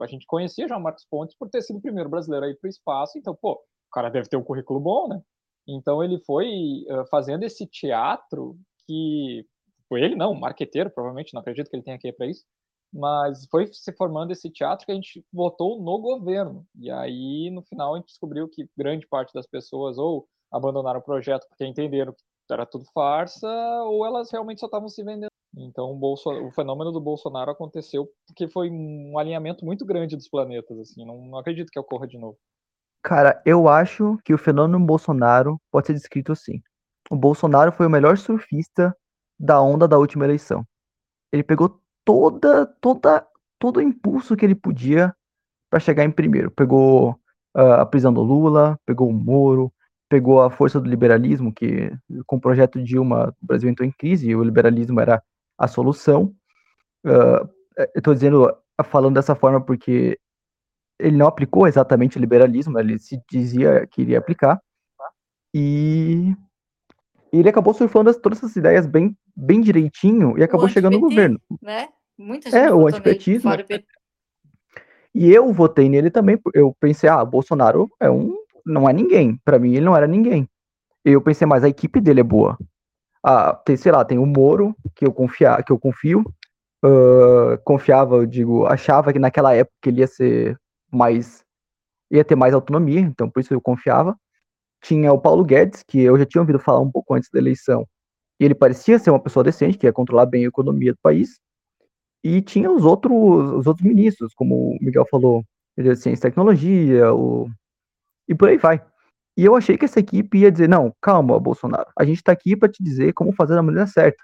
a 0.00 0.06
gente 0.06 0.24
conhecia 0.26 0.66
já 0.66 0.78
o 0.78 0.82
Marcos 0.82 1.04
Pontes 1.04 1.36
por 1.36 1.50
ter 1.50 1.60
sido 1.60 1.76
o 1.76 1.82
primeiro 1.82 2.08
brasileiro 2.08 2.46
a 2.46 2.48
ir 2.48 2.58
para 2.58 2.66
o 2.66 2.70
espaço, 2.70 3.18
então, 3.18 3.36
pô, 3.36 3.52
o 3.52 3.92
cara 3.92 4.08
deve 4.08 4.30
ter 4.30 4.38
um 4.38 4.42
currículo 4.42 4.80
bom, 4.80 5.06
né? 5.06 5.20
Então 5.68 6.02
ele 6.02 6.18
foi 6.20 6.86
uh, 6.88 7.06
fazendo 7.10 7.42
esse 7.42 7.66
teatro 7.66 8.56
que 8.86 9.46
foi 9.90 10.02
ele 10.02 10.16
não, 10.16 10.34
marqueteiro, 10.34 10.88
provavelmente, 10.88 11.34
não 11.34 11.42
acredito 11.42 11.68
que 11.68 11.76
ele 11.76 11.82
tenha 11.82 11.98
que 11.98 12.08
ir 12.08 12.14
para 12.14 12.26
isso, 12.28 12.46
mas 12.90 13.46
foi 13.50 13.66
se 13.66 13.92
formando 13.92 14.30
esse 14.32 14.48
teatro 14.48 14.86
que 14.86 14.92
a 14.92 14.94
gente 14.94 15.22
votou 15.30 15.82
no 15.82 15.98
governo. 15.98 16.66
E 16.80 16.90
aí, 16.90 17.50
no 17.50 17.62
final, 17.62 17.92
a 17.92 17.98
gente 17.98 18.06
descobriu 18.06 18.48
que 18.48 18.66
grande 18.74 19.06
parte 19.06 19.34
das 19.34 19.46
pessoas 19.46 19.98
ou 19.98 20.26
abandonaram 20.50 21.00
o 21.00 21.02
projeto 21.02 21.46
porque 21.46 21.66
entenderam 21.66 22.14
que 22.14 22.22
era 22.50 22.64
tudo 22.64 22.86
farsa, 22.94 23.48
ou 23.84 24.06
elas 24.06 24.30
realmente 24.30 24.60
só 24.60 24.66
estavam 24.66 24.88
se 24.88 25.02
vendendo 25.04 25.33
então 25.56 25.86
o, 25.92 26.14
o 26.14 26.50
fenômeno 26.52 26.92
do 26.92 27.00
Bolsonaro 27.00 27.50
aconteceu 27.50 28.08
porque 28.26 28.48
foi 28.48 28.70
um 28.70 29.18
alinhamento 29.18 29.64
muito 29.64 29.84
grande 29.84 30.16
dos 30.16 30.28
planetas, 30.28 30.78
assim, 30.78 31.04
não, 31.04 31.24
não 31.26 31.38
acredito 31.38 31.70
que 31.70 31.78
ocorra 31.78 32.06
de 32.06 32.18
novo. 32.18 32.36
Cara, 33.02 33.40
eu 33.44 33.68
acho 33.68 34.18
que 34.24 34.32
o 34.32 34.38
fenômeno 34.38 34.84
Bolsonaro 34.84 35.60
pode 35.70 35.86
ser 35.86 35.92
descrito 35.92 36.32
assim. 36.32 36.62
O 37.10 37.16
Bolsonaro 37.16 37.70
foi 37.70 37.86
o 37.86 37.90
melhor 37.90 38.16
surfista 38.16 38.96
da 39.38 39.60
onda 39.60 39.86
da 39.86 39.98
última 39.98 40.24
eleição. 40.24 40.66
Ele 41.30 41.42
pegou 41.42 41.80
toda, 42.04 42.66
toda, 42.80 43.26
todo 43.58 43.76
o 43.76 43.82
impulso 43.82 44.34
que 44.34 44.44
ele 44.44 44.54
podia 44.54 45.14
para 45.70 45.80
chegar 45.80 46.04
em 46.04 46.10
primeiro. 46.10 46.50
Pegou 46.50 47.10
uh, 47.56 47.80
a 47.80 47.86
prisão 47.86 48.12
do 48.12 48.22
Lula, 48.22 48.78
pegou 48.86 49.08
o 49.08 49.12
Moro, 49.12 49.72
pegou 50.08 50.40
a 50.40 50.50
força 50.50 50.80
do 50.80 50.88
liberalismo, 50.88 51.52
que 51.52 51.92
com 52.26 52.36
o 52.36 52.40
projeto 52.40 52.82
Dilma 52.82 53.34
o 53.42 53.46
Brasil 53.46 53.68
entrou 53.68 53.86
em 53.86 53.92
crise 53.92 54.30
e 54.30 54.36
o 54.36 54.42
liberalismo 54.42 55.00
era 55.00 55.22
a 55.58 55.68
solução. 55.68 56.34
Uh, 57.04 57.48
eu 57.76 57.88
estou 57.96 58.14
dizendo, 58.14 58.54
falando 58.84 59.14
dessa 59.14 59.34
forma 59.34 59.60
porque 59.60 60.18
ele 60.98 61.16
não 61.16 61.26
aplicou 61.26 61.66
exatamente 61.66 62.16
o 62.16 62.20
liberalismo, 62.20 62.78
ele 62.78 62.98
se 62.98 63.20
dizia 63.30 63.86
que 63.86 64.02
iria 64.02 64.18
aplicar. 64.18 64.60
E, 65.52 66.34
ele 67.32 67.48
acabou 67.48 67.74
surfando 67.74 68.10
as, 68.10 68.16
todas 68.16 68.38
essas 68.38 68.54
ideias 68.56 68.86
bem, 68.86 69.16
bem 69.36 69.60
direitinho 69.60 70.38
e 70.38 70.42
acabou 70.42 70.68
chegando 70.68 70.94
no 70.94 71.00
governo. 71.00 71.40
Né? 71.60 71.88
Muita 72.16 72.48
É, 72.48 72.52
gente 72.52 72.72
o 72.72 72.80
votou 72.80 72.86
antipetismo. 72.88 73.50
nele, 73.50 73.62
o 73.62 73.66
PT. 73.66 73.86
E 75.14 75.32
eu 75.32 75.52
votei 75.52 75.88
nele 75.88 76.10
também. 76.10 76.38
Eu 76.52 76.74
pensei, 76.78 77.08
ah, 77.08 77.24
Bolsonaro 77.24 77.90
é 78.00 78.10
um, 78.10 78.36
não 78.64 78.88
é 78.88 78.92
ninguém. 78.92 79.36
Pra 79.44 79.58
mim, 79.58 79.74
ele 79.74 79.84
não 79.84 79.96
era 79.96 80.06
ninguém. 80.06 80.48
Eu 81.04 81.20
pensei, 81.20 81.46
mas 81.46 81.62
a 81.62 81.68
equipe 81.68 82.00
dele 82.00 82.20
é 82.20 82.24
boa. 82.24 82.58
Ah, 83.24 83.54
tem, 83.54 83.76
sei 83.76 83.90
lá, 83.90 84.04
tem 84.04 84.18
o 84.18 84.26
Moro, 84.26 84.76
que 84.94 85.06
eu, 85.06 85.12
confia, 85.12 85.62
que 85.62 85.72
eu 85.72 85.78
confio. 85.78 86.24
Ah, 86.84 87.58
confiava, 87.64 88.16
eu 88.16 88.26
digo, 88.26 88.66
achava 88.66 89.12
que 89.12 89.18
naquela 89.18 89.54
época 89.54 89.88
ele 89.88 90.00
ia 90.00 90.06
ser 90.06 90.58
mais. 90.92 91.44
ia 92.10 92.24
ter 92.24 92.36
mais 92.36 92.54
autonomia, 92.54 93.00
então 93.00 93.30
por 93.30 93.40
isso 93.40 93.54
eu 93.54 93.60
confiava. 93.60 94.16
Tinha 94.82 95.12
o 95.12 95.20
Paulo 95.20 95.44
Guedes, 95.44 95.82
que 95.86 96.00
eu 96.00 96.18
já 96.18 96.26
tinha 96.26 96.42
ouvido 96.42 96.58
falar 96.60 96.80
um 96.80 96.90
pouco 96.90 97.14
antes 97.14 97.30
da 97.32 97.38
eleição. 97.38 97.86
E 98.40 98.44
ele 98.44 98.54
parecia 98.54 98.98
ser 98.98 99.10
uma 99.10 99.20
pessoa 99.22 99.44
decente, 99.44 99.78
que 99.78 99.86
ia 99.86 99.92
controlar 99.92 100.26
bem 100.26 100.44
a 100.44 100.48
economia 100.48 100.92
do 100.92 100.98
país. 101.02 101.38
E 102.22 102.42
tinha 102.42 102.70
os 102.70 102.84
outros, 102.84 103.12
os 103.14 103.66
outros 103.66 103.86
ministros, 103.86 104.34
como 104.34 104.72
o 104.72 104.78
Miguel 104.80 105.06
falou, 105.10 105.44
de 105.78 105.96
ciência 105.96 106.26
e 106.26 106.30
tecnologia, 106.30 107.12
o... 107.14 107.48
e 108.28 108.34
por 108.34 108.48
aí 108.48 108.58
vai. 108.58 108.82
E 109.36 109.44
eu 109.44 109.56
achei 109.56 109.76
que 109.76 109.84
essa 109.84 109.98
equipe 110.00 110.38
ia 110.38 110.50
dizer, 110.50 110.68
não, 110.68 110.94
calma, 111.00 111.38
Bolsonaro, 111.40 111.86
a 111.98 112.04
gente 112.04 112.18
está 112.18 112.32
aqui 112.32 112.56
para 112.56 112.68
te 112.68 112.82
dizer 112.82 113.12
como 113.14 113.32
fazer 113.32 113.54
da 113.54 113.62
maneira 113.62 113.86
certa. 113.86 114.22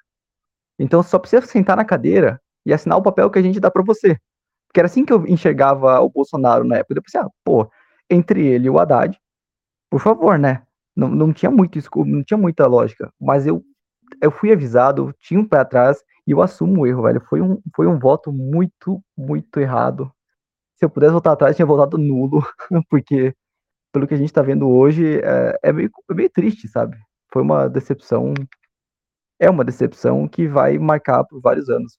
Então 0.78 1.02
só 1.02 1.18
precisa 1.18 1.44
sentar 1.46 1.76
na 1.76 1.84
cadeira 1.84 2.40
e 2.64 2.72
assinar 2.72 2.98
o 2.98 3.02
papel 3.02 3.30
que 3.30 3.38
a 3.38 3.42
gente 3.42 3.60
dá 3.60 3.70
para 3.70 3.82
você. 3.82 4.16
Porque 4.68 4.80
era 4.80 4.86
assim 4.86 5.04
que 5.04 5.12
eu 5.12 5.26
enxergava 5.26 6.00
o 6.00 6.08
Bolsonaro 6.08 6.64
na 6.64 6.76
época. 6.76 6.94
Eu 6.98 7.02
pensei, 7.02 7.20
ah, 7.20 7.28
pô, 7.44 7.68
entre 8.08 8.46
ele 8.46 8.66
e 8.68 8.70
o 8.70 8.78
Haddad, 8.78 9.18
por 9.90 10.00
favor, 10.00 10.38
né? 10.38 10.62
Não, 10.96 11.08
não 11.08 11.32
tinha 11.32 11.50
muito 11.50 11.78
não 12.06 12.22
tinha 12.22 12.38
muita 12.38 12.66
lógica. 12.66 13.12
Mas 13.20 13.46
eu, 13.46 13.64
eu 14.22 14.30
fui 14.30 14.52
avisado, 14.52 15.14
tinha 15.20 15.40
um 15.40 15.46
pé 15.46 15.58
atrás, 15.58 16.02
e 16.26 16.32
eu 16.32 16.42
assumo 16.42 16.82
o 16.82 16.86
erro, 16.86 17.02
velho. 17.02 17.20
Foi 17.28 17.40
um, 17.40 17.60
foi 17.74 17.86
um 17.86 17.98
voto 17.98 18.32
muito, 18.32 19.02
muito 19.16 19.58
errado. 19.60 20.12
Se 20.76 20.84
eu 20.84 20.90
pudesse 20.90 21.12
voltar 21.12 21.32
atrás, 21.32 21.56
tinha 21.56 21.66
votado 21.66 21.98
nulo, 21.98 22.42
porque 22.88 23.34
pelo 23.92 24.06
que 24.06 24.14
a 24.14 24.16
gente 24.16 24.32
tá 24.32 24.42
vendo 24.42 24.68
hoje, 24.68 25.20
é, 25.20 25.58
é 25.62 25.72
meio, 25.72 25.90
é 26.10 26.14
meio 26.14 26.30
triste, 26.30 26.68
sabe? 26.68 26.96
Foi 27.32 27.42
uma 27.42 27.68
decepção. 27.68 28.34
É 29.38 29.48
uma 29.48 29.64
decepção 29.64 30.28
que 30.28 30.46
vai 30.46 30.78
marcar 30.78 31.24
por 31.24 31.40
vários 31.40 31.68
anos. 31.68 31.98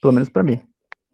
Pelo 0.00 0.12
menos 0.12 0.28
para 0.28 0.42
mim. 0.42 0.60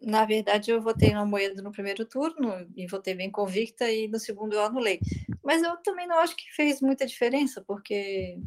Na 0.01 0.24
verdade, 0.24 0.70
eu 0.70 0.80
votei 0.80 1.12
no 1.12 1.26
Moedo 1.26 1.62
no 1.62 1.72
primeiro 1.72 2.05
turno 2.05 2.66
e 2.76 2.86
votei 2.86 3.14
bem 3.14 3.30
convicta, 3.30 3.91
e 3.91 4.07
no 4.09 4.18
segundo 4.18 4.55
eu 4.55 4.64
anulei. 4.64 5.01
Mas 5.43 5.62
eu 5.62 5.76
também 5.78 6.07
não 6.07 6.18
acho 6.20 6.36
que 6.36 6.45
fez 6.55 6.80
muita 6.80 7.05
diferença, 7.05 7.62
porque 7.66 8.39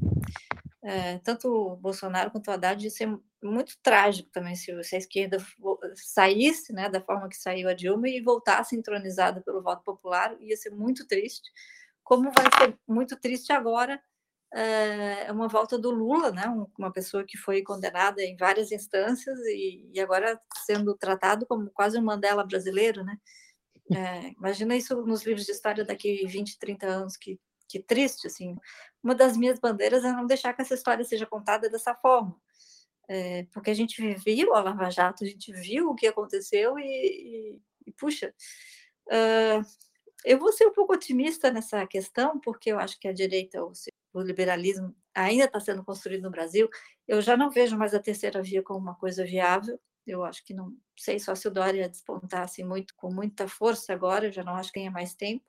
é, 0.84 1.19
tanto 1.19 1.75
Bolsonaro 1.77 2.32
quanto 2.32 2.49
Haddad 2.51 2.84
ia 2.84 2.89
ser 2.89 3.07
muito 3.41 3.77
trágico 3.84 4.29
também 4.32 4.55
se, 4.55 4.84
se 4.84 4.95
a 4.95 4.99
esquerda 4.99 5.38
saísse 5.95 6.73
né, 6.73 6.89
da 6.89 7.01
forma 7.01 7.29
que 7.29 7.38
saiu 7.38 7.69
a 7.69 7.73
Dilma 7.73 8.07
e 8.09 8.21
voltasse 8.21 8.75
entronizada 8.75 9.41
pelo 9.41 9.61
voto 9.61 9.84
popular, 9.84 10.36
ia 10.41 10.55
ser 10.57 10.71
muito 10.71 11.07
triste. 11.07 11.49
Como 12.03 12.32
vai 12.32 12.45
ser 12.59 12.77
muito 12.88 13.15
triste 13.19 13.51
agora 13.53 14.01
é 14.53 15.32
uma 15.32 15.47
volta 15.47 15.79
do 15.79 15.89
Lula, 15.91 16.32
né? 16.32 16.47
um- 16.49 16.67
uma 16.77 16.91
pessoa 16.91 17.23
que 17.23 17.38
foi 17.38 17.61
condenada 17.63 18.21
em 18.21 18.36
várias 18.36 18.71
instâncias 18.71 19.39
e, 19.45 19.89
e 19.93 19.99
agora 19.99 20.39
sendo 20.65 20.93
tratado 20.95 21.45
como 21.45 21.69
quase 21.71 21.97
um 21.97 22.01
Mandela 22.03 22.43
brasileiro, 22.45 23.03
né? 23.03 23.17
É, 23.93 24.29
imagina 24.32 24.75
isso 24.75 25.05
nos 25.05 25.25
livros 25.25 25.45
de 25.45 25.51
história 25.51 25.84
daqui 25.86 26.25
20, 26.27 26.59
30 26.59 26.88
anos, 26.88 27.17
que, 27.17 27.39
que 27.72 27.80
triste, 27.82 28.28
assim. 28.28 28.55
Uma 29.03 29.15
das 29.15 29.38
minhas 29.38 29.59
bandeiras 29.59 30.03
é 30.05 30.11
não 30.11 30.26
deixar 30.28 30.53
que 30.53 30.61
essa 30.61 30.74
história 30.76 31.03
seja 31.05 31.26
contada 31.26 31.69
dessa 31.69 31.95
forma, 31.95 32.36
É, 33.09 33.43
porque 33.53 33.72
a 33.72 33.74
gente 33.74 34.01
viu 34.26 34.55
a 34.55 34.61
Lava 34.61 34.89
Jato, 34.89 35.24
a 35.24 35.28
gente 35.28 35.51
viu 35.53 35.89
o 35.89 35.95
que 35.95 36.07
aconteceu 36.07 36.80
e, 36.80 36.84
e- 37.55 37.61
e, 37.88 37.91
puxa, 37.93 38.34
ah, 39.11 39.61
eu 40.26 40.39
vou 40.39 40.51
ser 40.53 40.67
um 40.67 40.74
pouco 40.74 40.93
otimista 40.93 41.51
nessa 41.51 41.86
questão, 41.88 42.39
porque 42.39 42.72
eu 42.72 42.80
acho 42.80 42.99
que 42.99 43.07
a 43.07 43.13
direita, 43.13 43.63
ou 43.63 43.74
seja, 43.76 43.91
o 44.13 44.22
liberalismo, 44.22 44.95
ainda 45.15 45.45
está 45.45 45.59
sendo 45.59 45.84
construído 45.84 46.24
no 46.24 46.32
Brasil. 46.32 46.69
Eu 47.07 47.22
já 47.22 47.36
não 47.38 47.49
vejo 47.51 47.78
mais 47.78 47.93
a 47.93 47.99
terceira 47.99 48.41
via 48.43 48.63
como 48.63 48.80
uma 48.80 48.95
coisa 48.95 49.24
viável. 49.26 49.80
Eu 50.07 50.24
acho 50.24 50.43
que 50.45 50.53
não 50.53 50.76
sei 50.97 51.19
só 51.19 51.36
se 51.36 51.47
o 51.47 51.51
Dória 51.51 51.89
despontar 51.89 52.43
assim, 52.43 52.63
muito, 52.63 52.93
com 52.95 53.13
muita 53.13 53.47
força 53.47 53.93
agora, 53.93 54.28
eu 54.28 54.32
já 54.32 54.43
não 54.43 54.55
acho 54.55 54.69
que 54.72 54.80
tenha 54.80 54.91
mais 54.91 55.15
tempo. 55.15 55.45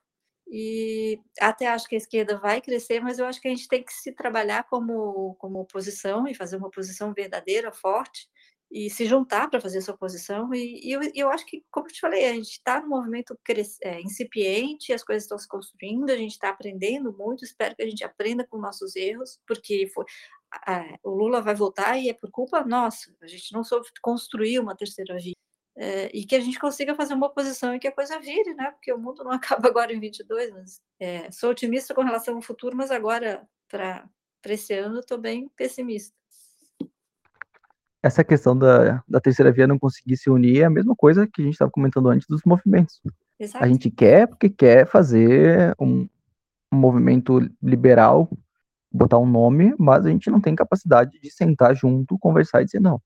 E 0.47 1.19
até 1.39 1.67
acho 1.67 1.87
que 1.87 1.95
a 1.95 1.97
esquerda 1.97 2.37
vai 2.37 2.61
crescer, 2.61 2.99
mas 2.99 3.17
eu 3.19 3.25
acho 3.25 3.41
que 3.41 3.47
a 3.47 3.51
gente 3.51 3.67
tem 3.67 3.83
que 3.83 3.93
se 3.93 4.11
trabalhar 4.11 4.63
como, 4.65 5.35
como 5.35 5.59
oposição 5.59 6.27
e 6.27 6.35
fazer 6.35 6.57
uma 6.57 6.67
oposição 6.67 7.13
verdadeira, 7.13 7.71
forte, 7.71 8.27
e 8.73 8.89
se 8.89 9.05
juntar 9.05 9.49
para 9.49 9.61
fazer 9.61 9.77
essa 9.77 9.91
oposição. 9.91 10.51
E, 10.53 10.81
e 10.83 10.91
eu, 10.91 11.01
eu 11.13 11.29
acho 11.29 11.45
que, 11.45 11.63
como 11.71 11.87
eu 11.87 11.91
te 11.91 11.99
falei, 11.99 12.25
a 12.25 12.33
gente 12.33 12.51
está 12.51 12.81
num 12.81 12.89
movimento 12.89 13.37
é, 13.83 14.01
incipiente, 14.01 14.91
as 14.91 15.03
coisas 15.03 15.23
estão 15.23 15.37
se 15.37 15.47
construindo, 15.47 16.09
a 16.09 16.17
gente 16.17 16.31
está 16.31 16.49
aprendendo 16.49 17.13
muito. 17.13 17.45
Espero 17.45 17.75
que 17.75 17.83
a 17.83 17.87
gente 17.87 18.03
aprenda 18.03 18.45
com 18.47 18.57
nossos 18.57 18.95
erros, 18.95 19.39
porque 19.47 19.87
foi, 19.93 20.05
o 21.03 21.11
Lula 21.11 21.39
vai 21.41 21.53
voltar 21.53 21.97
e 21.99 22.09
é 22.09 22.13
por 22.13 22.31
culpa 22.31 22.65
nossa. 22.65 23.15
A 23.21 23.27
gente 23.27 23.53
não 23.53 23.63
soube 23.63 23.87
construir 24.01 24.59
uma 24.59 24.75
terceira 24.75 25.15
via. 25.17 25.42
É, 25.75 26.15
e 26.15 26.23
que 26.23 26.35
a 26.35 26.39
gente 26.39 26.59
consiga 26.59 26.93
fazer 26.93 27.15
uma 27.15 27.25
oposição 27.25 27.73
e 27.73 27.79
que 27.79 27.87
a 27.87 27.91
coisa 27.91 28.19
vire, 28.19 28.53
né? 28.53 28.71
Porque 28.71 28.93
o 28.93 28.97
mundo 28.97 29.23
não 29.23 29.31
acaba 29.33 29.67
agora 29.67 29.91
em 29.91 29.99
22, 29.99 30.51
mas 30.51 30.81
é, 30.99 31.31
sou 31.31 31.49
otimista 31.49 31.93
com 31.93 32.03
relação 32.03 32.35
ao 32.35 32.41
futuro, 32.41 32.75
mas 32.75 32.91
agora, 32.91 33.41
para 33.67 34.07
esse 34.45 34.73
ano, 34.73 34.99
estou 34.99 35.17
bem 35.17 35.49
pessimista. 35.55 36.15
Essa 38.03 38.23
questão 38.23 38.57
da, 38.57 39.01
da 39.07 39.21
terceira 39.21 39.51
via 39.51 39.65
não 39.65 39.79
conseguir 39.79 40.17
se 40.17 40.29
unir 40.29 40.61
é 40.61 40.65
a 40.65 40.69
mesma 40.69 40.93
coisa 40.95 41.25
que 41.25 41.41
a 41.41 41.45
gente 41.45 41.53
estava 41.53 41.71
comentando 41.71 42.09
antes 42.09 42.27
dos 42.27 42.41
movimentos. 42.45 43.01
Exato. 43.39 43.63
A 43.63 43.67
gente 43.67 43.89
quer 43.89 44.27
porque 44.27 44.49
quer 44.49 44.85
fazer 44.85 45.73
um, 45.79 46.07
um 46.71 46.77
movimento 46.77 47.39
liberal, 47.61 48.29
botar 48.91 49.17
um 49.17 49.25
nome, 49.25 49.73
mas 49.79 50.05
a 50.05 50.09
gente 50.09 50.29
não 50.29 50.41
tem 50.41 50.53
capacidade 50.53 51.17
de 51.19 51.31
sentar 51.31 51.73
junto, 51.75 52.19
conversar 52.19 52.61
e 52.61 52.65
dizer 52.65 52.81
não. 52.81 53.01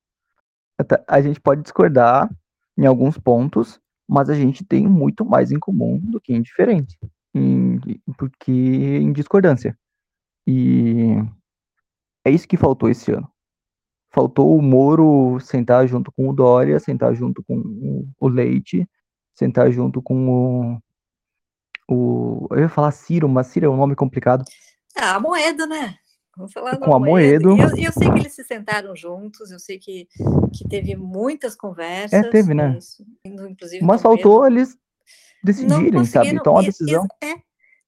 A 1.07 1.21
gente 1.21 1.39
pode 1.39 1.61
discordar 1.61 2.29
em 2.77 2.85
alguns 2.85 3.17
pontos, 3.17 3.79
mas 4.07 4.29
a 4.29 4.33
gente 4.35 4.63
tem 4.63 4.87
muito 4.87 5.25
mais 5.25 5.51
em 5.51 5.59
comum 5.59 5.97
do 5.99 6.21
que 6.21 6.33
em 6.33 6.41
diferente, 6.41 6.97
em, 7.33 7.79
porque 8.17 8.51
em 8.51 9.11
discordância. 9.11 9.77
E 10.45 11.15
é 12.25 12.31
isso 12.31 12.47
que 12.47 12.55
faltou 12.57 12.89
esse 12.89 13.11
ano. 13.11 13.29
Faltou 14.13 14.57
o 14.57 14.61
Moro 14.61 15.39
sentar 15.41 15.85
junto 15.87 16.11
com 16.11 16.29
o 16.29 16.33
Dória, 16.33 16.79
sentar 16.79 17.13
junto 17.13 17.43
com 17.43 17.57
o- 18.19 18.27
Leite, 18.27 18.87
sentar 19.33 19.69
junto 19.71 20.01
com 20.01 20.29
o, 20.29 20.81
o. 21.89 22.47
Eu 22.51 22.61
ia 22.61 22.69
falar 22.69 22.91
Ciro, 22.91 23.27
mas 23.27 23.47
Ciro 23.47 23.65
é 23.65 23.69
um 23.69 23.75
nome 23.77 23.95
complicado. 23.95 24.43
Ah, 24.95 25.15
a 25.15 25.19
Moedo, 25.19 25.67
né? 25.67 25.95
Vamos 26.37 26.53
falar 26.53 26.77
Com 26.77 26.93
a 26.93 26.99
Moedo. 26.99 27.57
E 27.57 27.59
Eu, 27.59 27.69
eu 27.87 27.91
sei 27.91 28.11
que 28.11 28.19
eles 28.19 28.33
se 28.33 28.43
sentaram 28.43 28.95
juntos, 28.95 29.49
eu 29.49 29.57
sei 29.59 29.79
que, 29.79 30.07
que 30.53 30.69
teve 30.69 30.95
muitas 30.95 31.55
conversas. 31.55 32.29
teve, 32.29 32.53
né? 32.53 32.77
isso, 32.77 33.03
inclusive 33.25 33.83
Mas 33.83 34.01
Pedro. 34.01 34.21
faltou 34.21 34.45
eles 34.45 34.77
decidirem, 35.43 36.05
sabe? 36.05 36.29
Então 36.29 36.55
a 36.55 36.61
e- 36.61 36.67
decisão. 36.67 37.07
é, 37.23 37.35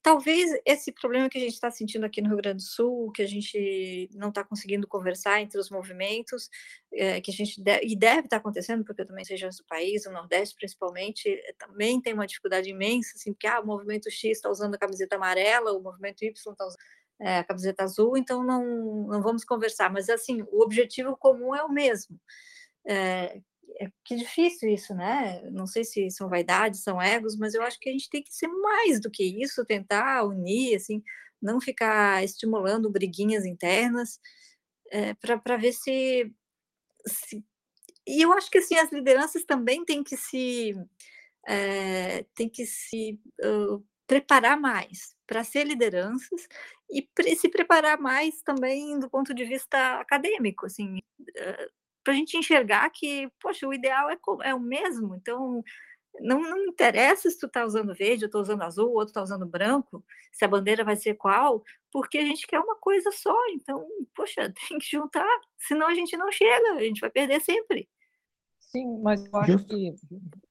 talvez 0.02 0.52
esse 0.66 0.91
problema 0.91 1.30
que 1.30 1.38
a 1.38 1.41
gente 1.41 1.54
está 1.54 1.70
sentindo 1.70 2.06
aqui 2.06 2.22
no 2.24 2.30
Rio 2.30 2.38
Grande 2.38 2.58
do 2.58 2.68
Sul, 2.68 3.12
que 3.12 3.22
a 3.22 3.28
gente 3.28 4.10
não 4.16 4.30
está 4.30 4.43
conseguindo 4.43 4.88
conversar 4.88 5.39
entre 5.41 5.60
os 5.60 5.70
movimentos, 5.70 6.50
é, 6.91 7.22
que 7.22 7.30
a 7.30 7.34
gente 7.34 7.62
de- 7.62 7.82
e 7.84 7.95
deve 7.95 8.22
estar 8.22 8.38
acontecendo, 8.38 8.84
porque 8.84 9.06
também 9.06 9.24
sei 9.24 9.36
regiões 9.36 9.58
do 9.58 9.66
país, 9.66 10.08
o 10.08 10.12
Nordeste 10.12 10.56
principalmente, 10.56 11.30
é, 11.30 11.54
também 11.54 12.02
tem 12.02 12.14
uma 12.16 12.26
dificuldade 12.26 12.68
imensa, 12.68 13.12
assim, 13.16 13.32
porque 13.32 13.45
ah, 13.45 13.60
o 13.60 13.66
movimento 13.68 14.10
X 14.10 14.38
está 14.38 14.50
usando 14.50 14.74
a 14.74 14.80
camiseta 14.80 15.18
amarela, 15.18 15.72
o 15.74 15.84
movimento 15.84 16.24
Y 16.24 16.32
está 16.34 16.66
usando 16.66 16.80
é, 17.22 17.39
a 17.39 17.43
camiseta 17.43 17.84
azul, 17.84 18.17
então 18.17 18.43
não, 18.43 18.63
não 19.07 19.22
vamos 19.22 19.43
conversar. 19.43 19.91
Mas 19.91 20.09
assim, 20.09 20.41
o 20.51 20.63
objetivo 20.63 21.17
comum 21.17 21.53
é 21.53 21.63
o 21.63 21.72
mesmo. 21.72 22.20
É, 22.88 23.41
é 23.80 23.91
que 24.03 24.15
difícil 24.15 24.70
isso, 24.70 24.93
né? 24.95 25.41
Não 25.51 25.67
sei 25.67 25.84
se 25.84 26.09
são 26.11 26.30
vaidades, 26.30 26.84
são 26.84 27.01
egos, 27.01 27.38
mas 27.38 27.53
eu 27.53 27.61
acho 27.63 27.80
que 27.80 27.89
a 27.89 27.91
gente 27.91 28.09
tem 28.09 28.24
que 28.24 28.34
ser 28.34 28.47
mais 28.47 28.99
do 29.01 29.11
que 29.11 29.24
isso, 29.24 29.65
tentar 29.65 30.24
unir, 30.24 30.76
assim, 30.76 31.03
não 31.41 31.61
ficar 31.61 32.24
estimulando 32.24 32.89
briguinhas 32.89 33.45
internas, 33.45 34.20
é, 34.91 35.13
para 35.15 35.57
ver 35.57 35.74
se, 35.74 36.34
se. 37.07 37.43
E 38.07 38.22
eu 38.22 38.34
acho 38.34 38.49
que 38.51 38.59
assim, 38.59 38.76
as 38.78 38.91
lideranças 38.91 39.45
também 39.45 39.86
têm 39.86 40.03
que 40.03 40.17
se. 40.17 40.76
É, 41.47 42.24
têm 42.36 42.49
que 42.49 42.65
se 42.65 43.20
uh, 43.43 43.84
preparar 44.07 44.59
mais 44.59 45.15
para 45.30 45.43
ser 45.43 45.63
lideranças 45.63 46.47
e 46.89 47.03
pre 47.03 47.36
se 47.36 47.47
preparar 47.49 47.99
mais 47.99 48.41
também 48.41 48.97
do 48.97 49.07
ponto 49.07 49.32
de 49.32 49.45
vista 49.45 49.99
acadêmico, 49.99 50.65
assim, 50.65 50.97
para 52.03 52.13
a 52.13 52.15
gente 52.15 52.36
enxergar 52.36 52.89
que, 52.89 53.30
poxa, 53.39 53.67
o 53.67 53.73
ideal 53.73 54.09
é, 54.09 54.17
é 54.43 54.55
o 54.55 54.59
mesmo, 54.59 55.15
então 55.15 55.63
não, 56.19 56.41
não 56.41 56.65
interessa 56.65 57.30
se 57.30 57.38
tu 57.38 57.45
está 57.45 57.63
usando 57.63 57.93
verde, 57.93 58.23
eu 58.23 58.25
estou 58.25 58.41
usando 58.41 58.63
azul, 58.63 58.89
o 58.89 58.93
outro 58.93 59.09
está 59.09 59.21
usando 59.21 59.45
branco, 59.45 60.03
se 60.32 60.43
a 60.43 60.47
bandeira 60.47 60.84
vai 60.84 60.95
ser 60.95 61.13
qual, 61.13 61.63
porque 61.91 62.17
a 62.17 62.25
gente 62.25 62.47
quer 62.47 62.59
uma 62.59 62.75
coisa 62.75 63.11
só. 63.11 63.38
Então, 63.51 63.88
poxa, 64.15 64.51
tem 64.67 64.80
que 64.80 64.89
juntar, 64.89 65.30
senão 65.59 65.86
a 65.86 65.93
gente 65.93 66.17
não 66.17 66.32
chega, 66.32 66.73
a 66.73 66.84
gente 66.84 67.01
vai 67.01 67.11
perder 67.11 67.39
sempre. 67.39 67.88
Sim, 68.59 68.99
mas 69.03 69.23
eu 69.23 69.39
acho 69.39 69.65
que 69.67 69.93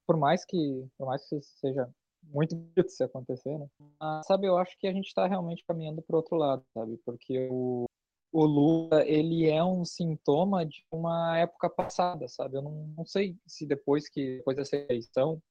por 0.07 0.17
mais 0.17 0.45
que 0.45 0.87
por 0.97 1.07
mais 1.07 1.29
que 1.29 1.41
seja 1.43 1.89
muito 2.23 2.55
difícil 2.55 2.97
se 2.97 3.05
acontecer, 3.05 3.59
né? 3.59 3.67
Ah, 4.01 4.21
sabe, 4.25 4.47
eu 4.47 4.59
acho 4.59 4.77
que 4.79 4.87
a 4.87 4.93
gente 4.93 5.07
está 5.07 5.27
realmente 5.27 5.65
caminhando 5.67 6.03
para 6.03 6.17
outro 6.17 6.37
lado, 6.37 6.65
sabe? 6.75 6.99
Porque 7.05 7.49
o, 7.51 7.87
o 8.33 8.45
Lula, 8.45 9.07
ele 9.07 9.49
é 9.49 9.63
um 9.65 9.85
sintoma 9.85 10.65
de 10.65 10.85
uma 10.93 11.39
época 11.39 11.71
passada, 11.71 12.29
sabe? 12.29 12.57
Eu 12.57 12.63
não, 12.63 12.95
não 12.97 13.07
sei 13.07 13.37
se 13.47 13.67
depois 13.67 14.09
que 14.09 14.39
depois 14.39 14.57
dessa 14.57 14.77
eleição, 14.77 15.43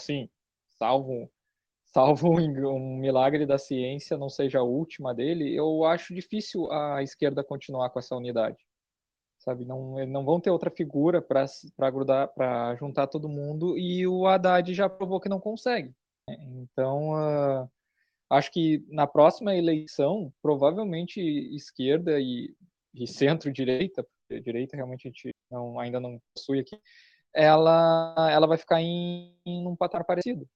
sim, 0.00 0.28
salvo 0.78 1.30
salvo 1.92 2.28
um 2.38 2.96
milagre 2.96 3.46
da 3.46 3.58
ciência 3.58 4.16
não 4.16 4.28
seja 4.28 4.60
a 4.60 4.62
última 4.62 5.14
dele, 5.14 5.54
eu 5.54 5.84
acho 5.84 6.14
difícil 6.14 6.70
a 6.70 7.02
esquerda 7.02 7.42
continuar 7.44 7.90
com 7.90 7.98
essa 7.98 8.16
unidade. 8.16 8.58
Sabe, 9.38 9.64
não 9.64 10.04
não 10.06 10.24
vão 10.24 10.40
ter 10.40 10.50
outra 10.50 10.70
figura 10.70 11.22
para 11.22 11.90
grudar, 11.90 12.28
para 12.34 12.74
juntar 12.74 13.06
todo 13.06 13.28
mundo 13.28 13.78
e 13.78 14.06
o 14.06 14.26
Haddad 14.26 14.74
já 14.74 14.88
provou 14.88 15.20
que 15.20 15.28
não 15.28 15.38
consegue. 15.38 15.94
Né? 16.28 16.36
Então, 16.40 17.10
uh, 17.12 17.70
acho 18.30 18.50
que 18.50 18.84
na 18.88 19.06
próxima 19.06 19.54
eleição, 19.54 20.32
provavelmente 20.42 21.20
esquerda 21.54 22.20
e, 22.20 22.54
e 22.92 23.06
centro-direita, 23.06 24.02
porque 24.02 24.42
direita 24.42 24.76
realmente 24.76 25.06
a 25.06 25.10
gente 25.10 25.30
não, 25.50 25.78
ainda 25.78 26.00
não 26.00 26.20
possui 26.34 26.58
aqui, 26.60 26.78
ela, 27.34 28.14
ela 28.30 28.46
vai 28.46 28.58
ficar 28.58 28.80
em, 28.80 29.36
em 29.46 29.66
um 29.66 29.76
patamar 29.76 30.04
parecido. 30.04 30.48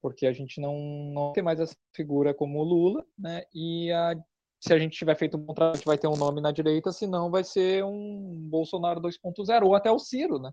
Porque 0.00 0.26
a 0.26 0.32
gente 0.32 0.60
não, 0.60 0.76
não 1.12 1.32
tem 1.32 1.42
mais 1.42 1.60
essa 1.60 1.76
figura 1.94 2.34
como 2.34 2.58
o 2.58 2.64
Lula, 2.64 3.06
né? 3.16 3.44
E 3.54 3.90
a, 3.92 4.14
se 4.62 4.72
a 4.72 4.78
gente 4.78 4.96
tiver 4.96 5.16
feito 5.16 5.36
um 5.36 5.44
contrato, 5.44 5.82
vai 5.84 5.98
ter 5.98 6.06
um 6.06 6.16
nome 6.16 6.40
na 6.40 6.52
direita, 6.52 6.92
senão 6.92 7.32
vai 7.32 7.42
ser 7.42 7.84
um 7.84 8.48
Bolsonaro 8.48 9.00
2.0, 9.00 9.64
ou 9.64 9.74
até 9.74 9.90
o 9.90 9.98
Ciro, 9.98 10.38
né? 10.38 10.52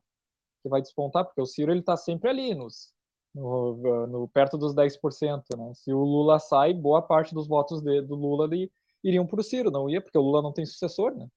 Que 0.64 0.70
vai 0.70 0.82
despontar, 0.82 1.26
porque 1.26 1.40
o 1.40 1.46
Ciro 1.46 1.72
ele 1.72 1.82
está 1.82 1.96
sempre 1.96 2.28
ali 2.28 2.56
nos 2.56 2.92
no, 3.36 4.08
no, 4.08 4.28
perto 4.28 4.58
dos 4.58 4.74
10%. 4.74 5.44
Né? 5.56 5.74
Se 5.76 5.94
o 5.94 6.00
Lula 6.00 6.40
sai, 6.40 6.74
boa 6.74 7.04
parte 7.04 7.36
dos 7.36 7.48
votos 7.48 7.82
de, 7.82 8.02
do 8.02 8.16
Lula 8.16 8.48
de, 8.48 8.72
iriam 9.04 9.28
para 9.28 9.42
o 9.42 9.44
Ciro, 9.44 9.70
não 9.70 9.88
ia, 9.88 10.02
porque 10.02 10.18
o 10.18 10.22
Lula 10.22 10.42
não 10.42 10.52
tem 10.52 10.66
sucessor, 10.66 11.16
né? 11.16 11.28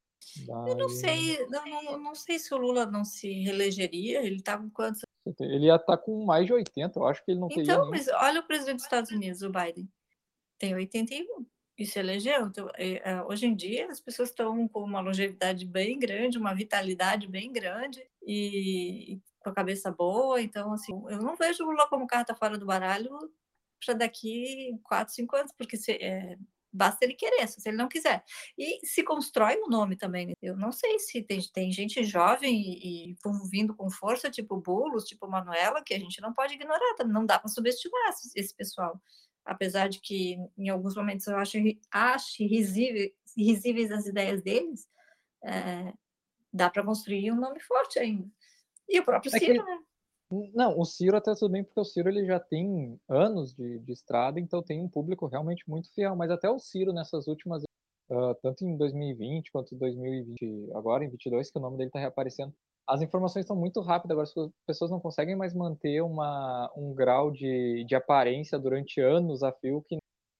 Daí... 0.47 0.71
Eu 0.71 0.77
não 0.77 0.89
sei, 0.89 1.47
não, 1.49 1.99
não, 1.99 2.15
sei 2.15 2.39
se 2.39 2.55
o 2.55 2.57
Lula 2.57 2.87
não 2.87 3.05
se 3.05 3.31
reelegeria, 3.43 4.25
ele 4.25 4.37
está 4.37 4.57
com 4.57 4.71
quantos? 4.71 5.03
Ele 5.39 5.67
ia 5.67 5.77
estar 5.77 5.99
tá 5.99 5.99
com 5.99 6.25
mais 6.25 6.47
de 6.47 6.55
80, 6.55 6.99
eu 6.99 7.07
acho 7.07 7.23
que 7.23 7.33
ele 7.33 7.41
não 7.41 7.49
teria. 7.49 7.65
Então, 7.65 7.91
mas 7.91 8.09
olha 8.09 8.41
o 8.41 8.47
presidente 8.47 8.77
dos 8.77 8.85
Estados 8.85 9.11
Unidos, 9.11 9.43
o 9.43 9.51
Biden, 9.51 9.87
tem 10.59 10.75
81 10.75 11.45
e 11.83 11.87
se 11.87 11.99
elegeu. 11.99 12.47
Então, 12.47 12.71
é, 12.77 13.11
é, 13.11 13.23
hoje 13.23 13.47
em 13.47 13.55
dia, 13.55 13.89
as 13.91 14.01
pessoas 14.01 14.31
estão 14.31 14.69
com 14.69 14.83
uma 14.83 15.01
longevidade 15.01 15.67
bem 15.67 15.99
grande, 15.99 16.39
uma 16.39 16.55
vitalidade 16.55 17.27
bem 17.27 17.53
grande 17.53 18.03
e 18.23 19.21
com 19.41 19.51
a 19.51 19.55
cabeça 19.55 19.91
boa. 19.91 20.41
Então, 20.41 20.73
assim, 20.73 20.93
eu 21.09 21.19
não 21.19 21.37
vejo 21.37 21.65
o 21.65 21.67
Lula 21.67 21.89
como 21.89 22.07
carta 22.07 22.35
fora 22.35 22.57
do 22.57 22.67
baralho 22.67 23.11
para 23.85 23.95
daqui 23.95 24.79
quatro, 24.85 25.13
cinco 25.13 25.35
anos, 25.37 25.53
porque 25.59 25.77
se, 25.77 25.93
é, 25.93 26.39
basta 26.73 27.05
ele 27.05 27.15
querer, 27.15 27.47
se 27.49 27.69
ele 27.69 27.77
não 27.77 27.89
quiser. 27.89 28.25
E 28.57 28.87
se 28.87 29.03
constrói 29.03 29.61
um 29.61 29.69
nome 29.69 29.97
também. 29.97 30.29
Né? 30.29 30.35
Eu 30.41 30.57
não 30.57 30.73
sei 30.73 30.99
se 30.99 31.21
tem, 31.23 31.41
tem 31.53 31.71
gente 31.71 32.03
jovem 32.05 32.63
e, 32.63 33.11
e 33.11 33.17
vindo 33.51 33.75
com 33.75 33.91
força, 33.91 34.31
tipo 34.31 34.57
Bulos, 34.57 35.05
tipo 35.05 35.29
Manuela, 35.29 35.83
que 35.83 35.95
a 35.95 35.99
gente 35.99 36.21
não 36.21 36.33
pode 36.33 36.55
ignorar, 36.55 36.97
não 37.05 37.27
dá 37.27 37.39
para 37.39 37.49
subestimar 37.49 38.15
esse, 38.37 38.55
pessoal. 38.55 39.01
Apesar 39.45 39.89
de 39.89 40.01
que 40.01 40.37
em 40.57 40.69
alguns 40.69 40.95
momentos 40.95 41.27
eu 41.27 41.37
acho, 41.37 41.59
acho 41.91 42.45
risíveis, 42.45 43.13
risíveis 43.37 43.91
as 43.91 44.07
ideias 44.07 44.43
deles, 44.43 44.89
é, 45.45 45.93
dá 46.53 46.71
para 46.71 46.85
construir 46.85 47.33
um 47.33 47.41
nome 47.41 47.61
forte 47.61 47.99
ainda. 47.99 48.29
E 48.89 49.01
o 49.01 49.05
próprio 49.05 49.35
é 49.35 49.39
Ciro, 49.39 49.65
né? 49.65 49.79
Não, 50.55 50.79
o 50.79 50.85
Ciro 50.85 51.17
até 51.17 51.35
tudo 51.35 51.53
bem, 51.53 51.63
porque 51.63 51.81
o 51.81 51.85
Ciro 51.85 52.09
ele 52.09 52.25
já 52.25 52.41
tem 52.41 52.99
anos 53.09 53.55
de, 53.55 53.79
de 53.81 53.93
estrada, 53.93 54.41
então 54.41 54.63
tem 54.63 54.81
um 54.81 54.89
público 54.89 55.27
realmente 55.27 55.69
muito 55.69 55.93
fiel. 55.93 56.17
Mas 56.17 56.31
até 56.31 56.49
o 56.49 56.59
Ciro 56.59 56.93
nessas 56.93 57.27
últimas, 57.27 57.63
uh, 57.63 58.35
tanto 58.41 58.65
em 58.65 58.77
2020 58.77 59.53
quanto 59.53 59.75
em 59.75 59.79
2020, 59.79 60.71
agora 60.75 61.05
em 61.05 61.11
22, 61.11 61.51
que 61.51 61.59
o 61.59 61.61
nome 61.61 61.77
dele 61.77 61.89
está 61.89 61.99
reaparecendo, 61.99 62.55
as 62.87 63.01
informações 63.01 63.45
estão 63.45 63.57
muito 63.57 63.81
rápidas. 63.81 64.13
Agora 64.13 64.49
as 64.49 64.53
pessoas 64.67 64.91
não 64.91 65.01
conseguem 65.01 65.37
mais 65.37 65.55
manter 65.55 66.03
uma, 66.03 66.71
um 66.77 66.95
grau 66.95 67.31
de, 67.31 67.85
de 67.87 67.95
aparência 67.95 68.59
durante 68.59 69.01
anos 69.01 69.43
a 69.43 69.53
fio 69.53 69.83
que 69.83 69.97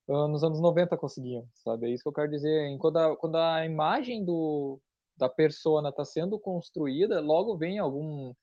uh, 0.07 0.27
nos 0.27 0.43
anos 0.43 0.59
90 0.61 0.97
conseguiam, 0.97 1.47
sabe? 1.55 1.87
É 1.87 1.89
isso 1.93 2.03
que 2.03 2.09
eu 2.09 2.13
quero 2.13 2.31
dizer. 2.31 2.77
Quando 2.79 2.97
a, 2.97 3.15
quando 3.17 3.37
a 3.37 3.65
imagem 3.65 4.23
do, 4.23 4.79
da 5.17 5.29
persona 5.29 5.89
está 5.89 6.05
sendo 6.05 6.39
construída, 6.39 7.19
logo 7.19 7.57
vem 7.57 7.79
algum 7.79 8.33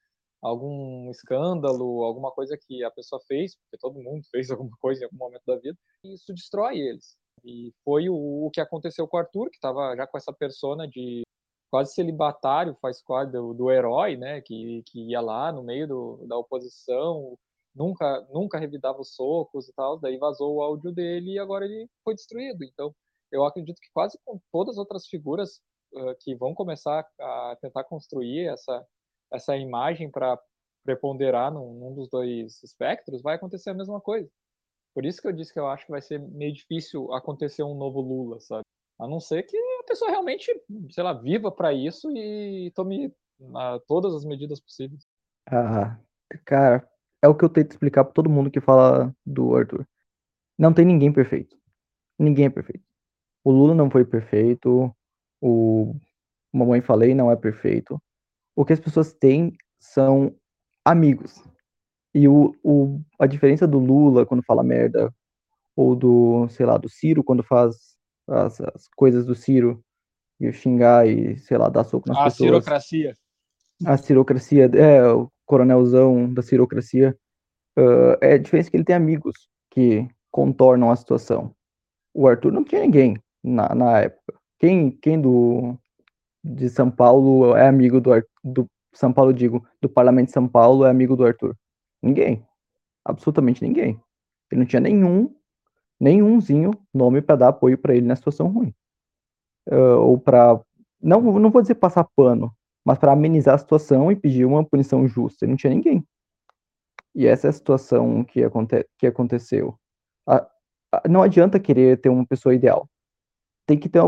algum 0.42 1.11
escândalo, 1.11 2.03
alguma 2.03 2.30
coisa 2.30 2.57
que 2.59 2.82
a 2.82 2.90
pessoa 2.90 3.20
fez, 3.28 3.57
porque 3.57 3.76
todo 3.78 4.01
mundo 4.01 4.22
fez 4.30 4.51
alguma 4.51 4.74
coisa 4.80 5.03
em 5.03 5.05
algum 5.05 5.18
momento 5.18 5.42
da 5.46 5.57
vida, 5.57 5.76
e 6.03 6.14
isso 6.14 6.32
destrói 6.32 6.78
eles. 6.78 7.16
E 7.44 7.72
foi 7.84 8.09
o, 8.09 8.46
o 8.46 8.51
que 8.51 8.61
aconteceu 8.61 9.07
com 9.07 9.16
o 9.16 9.20
Arthur, 9.20 9.51
que 9.51 9.57
estava 9.57 9.94
já 9.96 10.07
com 10.07 10.16
essa 10.16 10.32
persona 10.32 10.88
de 10.88 11.22
quase 11.70 11.94
celibatário, 11.94 12.76
faz 12.82 13.00
quase 13.02 13.32
do, 13.32 13.54
do 13.54 13.70
herói, 13.70 14.16
né, 14.16 14.40
que, 14.40 14.82
que 14.86 15.10
ia 15.10 15.20
lá 15.20 15.52
no 15.52 15.62
meio 15.62 15.86
do, 15.86 16.26
da 16.26 16.36
oposição, 16.36 17.38
nunca 17.74 18.26
nunca 18.32 18.58
revidava 18.58 19.00
os 19.00 19.14
socos 19.14 19.68
e 19.68 19.72
tal, 19.74 19.98
daí 19.98 20.18
vazou 20.18 20.56
o 20.56 20.62
áudio 20.62 20.92
dele 20.92 21.32
e 21.34 21.38
agora 21.38 21.64
ele 21.64 21.88
foi 22.04 22.14
destruído. 22.14 22.64
Então, 22.64 22.94
eu 23.32 23.44
acredito 23.44 23.80
que 23.80 23.90
quase 23.92 24.18
com 24.24 24.40
todas 24.52 24.74
as 24.74 24.78
outras 24.78 25.06
figuras 25.06 25.60
uh, 25.94 26.14
que 26.20 26.34
vão 26.34 26.54
começar 26.54 27.06
a 27.20 27.56
tentar 27.60 27.84
construir 27.84 28.48
essa 28.48 28.84
essa 29.32 29.56
imagem 29.56 30.10
para 30.10 30.38
preponderar 30.84 31.52
num, 31.52 31.72
num, 31.74 31.94
dos 31.94 32.08
dois 32.08 32.62
espectros, 32.64 33.22
vai 33.22 33.36
acontecer 33.36 33.70
a 33.70 33.74
mesma 33.74 34.00
coisa. 34.00 34.28
Por 34.94 35.04
isso 35.06 35.20
que 35.22 35.28
eu 35.28 35.32
disse 35.32 35.52
que 35.52 35.60
eu 35.60 35.68
acho 35.68 35.84
que 35.84 35.92
vai 35.92 36.02
ser 36.02 36.18
meio 36.18 36.52
difícil 36.52 37.12
acontecer 37.12 37.62
um 37.62 37.76
novo 37.76 38.00
Lula, 38.00 38.40
sabe? 38.40 38.64
A 38.98 39.06
não 39.06 39.20
ser 39.20 39.44
que 39.44 39.56
a 39.80 39.84
pessoa 39.84 40.10
realmente, 40.10 40.50
sei 40.90 41.04
lá, 41.04 41.12
viva 41.12 41.50
para 41.50 41.72
isso 41.72 42.10
e 42.16 42.70
tome 42.74 43.06
uh, 43.40 43.80
todas 43.86 44.14
as 44.14 44.24
medidas 44.24 44.60
possíveis. 44.60 45.06
Ah, 45.50 45.98
cara, 46.44 46.88
é 47.22 47.28
o 47.28 47.34
que 47.34 47.44
eu 47.44 47.48
tento 47.48 47.72
explicar 47.72 48.04
para 48.04 48.12
todo 48.12 48.30
mundo 48.30 48.50
que 48.50 48.60
fala 48.60 49.14
do 49.24 49.54
Arthur. 49.54 49.86
Não 50.58 50.72
tem 50.72 50.84
ninguém 50.84 51.12
perfeito. 51.12 51.56
Ninguém 52.18 52.46
é 52.46 52.50
perfeito. 52.50 52.84
O 53.42 53.50
Lula 53.50 53.74
não 53.74 53.90
foi 53.90 54.04
perfeito. 54.04 54.94
O 55.40 55.94
Mamãe 56.52 56.80
Falei 56.80 57.14
não 57.14 57.30
é 57.30 57.36
perfeito 57.36 58.00
o 58.60 58.64
que 58.64 58.74
as 58.74 58.80
pessoas 58.80 59.12
têm 59.12 59.56
são 59.78 60.34
amigos. 60.84 61.42
E 62.14 62.28
o, 62.28 62.54
o, 62.62 63.00
a 63.18 63.26
diferença 63.26 63.66
do 63.66 63.78
Lula 63.78 64.26
quando 64.26 64.44
fala 64.44 64.62
merda, 64.62 65.10
ou 65.74 65.96
do, 65.96 66.46
sei 66.48 66.66
lá, 66.66 66.76
do 66.76 66.88
Ciro 66.88 67.24
quando 67.24 67.42
faz 67.42 67.96
as, 68.30 68.60
as 68.60 68.88
coisas 68.96 69.26
do 69.26 69.34
Ciro, 69.34 69.82
e 70.40 70.50
xingar 70.52 71.06
e, 71.06 71.36
sei 71.38 71.58
lá, 71.58 71.68
dar 71.68 71.84
soco 71.84 72.08
nas 72.08 72.16
a 72.16 72.24
pessoas. 72.24 72.48
A 72.48 72.52
cirocracia. 72.52 73.14
A 73.84 73.96
cirocracia, 73.96 74.70
é, 74.74 75.12
o 75.12 75.30
coronelzão 75.44 76.32
da 76.32 76.42
cirocracia. 76.42 77.16
Uh, 77.78 78.16
é 78.20 78.32
a 78.34 78.38
diferença 78.38 78.70
que 78.70 78.76
ele 78.76 78.84
tem 78.84 78.96
amigos 78.96 79.48
que 79.70 80.08
contornam 80.30 80.90
a 80.90 80.96
situação. 80.96 81.54
O 82.14 82.26
Arthur 82.26 82.52
não 82.52 82.64
tinha 82.64 82.80
ninguém 82.80 83.22
na, 83.44 83.74
na 83.74 84.00
época. 84.00 84.34
Quem, 84.58 84.90
quem 84.90 85.20
do, 85.20 85.78
de 86.42 86.68
São 86.68 86.90
Paulo 86.90 87.54
é 87.56 87.68
amigo 87.68 88.00
do, 88.00 88.10
do 88.42 88.66
São 88.94 89.12
Paulo, 89.12 89.32
digo, 89.32 89.66
do 89.80 89.88
Parlamento 89.88 90.26
de 90.26 90.32
São 90.32 90.48
Paulo 90.48 90.84
é 90.84 90.90
amigo 90.90 91.16
do 91.16 91.24
Arthur? 91.24 91.56
Ninguém. 92.02 92.44
Absolutamente 93.04 93.62
ninguém. 93.62 94.00
Ele 94.50 94.60
não 94.60 94.66
tinha 94.66 94.80
nenhum, 94.80 95.34
nenhumzinho 96.01 96.72
nome 96.92 97.20
para 97.20 97.36
dar 97.36 97.48
apoio 97.48 97.76
para 97.76 97.94
ele 97.94 98.07
na 98.07 98.16
situação 98.16 98.48
ruim. 98.48 98.74
Uh, 99.68 99.98
ou 99.98 100.18
para 100.18 100.61
não, 101.01 101.20
não 101.20 101.51
vou 101.51 101.62
dizer 101.62 101.76
passar 101.76 102.05
pano, 102.16 102.53
mas 102.84 102.98
para 102.98 103.12
amenizar 103.12 103.55
a 103.55 103.59
situação 103.59 104.11
e 104.11 104.16
pedir 104.16 104.44
uma 104.44 104.64
punição 104.64 105.07
justa. 105.07 105.44
Ele 105.44 105.53
não 105.53 105.57
tinha 105.57 105.72
ninguém. 105.72 106.05
E 107.14 107.26
essa 107.26 107.46
é 107.46 107.51
a 107.51 107.53
situação 107.53 108.24
que, 108.24 108.42
aconte 108.42 108.86
que 108.98 109.07
aconteceu. 109.07 109.74
A, 110.26 110.46
a, 110.92 111.09
não 111.09 111.22
adianta 111.22 111.59
querer 111.59 112.01
ter 112.01 112.09
uma 112.09 112.26
pessoa 112.26 112.55
ideal. 112.55 112.88
Tem 113.66 113.78
que 113.78 113.88
ter 113.88 114.01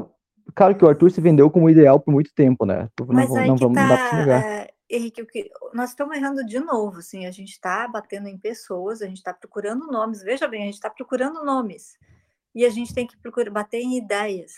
Claro 0.54 0.76
que 0.76 0.84
o 0.84 0.88
Arthur 0.88 1.10
se 1.10 1.20
vendeu 1.20 1.48
como 1.50 1.70
ideal 1.70 2.00
por 2.00 2.10
muito 2.10 2.32
tempo, 2.34 2.66
né? 2.66 2.88
Não, 3.00 3.38
aí 3.38 3.46
não, 3.46 3.56
vamos, 3.56 3.74
tá, 3.74 3.82
não 3.82 3.88
dá 3.88 4.08
pra 4.08 4.18
negar. 4.18 4.68
Henrique, 4.96 5.24
que, 5.26 5.50
nós 5.72 5.90
estamos 5.90 6.16
errando 6.16 6.44
de 6.44 6.60
novo, 6.60 6.98
assim, 6.98 7.26
a 7.26 7.30
gente 7.30 7.52
está 7.52 7.88
batendo 7.88 8.28
em 8.28 8.38
pessoas, 8.38 9.02
a 9.02 9.06
gente 9.06 9.18
está 9.18 9.32
procurando 9.32 9.86
nomes, 9.86 10.22
veja 10.22 10.46
bem, 10.46 10.62
a 10.62 10.66
gente 10.66 10.74
está 10.74 10.90
procurando 10.90 11.44
nomes, 11.44 11.96
e 12.54 12.64
a 12.64 12.70
gente 12.70 12.94
tem 12.94 13.06
que 13.06 13.16
procurar 13.16 13.50
bater 13.50 13.80
em 13.80 13.96
ideias. 13.96 14.52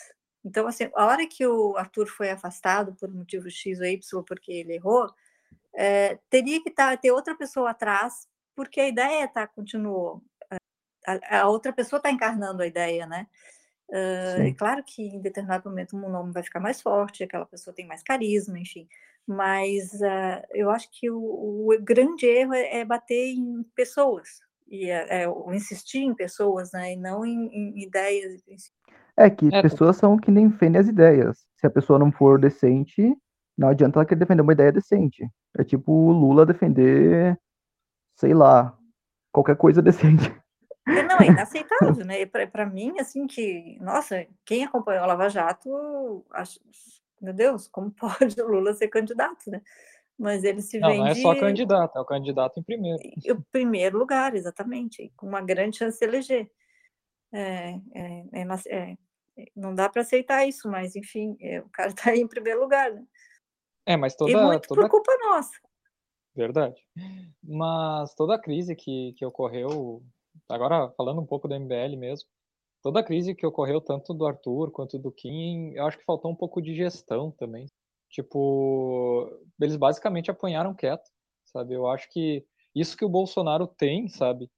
Então, 0.44 0.66
assim, 0.66 0.90
a 0.94 1.06
hora 1.06 1.26
que 1.26 1.46
o 1.46 1.76
Arthur 1.76 2.06
foi 2.06 2.30
afastado 2.30 2.94
por 2.94 3.08
motivo 3.12 3.50
X 3.50 3.80
ou 3.80 3.86
Y, 3.86 4.24
porque 4.24 4.52
ele 4.52 4.74
errou, 4.74 5.08
é, 5.72 6.18
teria 6.28 6.62
que 6.62 6.70
tá, 6.70 6.96
ter 6.96 7.12
outra 7.12 7.34
pessoa 7.34 7.70
atrás 7.70 8.28
porque 8.54 8.80
a 8.80 8.88
ideia 8.88 9.28
tá 9.28 9.46
continuou. 9.46 10.22
A, 11.06 11.40
a 11.40 11.48
outra 11.48 11.72
pessoa 11.72 11.98
está 11.98 12.10
encarnando 12.10 12.62
a 12.62 12.66
ideia, 12.66 13.06
né? 13.06 13.26
Uh, 13.88 14.42
é 14.48 14.54
claro 14.54 14.82
que 14.82 15.02
em 15.02 15.20
determinado 15.20 15.68
momento 15.68 15.96
um 15.96 16.08
nome 16.08 16.32
vai 16.32 16.42
ficar 16.42 16.60
mais 16.60 16.80
forte, 16.80 17.22
aquela 17.22 17.44
pessoa 17.44 17.74
tem 17.74 17.86
mais 17.86 18.02
carisma, 18.02 18.58
enfim. 18.58 18.88
Mas 19.26 19.92
uh, 19.94 20.44
eu 20.52 20.70
acho 20.70 20.88
que 20.90 21.10
o, 21.10 21.18
o, 21.18 21.78
grande 21.80 22.26
erro 22.26 22.52
é, 22.52 22.80
é 22.80 22.84
bater 22.84 23.34
em 23.34 23.62
pessoas 23.74 24.28
e 24.68 24.90
é, 24.90 25.22
é, 25.22 25.54
insistir 25.54 26.00
em 26.00 26.14
pessoas, 26.14 26.72
né? 26.72 26.92
E 26.92 26.96
não 26.96 27.24
em, 27.24 27.46
em 27.46 27.82
ideias. 27.82 28.42
É 29.16 29.30
que 29.30 29.48
é, 29.52 29.62
pessoas 29.62 29.96
são 29.96 30.16
que 30.16 30.30
nem 30.30 30.48
defendem 30.48 30.80
as 30.80 30.88
ideias. 30.88 31.46
Se 31.56 31.66
a 31.66 31.70
pessoa 31.70 31.98
não 31.98 32.10
for 32.10 32.38
decente, 32.38 33.16
não 33.56 33.68
adianta 33.68 33.98
ela 33.98 34.06
querer 34.06 34.20
defender 34.20 34.42
uma 34.42 34.52
ideia 34.52 34.72
decente. 34.72 35.28
É 35.56 35.64
tipo 35.64 35.92
o 35.92 36.12
Lula 36.12 36.44
defender, 36.44 37.38
sei 38.16 38.34
lá, 38.34 38.76
qualquer 39.32 39.56
coisa 39.56 39.80
decente. 39.82 40.34
É, 40.86 41.02
não, 41.02 41.18
é 41.18 41.26
inaceitável, 41.28 42.04
né? 42.04 42.26
Para 42.26 42.66
mim, 42.66 42.98
assim, 42.98 43.26
que, 43.26 43.78
nossa, 43.80 44.26
quem 44.44 44.64
acompanhou 44.64 45.04
a 45.04 45.06
Lava 45.06 45.30
Jato, 45.30 46.24
acho, 46.30 46.60
meu 47.24 47.32
Deus, 47.32 47.66
como 47.68 47.90
pode 47.98 48.40
o 48.40 48.46
Lula 48.46 48.74
ser 48.74 48.88
candidato, 48.88 49.50
né? 49.50 49.62
Mas 50.16 50.44
ele 50.44 50.62
se 50.62 50.78
não, 50.78 50.90
vende... 50.90 51.00
Não, 51.00 51.06
é 51.08 51.14
só 51.14 51.34
candidato, 51.38 51.96
é 51.96 52.00
o 52.00 52.04
candidato 52.04 52.60
em 52.60 52.62
primeiro. 52.62 53.02
Em 53.02 53.40
primeiro 53.50 53.98
lugar, 53.98 54.34
exatamente, 54.34 55.12
com 55.16 55.26
uma 55.26 55.40
grande 55.40 55.78
chance 55.78 55.98
de 55.98 56.04
eleger. 56.04 56.50
É, 57.32 57.70
é, 57.94 58.24
é, 58.32 58.46
é 58.68 58.96
não 59.56 59.74
dá 59.74 59.88
para 59.88 60.02
aceitar 60.02 60.46
isso, 60.46 60.70
mas, 60.70 60.94
enfim, 60.94 61.36
é, 61.40 61.60
o 61.60 61.68
cara 61.70 61.88
está 61.90 62.10
aí 62.10 62.20
em 62.20 62.28
primeiro 62.28 62.60
lugar, 62.60 62.92
né? 62.92 63.04
É, 63.86 63.96
mas 63.96 64.14
toda... 64.14 64.30
E 64.30 64.36
muito 64.36 64.68
toda... 64.68 64.82
por 64.82 64.90
culpa 64.90 65.12
nossa. 65.18 65.52
Verdade. 66.34 66.80
Mas 67.42 68.14
toda 68.14 68.36
a 68.36 68.40
crise 68.40 68.76
que, 68.76 69.12
que 69.16 69.26
ocorreu 69.26 70.02
agora 70.48 70.90
falando 70.96 71.20
um 71.20 71.26
pouco 71.26 71.48
do 71.48 71.58
MBL 71.58 71.96
mesmo, 71.96 72.28
toda 72.84 73.00
a 73.00 73.02
crise 73.02 73.34
que 73.34 73.46
ocorreu 73.46 73.80
tanto 73.80 74.12
do 74.12 74.26
Arthur 74.26 74.70
quanto 74.70 74.98
do 74.98 75.10
Kim, 75.10 75.72
eu 75.72 75.86
acho 75.86 75.96
que 75.96 76.04
faltou 76.04 76.30
um 76.30 76.36
pouco 76.36 76.60
de 76.60 76.74
gestão 76.74 77.30
também. 77.30 77.66
Tipo, 78.10 79.26
eles 79.58 79.74
basicamente 79.74 80.30
apanharam 80.30 80.74
quieto, 80.74 81.10
sabe? 81.46 81.72
Eu 81.72 81.86
acho 81.88 82.06
que 82.10 82.46
isso 82.74 82.94
que 82.94 83.04
o 83.04 83.08
Bolsonaro 83.08 83.66
tem, 83.66 84.06
sabe? 84.06 84.50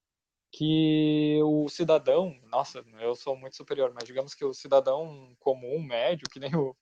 Que 0.51 1.41
o 1.45 1.69
cidadão, 1.69 2.35
nossa, 2.51 2.85
eu 2.99 3.15
sou 3.15 3.37
muito 3.37 3.57
superior, 3.57 3.93
mas 3.95 4.03
digamos 4.03 4.35
que 4.35 4.45
o 4.45 4.53
cidadão 4.53 5.33
comum, 5.39 5.81
médio, 5.81 6.29
que 6.29 6.41
nem 6.41 6.53
o 6.57 6.77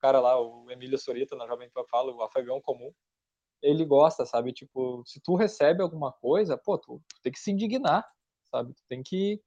cara 0.00 0.20
lá, 0.20 0.40
o 0.40 0.70
Emílio 0.70 0.96
Sorita 0.96 1.34
na 1.34 1.48
Jovem 1.48 1.68
Pan 1.70 1.82
fala, 1.90 2.14
o 2.14 2.22
afegão 2.22 2.60
comum, 2.60 2.92
ele 3.60 3.84
gosta, 3.84 4.24
sabe? 4.24 4.52
Tipo, 4.52 5.02
se 5.04 5.20
tu 5.20 5.34
recebe 5.34 5.82
alguma 5.82 6.12
coisa, 6.12 6.56
pô, 6.56 6.78
tu, 6.78 7.02
tu 7.08 7.20
tem 7.20 7.32
que 7.32 7.40
se 7.40 7.50
indignar, 7.50 8.08
sabe? 8.44 8.72
Tu 8.74 8.82
tem 8.88 9.02
que 9.02 9.42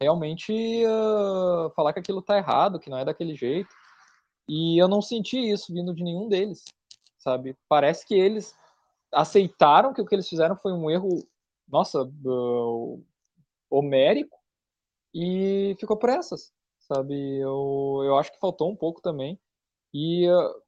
realmente 0.00 0.52
uh, 0.86 1.70
falar 1.74 1.92
que 1.92 2.00
aquilo 2.00 2.22
tá 2.22 2.36
errado, 2.38 2.80
que 2.80 2.88
não 2.88 2.98
é 2.98 3.04
daquele 3.04 3.34
jeito. 3.34 3.68
E 4.48 4.80
eu 4.80 4.88
não 4.88 5.02
senti 5.02 5.38
isso 5.38 5.72
vindo 5.72 5.94
de 5.94 6.02
nenhum 6.02 6.28
deles, 6.28 6.64
sabe? 7.18 7.56
Parece 7.68 8.06
que 8.06 8.14
eles 8.14 8.54
aceitaram 9.12 9.92
que 9.92 10.00
o 10.00 10.06
que 10.06 10.14
eles 10.14 10.28
fizeram 10.28 10.56
foi 10.56 10.72
um 10.72 10.90
erro, 10.90 11.08
nossa, 11.68 12.02
uh, 12.02 13.04
homérico 13.68 14.38
e 15.14 15.76
ficou 15.78 15.96
por 15.96 16.10
essas, 16.10 16.52
sabe? 16.80 17.38
Eu, 17.38 18.02
eu 18.04 18.16
acho 18.18 18.32
que 18.32 18.40
faltou 18.40 18.70
um 18.70 18.76
pouco 18.76 19.00
também. 19.02 19.38
E 19.92 20.28
uh, 20.28 20.62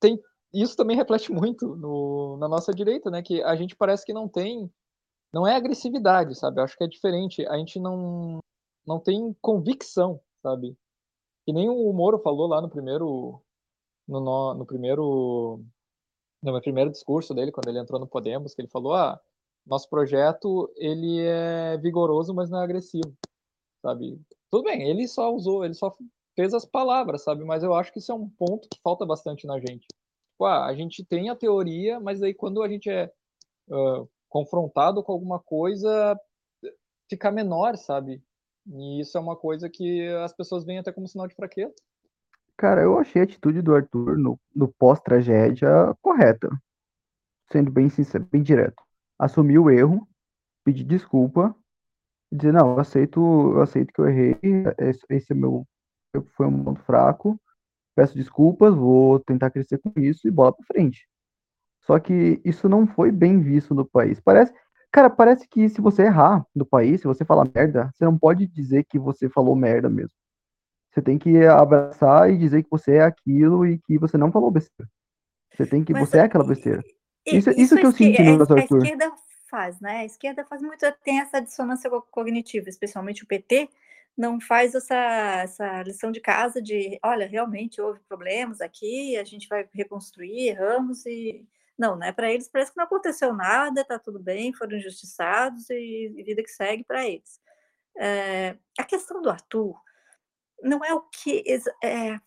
tem 0.00 0.20
isso 0.52 0.76
também 0.76 0.96
reflete 0.96 1.32
muito 1.32 1.76
no, 1.76 2.36
na 2.38 2.48
nossa 2.48 2.72
direita, 2.72 3.10
né? 3.10 3.22
Que 3.22 3.42
a 3.42 3.56
gente 3.56 3.74
parece 3.74 4.04
que 4.04 4.12
não 4.12 4.28
tem 4.28 4.70
não 5.32 5.46
é 5.46 5.54
agressividade, 5.56 6.34
sabe? 6.34 6.60
Eu 6.60 6.64
acho 6.64 6.76
que 6.76 6.84
é 6.84 6.88
diferente. 6.88 7.46
A 7.46 7.58
gente 7.58 7.78
não 7.78 8.40
não 8.86 9.00
tem 9.00 9.34
convicção, 9.40 10.20
sabe? 10.42 10.76
Que 11.44 11.52
nem 11.52 11.68
o 11.68 11.92
Moro 11.92 12.18
falou 12.18 12.46
lá 12.46 12.60
no 12.60 12.70
primeiro 12.70 13.42
no, 14.06 14.20
no, 14.20 14.54
no 14.54 14.66
primeiro 14.66 15.64
no 16.42 16.60
primeiro 16.60 16.90
discurso 16.90 17.34
dele 17.34 17.52
quando 17.52 17.68
ele 17.68 17.78
entrou 17.78 17.98
no 18.00 18.06
Podemos, 18.06 18.54
que 18.54 18.60
ele 18.62 18.68
falou: 18.68 18.94
"Ah, 18.94 19.20
nosso 19.66 19.88
projeto 19.88 20.72
ele 20.76 21.20
é 21.20 21.76
vigoroso, 21.78 22.34
mas 22.34 22.50
não 22.50 22.60
é 22.60 22.64
agressivo", 22.64 23.16
sabe? 23.82 24.20
Tudo 24.50 24.64
bem, 24.64 24.88
ele 24.88 25.08
só 25.08 25.32
usou, 25.34 25.64
ele 25.64 25.74
só 25.74 25.96
fez 26.36 26.54
as 26.54 26.64
palavras, 26.64 27.24
sabe? 27.24 27.44
Mas 27.44 27.62
eu 27.62 27.74
acho 27.74 27.92
que 27.92 27.98
isso 27.98 28.12
é 28.12 28.14
um 28.14 28.28
ponto 28.28 28.68
que 28.68 28.80
falta 28.82 29.04
bastante 29.06 29.46
na 29.46 29.58
gente. 29.58 29.86
Tipo, 30.36 30.44
ah, 30.44 30.66
a 30.66 30.74
gente 30.74 31.04
tem 31.04 31.30
a 31.30 31.36
teoria, 31.36 31.98
mas 31.98 32.22
aí 32.22 32.34
quando 32.34 32.62
a 32.62 32.68
gente 32.68 32.90
é 32.90 33.10
uh, 33.70 34.08
confrontado 34.28 35.02
com 35.02 35.12
alguma 35.12 35.40
coisa, 35.40 36.18
fica 37.08 37.30
menor, 37.30 37.76
sabe? 37.76 38.22
E 38.66 39.00
isso 39.00 39.16
é 39.16 39.20
uma 39.20 39.36
coisa 39.36 39.68
que 39.68 40.08
as 40.24 40.32
pessoas 40.32 40.64
veem 40.64 40.78
até 40.78 40.92
como 40.92 41.08
sinal 41.08 41.26
de 41.28 41.34
fraqueza. 41.34 41.74
Cara, 42.56 42.82
eu 42.82 42.98
achei 42.98 43.20
a 43.20 43.24
atitude 43.24 43.60
do 43.60 43.74
Arthur 43.74 44.18
no, 44.18 44.40
no 44.54 44.68
pós-tragédia 44.68 45.68
correta. 46.00 46.48
Sendo 47.52 47.70
bem 47.70 47.88
sincero, 47.88 48.26
bem 48.30 48.42
direto. 48.42 48.82
Assumir 49.18 49.58
o 49.58 49.70
erro, 49.70 50.08
pedir 50.64 50.84
desculpa, 50.84 51.54
dizer, 52.32 52.52
não, 52.52 52.72
eu 52.72 52.80
aceito, 52.80 53.20
eu 53.20 53.62
aceito 53.62 53.92
que 53.92 54.00
eu 54.00 54.08
errei, 54.08 54.36
esse, 54.78 55.04
esse 55.10 55.32
é 55.32 55.34
meu, 55.34 55.66
foi 56.36 56.46
um 56.46 56.64
ponto 56.64 56.80
fraco, 56.80 57.40
peço 57.94 58.14
desculpas, 58.14 58.74
vou 58.74 59.20
tentar 59.20 59.50
crescer 59.50 59.78
com 59.78 59.92
isso 60.00 60.26
e 60.26 60.30
bola 60.30 60.52
pra 60.52 60.66
frente. 60.66 61.06
Só 61.82 62.00
que 62.00 62.40
isso 62.44 62.68
não 62.68 62.86
foi 62.86 63.12
bem 63.12 63.40
visto 63.40 63.74
no 63.74 63.84
país. 63.86 64.18
Parece, 64.20 64.52
cara, 64.92 65.10
parece 65.10 65.46
que 65.48 65.68
se 65.68 65.80
você 65.80 66.02
errar 66.02 66.46
no 66.54 66.64
país, 66.64 67.00
se 67.00 67.06
você 67.06 67.24
falar 67.24 67.48
merda, 67.54 67.90
você 67.94 68.04
não 68.04 68.18
pode 68.18 68.46
dizer 68.46 68.84
que 68.84 68.98
você 68.98 69.28
falou 69.28 69.54
merda 69.54 69.88
mesmo. 69.88 70.14
Você 70.92 71.02
tem 71.02 71.18
que 71.18 71.44
abraçar 71.44 72.30
e 72.30 72.38
dizer 72.38 72.62
que 72.62 72.70
você 72.70 72.96
é 72.96 73.02
aquilo 73.02 73.66
e 73.66 73.78
que 73.78 73.98
você 73.98 74.16
não 74.16 74.32
falou 74.32 74.50
besteira. 74.50 74.90
Você 75.54 75.66
tem 75.66 75.84
que, 75.84 75.92
Mas, 75.92 76.08
você 76.08 76.18
é 76.18 76.22
aquela 76.22 76.44
besteira. 76.44 76.82
Isso, 77.26 77.50
isso, 77.50 77.60
isso 77.60 77.76
que 77.76 77.86
eu 77.86 77.92
sinto 77.92 78.22
no 78.22 78.42
Arthur. 78.42 78.76
A 78.76 78.78
esquerda 78.78 79.12
faz, 79.50 79.80
né? 79.80 79.98
A 79.98 80.04
esquerda 80.04 80.44
faz 80.44 80.62
muito, 80.62 80.80
tem 81.02 81.20
essa 81.20 81.40
dissonância 81.40 81.90
cognitiva, 82.10 82.68
especialmente 82.68 83.24
o 83.24 83.26
PT, 83.26 83.68
não 84.16 84.40
faz 84.40 84.74
essa, 84.74 84.94
essa 85.42 85.82
lição 85.82 86.10
de 86.10 86.20
casa 86.20 86.62
de, 86.62 86.98
olha, 87.02 87.26
realmente 87.26 87.80
houve 87.80 88.00
problemas 88.08 88.60
aqui, 88.60 89.16
a 89.16 89.24
gente 89.24 89.46
vai 89.48 89.68
reconstruir, 89.72 90.48
erramos 90.48 91.04
e 91.04 91.46
não, 91.78 91.96
né? 91.96 92.12
Para 92.12 92.32
eles 92.32 92.48
parece 92.48 92.72
que 92.72 92.78
não 92.78 92.84
aconteceu 92.84 93.34
nada, 93.34 93.84
tá 93.84 93.98
tudo 93.98 94.18
bem, 94.18 94.52
foram 94.52 94.76
injustiçados 94.76 95.68
e, 95.70 96.14
e 96.16 96.22
vida 96.22 96.42
que 96.42 96.50
segue 96.50 96.84
para 96.84 97.06
eles. 97.06 97.40
É, 97.98 98.56
a 98.78 98.84
questão 98.84 99.22
do 99.22 99.30
Arthur 99.30 99.74
não 100.62 100.84
é 100.84 100.94
o 100.94 101.02
que. 101.02 101.44
É, 101.82 102.18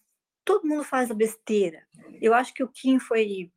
todo 0.45 0.67
mundo 0.67 0.83
faz 0.83 1.11
a 1.11 1.13
besteira. 1.13 1.83
Eu 2.21 2.33
acho 2.33 2.53
que 2.53 2.63
o 2.63 2.67
Kim 2.67 2.99
foi, 2.99 3.51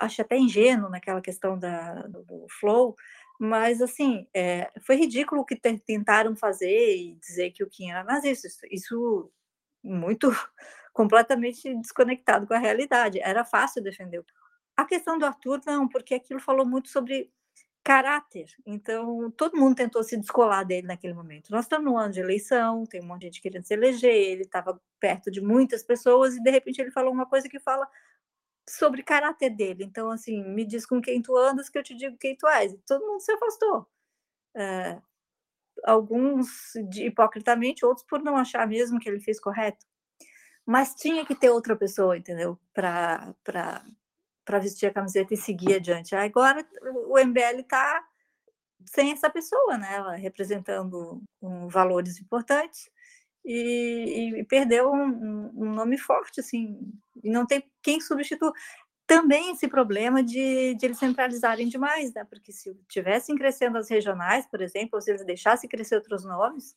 acho 0.00 0.22
até 0.22 0.36
ingênuo 0.36 0.90
naquela 0.90 1.20
questão 1.20 1.58
da, 1.58 2.02
do, 2.06 2.24
do 2.24 2.46
flow, 2.60 2.96
mas 3.38 3.80
assim, 3.82 4.28
é, 4.34 4.70
foi 4.86 4.96
ridículo 4.96 5.42
o 5.42 5.44
que 5.44 5.56
tentaram 5.56 6.36
fazer 6.36 6.96
e 6.96 7.14
dizer 7.16 7.50
que 7.50 7.64
o 7.64 7.68
Kim 7.68 7.90
era 7.90 8.04
nazista. 8.04 8.46
Isso, 8.46 8.60
isso 8.70 9.32
muito 9.82 10.30
completamente 10.92 11.74
desconectado 11.76 12.46
com 12.46 12.54
a 12.54 12.58
realidade. 12.58 13.20
Era 13.20 13.44
fácil 13.44 13.82
defender 13.82 14.20
a 14.76 14.84
questão 14.84 15.18
do 15.18 15.26
Arthur, 15.26 15.60
não, 15.66 15.88
porque 15.88 16.14
aquilo 16.14 16.40
falou 16.40 16.66
muito 16.66 16.88
sobre 16.88 17.32
caráter. 17.84 18.46
Então, 18.64 19.30
todo 19.32 19.56
mundo 19.56 19.76
tentou 19.76 20.02
se 20.04 20.16
descolar 20.16 20.64
dele 20.64 20.86
naquele 20.86 21.14
momento. 21.14 21.50
Nós 21.50 21.64
estamos 21.64 21.90
no 21.90 21.98
ano 21.98 22.12
de 22.12 22.20
eleição, 22.20 22.86
tem 22.86 23.02
um 23.02 23.06
monte 23.06 23.22
de 23.22 23.26
gente 23.26 23.42
querendo 23.42 23.64
se 23.64 23.74
eleger, 23.74 24.14
ele 24.14 24.42
estava 24.42 24.80
perto 25.00 25.30
de 25.30 25.40
muitas 25.40 25.82
pessoas 25.82 26.36
e, 26.36 26.42
de 26.42 26.50
repente, 26.50 26.80
ele 26.80 26.90
falou 26.92 27.12
uma 27.12 27.26
coisa 27.26 27.48
que 27.48 27.58
fala 27.58 27.88
sobre 28.68 29.02
caráter 29.02 29.50
dele. 29.50 29.84
Então, 29.84 30.10
assim, 30.10 30.42
me 30.44 30.64
diz 30.64 30.86
com 30.86 31.00
quem 31.02 31.20
tu 31.20 31.36
andas 31.36 31.68
que 31.68 31.78
eu 31.78 31.82
te 31.82 31.94
digo 31.94 32.16
quem 32.16 32.36
tu 32.36 32.46
és. 32.46 32.74
Todo 32.86 33.06
mundo 33.06 33.20
se 33.20 33.32
afastou. 33.32 33.88
É, 34.54 35.00
alguns 35.84 36.72
de, 36.88 37.06
hipocritamente, 37.06 37.84
outros 37.84 38.06
por 38.06 38.22
não 38.22 38.36
achar 38.36 38.66
mesmo 38.66 39.00
que 39.00 39.08
ele 39.08 39.20
fez 39.20 39.40
correto. 39.40 39.84
Mas 40.64 40.94
tinha 40.94 41.26
que 41.26 41.34
ter 41.34 41.50
outra 41.50 41.76
pessoa, 41.76 42.16
entendeu? 42.16 42.58
Para 42.72 43.34
para 44.44 44.58
vestir 44.58 44.86
a 44.86 44.92
camiseta 44.92 45.34
e 45.34 45.36
seguir 45.36 45.76
adiante. 45.76 46.14
Agora 46.14 46.66
o 47.06 47.18
MBL 47.18 47.60
está 47.60 48.04
sem 48.86 49.12
essa 49.12 49.30
pessoa, 49.30 49.78
né? 49.78 49.94
Ela 49.94 50.14
representando 50.14 51.22
um, 51.40 51.68
valores 51.68 52.20
importantes 52.20 52.90
e, 53.44 54.38
e 54.38 54.44
perdeu 54.44 54.92
um, 54.92 55.50
um, 55.54 55.72
nome 55.74 55.98
forte, 55.98 56.40
assim, 56.40 56.78
e 57.22 57.30
não 57.30 57.46
tem 57.46 57.62
quem 57.82 58.00
substitua. 58.00 58.52
Também 59.06 59.52
esse 59.52 59.68
problema 59.68 60.22
de, 60.22 60.74
de 60.74 60.86
eles 60.86 60.98
centralizarem 60.98 61.68
demais, 61.68 62.12
né? 62.14 62.24
Porque 62.24 62.52
se 62.52 62.74
tivessem 62.88 63.36
crescendo 63.36 63.78
as 63.78 63.88
regionais, 63.88 64.46
por 64.46 64.60
exemplo, 64.60 64.90
ou 64.94 65.00
se 65.00 65.10
eles 65.10 65.24
deixassem 65.24 65.68
crescer 65.68 65.96
outros 65.96 66.24
nomes, 66.24 66.74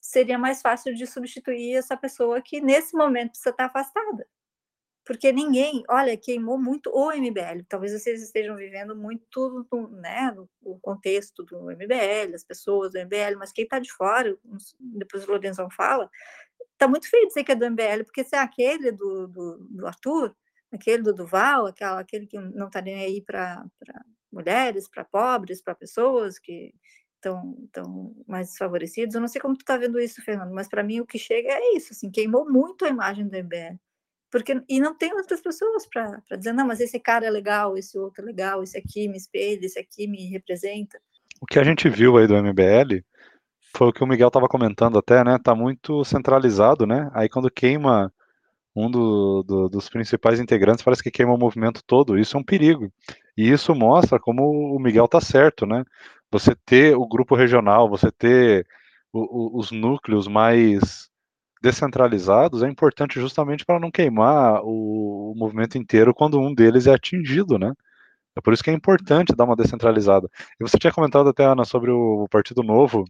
seria 0.00 0.38
mais 0.38 0.62
fácil 0.62 0.94
de 0.94 1.06
substituir 1.06 1.74
essa 1.76 1.96
pessoa 1.96 2.40
que 2.40 2.60
nesse 2.60 2.96
momento 2.96 3.30
precisa 3.30 3.50
estar 3.50 3.66
afastada 3.66 4.26
porque 5.10 5.32
ninguém, 5.32 5.82
olha, 5.88 6.16
queimou 6.16 6.56
muito 6.56 6.88
o 6.94 7.10
MBL. 7.10 7.64
Talvez 7.68 7.92
vocês 7.92 8.22
estejam 8.22 8.54
vivendo 8.54 8.94
muito 8.94 9.66
né, 9.90 10.32
o 10.62 10.78
contexto 10.78 11.42
do 11.42 11.64
MBL, 11.64 12.32
as 12.32 12.44
pessoas 12.44 12.92
do 12.92 12.98
MBL, 13.00 13.36
mas 13.36 13.50
quem 13.50 13.64
está 13.64 13.80
de 13.80 13.92
fora, 13.92 14.38
depois 14.78 15.26
o 15.26 15.32
Lorenzão 15.32 15.68
fala, 15.68 16.08
está 16.74 16.86
muito 16.86 17.10
feio 17.10 17.26
dizer 17.26 17.42
que 17.42 17.50
é 17.50 17.56
do 17.56 17.68
MBL, 17.68 18.04
porque 18.04 18.22
se 18.22 18.36
é 18.36 18.38
aquele 18.38 18.92
do, 18.92 19.26
do, 19.26 19.56
do 19.68 19.84
Arthur, 19.84 20.32
aquele 20.70 21.02
do 21.02 21.12
Duval, 21.12 21.66
aquela, 21.66 21.98
aquele 21.98 22.28
que 22.28 22.38
não 22.38 22.68
está 22.68 22.80
nem 22.80 23.02
aí 23.02 23.20
para 23.20 23.66
mulheres, 24.30 24.88
para 24.88 25.04
pobres, 25.04 25.60
para 25.60 25.74
pessoas 25.74 26.38
que 26.38 26.72
estão 27.16 27.68
tão 27.72 28.14
mais 28.28 28.50
desfavorecidos. 28.50 29.16
Eu 29.16 29.20
não 29.20 29.26
sei 29.26 29.40
como 29.40 29.56
tu 29.56 29.62
está 29.62 29.76
vendo 29.76 29.98
isso, 29.98 30.22
Fernando, 30.22 30.54
mas 30.54 30.68
para 30.68 30.84
mim 30.84 31.00
o 31.00 31.06
que 31.06 31.18
chega 31.18 31.48
é 31.48 31.74
isso, 31.74 31.94
assim, 31.94 32.12
queimou 32.12 32.48
muito 32.48 32.84
a 32.84 32.88
imagem 32.88 33.26
do 33.26 33.36
MBL. 33.36 33.76
Porque, 34.30 34.62
e 34.68 34.78
não 34.78 34.94
tem 34.94 35.12
outras 35.12 35.40
pessoas 35.40 35.86
para 35.86 36.22
dizer, 36.36 36.52
não, 36.52 36.66
mas 36.66 36.80
esse 36.80 37.00
cara 37.00 37.26
é 37.26 37.30
legal, 37.30 37.76
esse 37.76 37.98
outro 37.98 38.22
é 38.22 38.26
legal, 38.26 38.62
esse 38.62 38.78
aqui 38.78 39.08
me 39.08 39.16
espelha, 39.16 39.66
esse 39.66 39.78
aqui 39.78 40.06
me 40.06 40.28
representa. 40.28 41.00
O 41.40 41.46
que 41.46 41.58
a 41.58 41.64
gente 41.64 41.88
viu 41.88 42.16
aí 42.16 42.26
do 42.26 42.36
MBL 42.36 43.02
foi 43.76 43.88
o 43.88 43.92
que 43.92 44.04
o 44.04 44.06
Miguel 44.06 44.28
estava 44.28 44.48
comentando 44.48 44.98
até, 44.98 45.24
né? 45.24 45.38
Tá 45.42 45.54
muito 45.54 46.04
centralizado, 46.04 46.86
né? 46.86 47.10
Aí 47.12 47.28
quando 47.28 47.50
queima 47.50 48.12
um 48.74 48.90
do, 48.90 49.42
do, 49.42 49.68
dos 49.68 49.88
principais 49.88 50.38
integrantes, 50.38 50.84
parece 50.84 51.02
que 51.02 51.10
queima 51.10 51.34
o 51.34 51.38
movimento 51.38 51.82
todo. 51.84 52.18
Isso 52.18 52.36
é 52.36 52.40
um 52.40 52.44
perigo. 52.44 52.92
E 53.36 53.50
isso 53.50 53.74
mostra 53.74 54.18
como 54.18 54.42
o 54.44 54.78
Miguel 54.78 55.08
tá 55.08 55.20
certo, 55.20 55.66
né? 55.66 55.84
Você 56.30 56.54
ter 56.54 56.96
o 56.96 57.06
grupo 57.06 57.34
regional, 57.34 57.88
você 57.88 58.10
ter 58.12 58.66
o, 59.12 59.56
o, 59.56 59.58
os 59.58 59.72
núcleos 59.72 60.28
mais 60.28 61.09
descentralizados 61.60 62.62
é 62.62 62.68
importante 62.68 63.20
justamente 63.20 63.64
para 63.64 63.78
não 63.78 63.90
queimar 63.90 64.62
o, 64.64 65.32
o, 65.32 65.34
movimento 65.36 65.76
inteiro 65.76 66.14
quando 66.14 66.40
um 66.40 66.54
deles 66.54 66.86
é 66.86 66.94
atingido, 66.94 67.58
né? 67.58 67.72
É 68.36 68.40
por 68.40 68.52
isso 68.54 68.62
que 68.62 68.70
é 68.70 68.72
importante 68.72 69.34
dar 69.34 69.44
uma 69.44 69.56
descentralizada. 69.56 70.28
E 70.58 70.62
você 70.64 70.78
tinha 70.78 70.92
comentado 70.92 71.28
até, 71.28 71.44
Ana, 71.44 71.64
sobre 71.64 71.90
o 71.90 72.26
Partido 72.30 72.62
Novo, 72.62 73.04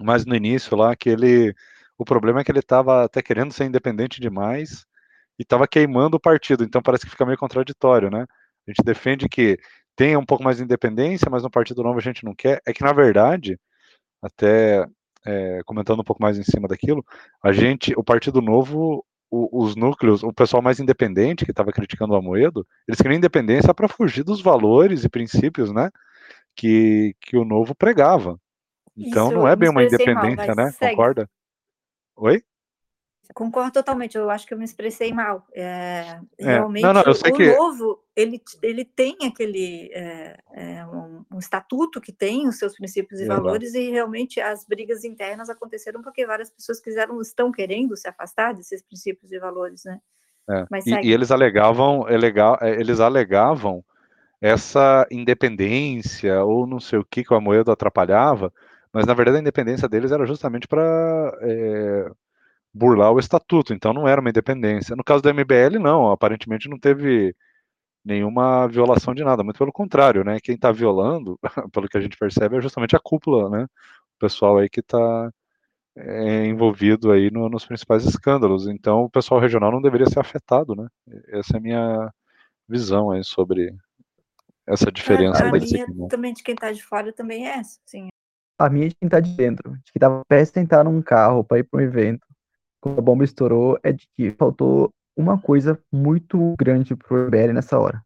mas 0.00 0.26
no 0.26 0.34
início 0.36 0.76
lá, 0.76 0.94
que 0.96 1.08
ele. 1.08 1.54
O 1.98 2.04
problema 2.04 2.40
é 2.40 2.44
que 2.44 2.50
ele 2.50 2.58
estava 2.60 3.04
até 3.04 3.22
querendo 3.22 3.52
ser 3.52 3.64
independente 3.64 4.20
demais 4.20 4.84
e 5.38 5.42
estava 5.42 5.68
queimando 5.68 6.16
o 6.16 6.20
partido, 6.20 6.64
então 6.64 6.82
parece 6.82 7.04
que 7.04 7.10
fica 7.10 7.26
meio 7.26 7.38
contraditório, 7.38 8.10
né? 8.10 8.26
A 8.66 8.70
gente 8.70 8.84
defende 8.84 9.28
que 9.28 9.58
tenha 9.96 10.18
um 10.18 10.24
pouco 10.26 10.44
mais 10.44 10.56
de 10.58 10.64
independência, 10.64 11.28
mas 11.30 11.42
no 11.42 11.50
Partido 11.50 11.82
Novo 11.82 11.98
a 11.98 12.02
gente 12.02 12.24
não 12.24 12.34
quer. 12.34 12.60
É 12.66 12.72
que, 12.72 12.82
na 12.82 12.92
verdade, 12.92 13.58
até 14.22 14.86
é, 15.26 15.60
comentando 15.64 16.00
um 16.00 16.04
pouco 16.04 16.22
mais 16.22 16.38
em 16.38 16.42
cima 16.42 16.68
daquilo, 16.68 17.04
a 17.42 17.52
gente, 17.52 17.92
o 17.96 18.04
Partido 18.04 18.40
Novo, 18.40 19.04
o, 19.30 19.64
os 19.64 19.74
núcleos, 19.74 20.22
o 20.22 20.32
pessoal 20.32 20.62
mais 20.62 20.78
independente 20.78 21.44
que 21.44 21.52
estava 21.52 21.72
criticando 21.72 22.12
o 22.12 22.16
Amoedo, 22.16 22.66
eles 22.86 23.00
queriam 23.00 23.16
independência 23.16 23.72
para 23.72 23.88
fugir 23.88 24.22
dos 24.22 24.42
valores 24.42 25.04
e 25.04 25.08
princípios, 25.08 25.72
né, 25.72 25.90
que, 26.54 27.14
que 27.20 27.36
o 27.36 27.44
Novo 27.44 27.74
pregava. 27.74 28.38
Então 28.96 29.28
Isso, 29.28 29.36
não 29.36 29.48
é 29.48 29.56
bem 29.56 29.70
uma 29.70 29.82
independência, 29.82 30.54
mal, 30.54 30.56
né? 30.56 30.70
Segue. 30.72 30.96
Concorda? 30.96 31.30
Oi? 32.16 32.42
Concordo 33.34 33.72
totalmente, 33.72 34.16
eu 34.16 34.28
acho 34.28 34.46
que 34.46 34.52
eu 34.52 34.58
me 34.58 34.64
expressei 34.64 35.12
mal. 35.12 35.46
É, 35.54 36.18
é. 36.38 36.44
Realmente, 36.44 36.82
não, 36.82 36.92
não, 36.92 37.02
o, 37.02 37.32
que... 37.34 37.56
novo, 37.56 38.02
ele, 38.14 38.42
ele 38.62 38.84
tem 38.84 39.16
aquele 39.24 39.90
é, 39.92 40.36
é, 40.52 40.86
um, 40.86 41.24
um, 41.32 41.38
estatuto 41.38 42.00
que 42.00 42.12
tem 42.12 42.46
os 42.46 42.58
seus 42.58 42.74
princípios 42.74 43.20
e 43.20 43.26
valores, 43.26 43.74
e 43.74 43.90
realmente 43.90 44.40
as 44.40 44.64
brigas 44.66 45.04
internas 45.04 45.48
aconteceram 45.48 46.02
porque 46.02 46.26
várias 46.26 46.50
pessoas 46.50 46.80
quiseram, 46.80 47.20
estão 47.20 47.50
querendo 47.50 47.96
se 47.96 48.08
afastar 48.08 48.52
desses 48.52 48.82
princípios 48.82 49.32
e 49.32 49.38
valores, 49.38 49.84
né? 49.84 49.98
É, 50.50 50.66
e, 50.84 51.08
e, 51.08 51.12
eles 51.12 51.30
alegavam, 51.30 52.06
é 52.08 52.16
eles 52.78 53.00
alegavam 53.00 53.84
essa 54.40 55.06
independência 55.10 56.44
ou 56.44 56.66
não 56.66 56.80
sei 56.80 56.98
o 56.98 57.04
que 57.04 57.22
que 57.22 57.32
o 57.32 57.36
Amoedo 57.36 57.70
atrapalhava, 57.70 58.52
mas 58.92 59.06
na 59.06 59.14
verdade 59.14 59.38
a 59.38 59.40
independência 59.40 59.88
deles 59.88 60.10
era 60.10 60.26
justamente 60.26 60.66
para 60.66 61.38
é, 61.42 62.10
burlar 62.74 63.12
o 63.12 63.18
estatuto, 63.18 63.74
então 63.74 63.92
não 63.92 64.08
era 64.08 64.20
uma 64.20 64.30
independência. 64.30 64.96
No 64.96 65.04
caso 65.04 65.22
do 65.22 65.28
MBL, 65.28 65.78
não, 65.80 66.10
aparentemente 66.10 66.68
não 66.68 66.78
teve 66.78 67.34
nenhuma 68.04 68.66
violação 68.66 69.14
de 69.14 69.22
nada, 69.22 69.44
muito 69.44 69.58
pelo 69.58 69.72
contrário, 69.72 70.24
né? 70.24 70.40
Quem 70.40 70.54
está 70.54 70.72
violando, 70.72 71.38
pelo 71.72 71.88
que 71.88 71.98
a 71.98 72.00
gente 72.00 72.16
percebe, 72.16 72.56
é 72.56 72.60
justamente 72.60 72.96
a 72.96 73.00
cúpula, 73.00 73.48
né? 73.50 73.64
O 73.64 74.18
pessoal 74.18 74.58
aí 74.58 74.68
que 74.68 74.80
está 74.80 75.30
é, 75.96 76.46
envolvido 76.46 77.12
aí 77.12 77.30
no, 77.30 77.48
nos 77.48 77.66
principais 77.66 78.04
escândalos. 78.04 78.66
Então, 78.66 79.04
o 79.04 79.10
pessoal 79.10 79.40
regional 79.40 79.70
não 79.70 79.82
deveria 79.82 80.06
ser 80.08 80.20
afetado, 80.20 80.74
né? 80.74 80.88
Essa 81.28 81.56
é 81.56 81.58
a 81.58 81.60
minha 81.62 82.12
visão 82.68 83.10
aí 83.10 83.22
sobre 83.24 83.74
essa 84.66 84.90
diferença. 84.90 85.44
É, 85.44 85.48
a 85.48 85.52
minha 85.52 86.08
também 86.08 86.32
de 86.32 86.42
quem 86.42 86.54
está 86.54 86.72
de 86.72 86.82
fora 86.82 87.12
também 87.12 87.46
é 87.46 87.58
essa, 87.58 87.78
sim 87.84 88.08
a 88.58 88.70
minha 88.70 88.88
de 88.88 88.94
quem 88.94 89.08
tá 89.08 89.20
de 89.20 89.34
dentro, 89.34 89.72
de 89.84 89.92
que 89.92 89.98
tava 89.98 90.22
prestes 90.26 90.56
a 90.56 90.60
entrar 90.60 90.84
num 90.84 91.02
carro 91.02 91.42
para 91.42 91.58
ir 91.58 91.64
para 91.64 91.80
um 91.80 91.82
evento, 91.82 92.26
quando 92.82 92.98
a 92.98 93.02
bomba 93.02 93.24
estourou, 93.24 93.78
é 93.82 93.92
de 93.92 94.08
que 94.08 94.32
faltou 94.32 94.92
uma 95.16 95.40
coisa 95.40 95.80
muito 95.90 96.54
grande 96.58 96.96
pro 96.96 97.26
MBL 97.26 97.52
nessa 97.54 97.78
hora. 97.78 98.04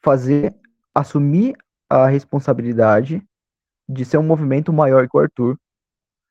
Fazer, 0.00 0.54
assumir 0.94 1.56
a 1.90 2.06
responsabilidade 2.06 3.20
de 3.88 4.04
ser 4.04 4.18
um 4.18 4.22
movimento 4.22 4.72
maior 4.72 5.08
que 5.08 5.16
o 5.16 5.20
Arthur 5.20 5.58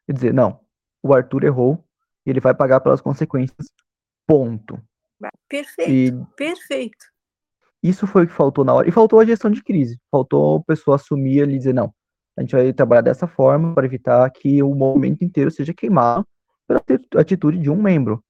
e 0.07 0.13
dizer, 0.13 0.34
não, 0.34 0.61
o 1.03 1.13
Arthur 1.13 1.43
errou 1.43 1.84
e 2.26 2.30
ele 2.30 2.39
vai 2.39 2.53
pagar 2.53 2.80
pelas 2.80 3.01
consequências, 3.01 3.68
ponto. 4.26 4.82
Perfeito, 5.49 5.91
e 5.91 6.36
perfeito. 6.38 7.05
Isso 7.84 8.07
foi 8.07 8.24
o 8.24 8.28
que 8.28 8.34
faltou 8.34 8.63
na 8.63 8.74
hora. 8.74 8.88
E 8.88 8.91
faltou 8.93 9.20
a 9.20 9.26
gestão 9.26 9.51
de 9.51 9.61
crise. 9.61 9.99
Faltou 10.09 10.57
a 10.57 10.63
pessoa 10.63 10.95
assumir 10.95 11.43
ali 11.43 11.55
e 11.55 11.57
dizer, 11.57 11.74
não, 11.74 11.93
a 12.38 12.41
gente 12.41 12.55
vai 12.55 12.72
trabalhar 12.72 13.01
dessa 13.01 13.28
forma 13.28 13.74
para 13.74 13.86
evitar 13.86 14.30
que 14.32 14.63
o 14.63 14.74
movimento 14.74 15.24
inteiro 15.24 15.51
seja 15.51 15.74
queimado 15.74 16.26
pela 16.68 16.84
atitude 17.15 17.57
de 17.57 17.70
um 17.70 17.82
membro. 17.82 18.24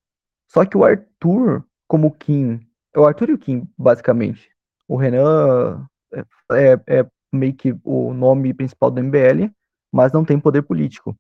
Só 0.52 0.64
que 0.66 0.78
o 0.78 0.84
Arthur, 0.84 1.66
como 1.88 2.12
Kim, 2.12 2.66
é 2.96 3.00
o 3.00 3.06
Arthur 3.06 3.30
e 3.30 3.34
o 3.34 3.38
Kim, 3.38 3.68
basicamente. 3.78 4.50
O 4.88 4.96
Renan 4.96 5.86
é, 6.14 6.24
é, 6.52 7.00
é 7.00 7.08
meio 7.34 7.54
que 7.54 7.76
o 7.84 8.14
nome 8.14 8.54
principal 8.54 8.90
do 8.90 9.04
MBL, 9.04 9.52
mas 9.92 10.12
não 10.12 10.24
tem 10.24 10.40
poder 10.40 10.62
político. 10.62 11.16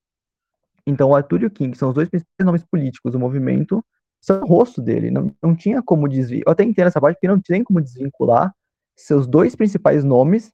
Então, 0.85 1.09
o 1.09 1.15
Arthur 1.15 1.43
e 1.43 1.45
o 1.45 1.51
Kim, 1.51 1.71
que 1.71 1.77
são 1.77 1.89
os 1.89 1.95
dois 1.95 2.09
principais 2.09 2.45
nomes 2.45 2.63
políticos 2.63 3.11
do 3.11 3.19
movimento, 3.19 3.83
são 4.21 4.41
o 4.41 4.47
rosto 4.47 4.81
dele. 4.81 5.11
Não, 5.11 5.35
não 5.41 5.55
tinha 5.55 5.81
como 5.81 6.07
desvincular. 6.07 6.43
Eu 6.47 6.51
até 6.53 6.63
entendo 6.63 6.87
essa 6.87 7.01
parte, 7.01 7.15
porque 7.15 7.27
não 7.27 7.41
tem 7.41 7.63
como 7.63 7.81
desvincular 7.81 8.53
seus 8.95 9.27
dois 9.27 9.55
principais 9.55 10.03
nomes 10.03 10.51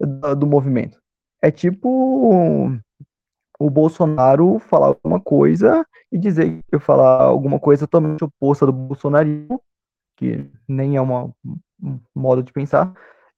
do, 0.00 0.34
do 0.34 0.46
movimento. 0.46 0.98
É 1.42 1.50
tipo 1.50 2.72
o 3.58 3.70
Bolsonaro 3.70 4.58
falar 4.58 4.88
alguma 4.88 5.20
coisa 5.20 5.86
e 6.10 6.18
dizer 6.18 6.62
que 6.62 6.74
eu 6.74 6.80
falar 6.80 7.22
alguma 7.22 7.58
coisa 7.58 7.86
totalmente 7.86 8.24
oposta 8.24 8.66
do 8.66 8.72
bolsonarismo, 8.72 9.62
que 10.16 10.50
nem 10.68 10.96
é 10.96 11.00
uma, 11.00 11.32
um 11.82 12.00
modo 12.14 12.42
de 12.42 12.52
pensar, 12.52 12.92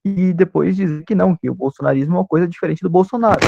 e 0.04 0.32
depois 0.32 0.76
dizer 0.76 1.04
que 1.04 1.14
não, 1.14 1.36
que 1.36 1.50
o 1.50 1.54
bolsonarismo 1.54 2.14
é 2.14 2.18
uma 2.18 2.26
coisa 2.26 2.46
diferente 2.46 2.82
do 2.82 2.90
Bolsonaro. 2.90 3.40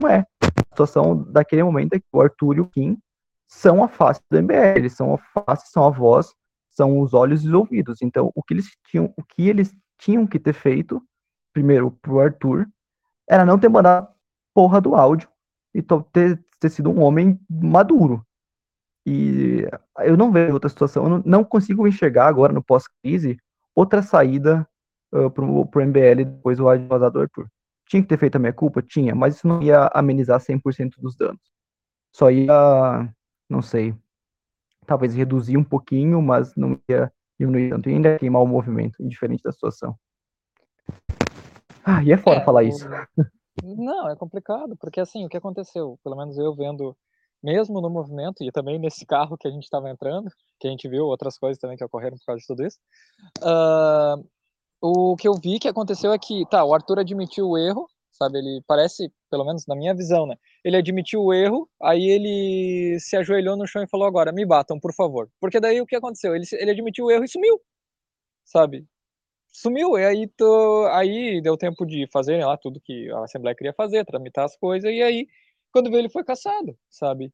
Não 0.00 0.08
é. 0.08 0.26
A 0.42 0.64
situação 0.70 1.22
daquele 1.30 1.62
momento 1.62 1.94
é 1.94 2.00
que 2.00 2.06
o 2.12 2.20
Arthur 2.20 2.56
e 2.56 2.60
o 2.60 2.66
Kim 2.66 2.98
são 3.46 3.84
a 3.84 3.88
face 3.88 4.20
do 4.30 4.42
MBL, 4.42 4.78
eles 4.78 4.94
são 4.94 5.14
a 5.14 5.18
face, 5.18 5.70
são 5.70 5.84
a 5.84 5.90
voz, 5.90 6.34
são 6.70 7.00
os 7.00 7.14
olhos 7.14 7.44
e 7.44 7.48
os 7.48 7.52
ouvidos. 7.52 8.02
Então, 8.02 8.32
o 8.34 8.42
que 8.42 8.54
eles 8.54 8.66
tinham, 8.88 9.12
o 9.16 9.22
que 9.22 9.48
eles 9.48 9.74
tinham 9.98 10.26
que 10.26 10.38
ter 10.38 10.54
feito, 10.54 11.00
primeiro, 11.52 11.90
pro 12.02 12.20
Arthur, 12.20 12.66
era 13.28 13.44
não 13.44 13.58
ter 13.58 13.68
mandado 13.68 14.08
porra 14.54 14.80
do 14.80 14.94
áudio 14.94 15.28
e 15.74 15.82
ter, 15.82 16.44
ter 16.60 16.70
sido 16.70 16.90
um 16.90 17.00
homem 17.02 17.40
maduro. 17.48 18.24
E 19.06 19.66
eu 19.98 20.16
não 20.16 20.30
vejo 20.30 20.52
outra 20.52 20.68
situação, 20.68 21.04
eu 21.04 21.10
não, 21.10 21.22
não 21.24 21.44
consigo 21.44 21.86
enxergar 21.88 22.28
agora 22.28 22.52
no 22.52 22.62
pós-crise 22.62 23.36
outra 23.74 24.02
saída 24.02 24.66
uh, 25.12 25.30
pro, 25.30 25.66
pro 25.66 25.84
MBL 25.84 26.24
depois 26.24 26.58
do 26.58 26.64
vazado 26.64 27.10
do 27.10 27.20
Arthur. 27.20 27.48
Tinha 27.88 28.02
que 28.02 28.08
ter 28.08 28.18
feito 28.18 28.36
a 28.36 28.38
minha 28.38 28.52
culpa? 28.52 28.80
Tinha, 28.80 29.14
mas 29.14 29.36
isso 29.36 29.46
não 29.46 29.62
ia 29.62 29.90
amenizar 29.92 30.40
100% 30.40 30.92
dos 30.98 31.16
danos. 31.16 31.40
Só 32.14 32.30
ia, 32.30 33.12
não 33.50 33.60
sei, 33.60 33.94
talvez 34.86 35.14
reduzir 35.14 35.56
um 35.56 35.64
pouquinho, 35.64 36.22
mas 36.22 36.54
não 36.54 36.78
ia 36.88 37.12
diminuir 37.38 37.70
tanto. 37.70 37.90
E 37.90 37.94
ainda 37.94 38.10
ia 38.10 38.18
queimar 38.18 38.42
o 38.42 38.46
movimento, 38.46 39.02
indiferente 39.02 39.42
da 39.42 39.52
situação. 39.52 39.96
Ah, 41.84 42.02
e 42.04 42.12
é 42.12 42.16
fora 42.16 42.40
é, 42.40 42.44
falar 42.44 42.62
isso. 42.62 42.86
Não, 43.62 44.08
é 44.08 44.16
complicado, 44.16 44.76
porque 44.78 45.00
assim, 45.00 45.24
o 45.24 45.28
que 45.28 45.36
aconteceu, 45.36 45.98
pelo 46.02 46.16
menos 46.16 46.38
eu 46.38 46.54
vendo, 46.54 46.96
mesmo 47.42 47.80
no 47.80 47.90
movimento, 47.90 48.42
e 48.42 48.50
também 48.50 48.78
nesse 48.78 49.04
carro 49.04 49.36
que 49.36 49.46
a 49.46 49.50
gente 49.50 49.64
estava 49.64 49.90
entrando, 49.90 50.30
que 50.58 50.68
a 50.68 50.70
gente 50.70 50.88
viu 50.88 51.04
outras 51.04 51.36
coisas 51.38 51.58
também 51.58 51.76
que 51.76 51.84
ocorreram 51.84 52.16
por 52.16 52.24
causa 52.24 52.40
de 52.40 52.46
tudo 52.46 52.64
isso, 52.66 52.78
uh, 53.42 54.24
o 54.80 55.16
que 55.16 55.28
eu 55.28 55.34
vi 55.34 55.58
que 55.58 55.68
aconteceu 55.68 56.12
é 56.12 56.18
que, 56.18 56.46
tá, 56.50 56.64
o 56.64 56.74
Arthur 56.74 57.00
admitiu 57.00 57.50
o 57.50 57.58
erro, 57.58 57.86
sabe, 58.12 58.38
ele 58.38 58.62
parece, 58.66 59.12
pelo 59.30 59.44
menos 59.44 59.66
na 59.66 59.76
minha 59.76 59.94
visão, 59.94 60.26
né, 60.26 60.36
ele 60.64 60.76
admitiu 60.76 61.22
o 61.22 61.32
erro, 61.34 61.68
aí 61.82 62.04
ele 62.04 62.98
se 63.00 63.16
ajoelhou 63.16 63.56
no 63.56 63.66
chão 63.66 63.82
e 63.82 63.88
falou, 63.88 64.06
agora, 64.06 64.32
me 64.32 64.46
batam, 64.46 64.80
por 64.80 64.94
favor. 64.94 65.28
Porque 65.40 65.60
daí 65.60 65.80
o 65.80 65.86
que 65.86 65.96
aconteceu? 65.96 66.34
Ele, 66.34 66.44
ele 66.52 66.70
admitiu 66.70 67.06
o 67.06 67.10
erro 67.10 67.24
e 67.24 67.28
sumiu. 67.28 67.60
sabe? 68.44 68.86
Sumiu, 69.52 69.98
e 69.98 70.04
aí, 70.04 70.26
tô, 70.28 70.86
aí 70.86 71.40
deu 71.42 71.56
tempo 71.58 71.84
de 71.84 72.06
fazer 72.10 72.44
lá 72.44 72.56
tudo 72.56 72.80
que 72.80 73.10
a 73.10 73.24
Assembleia 73.24 73.54
queria 73.54 73.74
fazer, 73.74 74.04
tramitar 74.04 74.46
as 74.46 74.56
coisas, 74.56 74.90
e 74.90 75.02
aí, 75.02 75.28
quando 75.72 75.90
veio, 75.90 76.00
ele 76.00 76.08
foi 76.10 76.24
caçado, 76.24 76.76
sabe? 76.90 77.32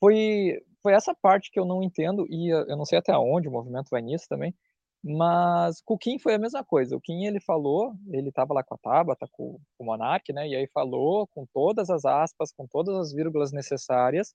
Foi, 0.00 0.62
foi 0.82 0.94
essa 0.94 1.14
parte 1.14 1.50
que 1.50 1.60
eu 1.60 1.66
não 1.66 1.82
entendo, 1.82 2.26
e 2.30 2.48
eu 2.50 2.76
não 2.76 2.86
sei 2.86 2.98
até 2.98 3.16
onde 3.16 3.48
o 3.48 3.52
movimento 3.52 3.90
vai 3.90 4.02
nisso 4.02 4.26
também, 4.28 4.54
mas 5.02 5.80
com 5.82 5.94
o 5.94 5.98
Kim 5.98 6.18
foi 6.18 6.34
a 6.34 6.38
mesma 6.38 6.64
coisa. 6.64 6.96
O 6.96 7.00
Kim, 7.00 7.24
ele 7.24 7.40
falou, 7.40 7.94
ele 8.12 8.30
tava 8.32 8.54
lá 8.54 8.62
com 8.62 8.74
a 8.74 8.78
Tabata, 8.78 9.26
com, 9.32 9.58
com 9.76 9.84
o 9.84 9.86
Monark, 9.86 10.32
né? 10.32 10.46
E 10.48 10.54
aí 10.54 10.66
falou 10.68 11.26
com 11.28 11.46
todas 11.54 11.88
as 11.90 12.04
aspas, 12.04 12.52
com 12.52 12.66
todas 12.66 12.94
as 12.96 13.12
vírgulas 13.12 13.52
necessárias. 13.52 14.34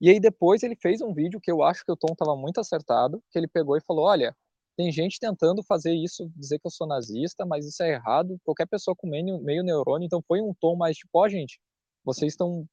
E 0.00 0.10
aí 0.10 0.20
depois 0.20 0.62
ele 0.62 0.76
fez 0.76 1.02
um 1.02 1.12
vídeo 1.12 1.40
que 1.40 1.52
eu 1.52 1.62
acho 1.62 1.84
que 1.84 1.92
o 1.92 1.96
tom 1.96 2.14
tava 2.16 2.36
muito 2.36 2.60
acertado, 2.60 3.22
que 3.30 3.38
ele 3.38 3.48
pegou 3.48 3.76
e 3.76 3.82
falou, 3.82 4.06
olha, 4.06 4.34
tem 4.80 4.90
gente 4.90 5.20
tentando 5.20 5.62
fazer 5.62 5.92
isso, 5.92 6.32
dizer 6.34 6.58
que 6.58 6.66
eu 6.66 6.70
sou 6.70 6.86
nazista, 6.86 7.44
mas 7.44 7.66
isso 7.66 7.82
é 7.82 7.92
errado. 7.92 8.40
Qualquer 8.42 8.66
pessoa 8.66 8.96
com 8.96 9.06
meio, 9.06 9.38
meio 9.38 9.62
neurônio, 9.62 10.06
então 10.06 10.22
foi 10.26 10.40
um 10.40 10.54
tom 10.54 10.74
mais 10.74 10.96
tipo, 10.96 11.10
ó, 11.12 11.26
oh, 11.26 11.28
gente, 11.28 11.60
vocês 12.02 12.32
estão 12.32 12.66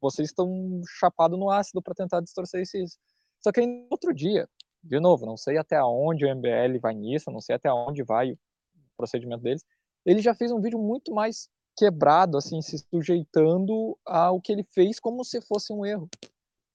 vocês 0.00 0.30
estão 0.30 0.80
chapado 0.98 1.36
no 1.36 1.50
ácido 1.50 1.82
para 1.82 1.94
tentar 1.94 2.20
distorcer 2.20 2.62
isso. 2.62 2.98
Só 3.40 3.52
que 3.52 3.60
aí 3.60 3.86
outro 3.90 4.14
dia, 4.14 4.48
de 4.82 4.98
novo, 4.98 5.26
não 5.26 5.36
sei 5.36 5.58
até 5.58 5.80
onde 5.84 6.24
o 6.24 6.34
MBL 6.34 6.80
vai 6.80 6.94
nisso, 6.94 7.30
não 7.30 7.40
sei 7.40 7.54
até 7.54 7.70
onde 7.70 8.02
vai 8.02 8.32
o 8.32 8.38
procedimento 8.96 9.42
deles. 9.42 9.62
Ele 10.06 10.22
já 10.22 10.34
fez 10.34 10.50
um 10.50 10.60
vídeo 10.60 10.78
muito 10.78 11.12
mais 11.12 11.50
quebrado, 11.76 12.38
assim, 12.38 12.62
se 12.62 12.78
sujeitando 12.78 13.96
ao 14.06 14.40
que 14.40 14.52
ele 14.52 14.64
fez 14.72 14.98
como 14.98 15.22
se 15.22 15.40
fosse 15.42 15.70
um 15.72 15.84
erro. 15.84 16.08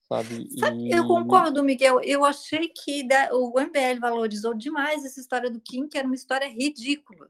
Sabe? 0.09 0.47
E... 0.87 0.91
Eu 0.91 1.05
concordo, 1.05 1.63
Miguel. 1.63 1.99
Eu 2.01 2.23
achei 2.23 2.69
que 2.69 3.07
o 3.31 3.59
MBL 3.59 3.99
valorizou 3.99 4.53
demais 4.53 5.03
essa 5.03 5.19
história 5.19 5.49
do 5.49 5.59
Kim, 5.59 5.87
que 5.87 5.97
era 5.97 6.07
uma 6.07 6.15
história 6.15 6.47
ridícula, 6.47 7.29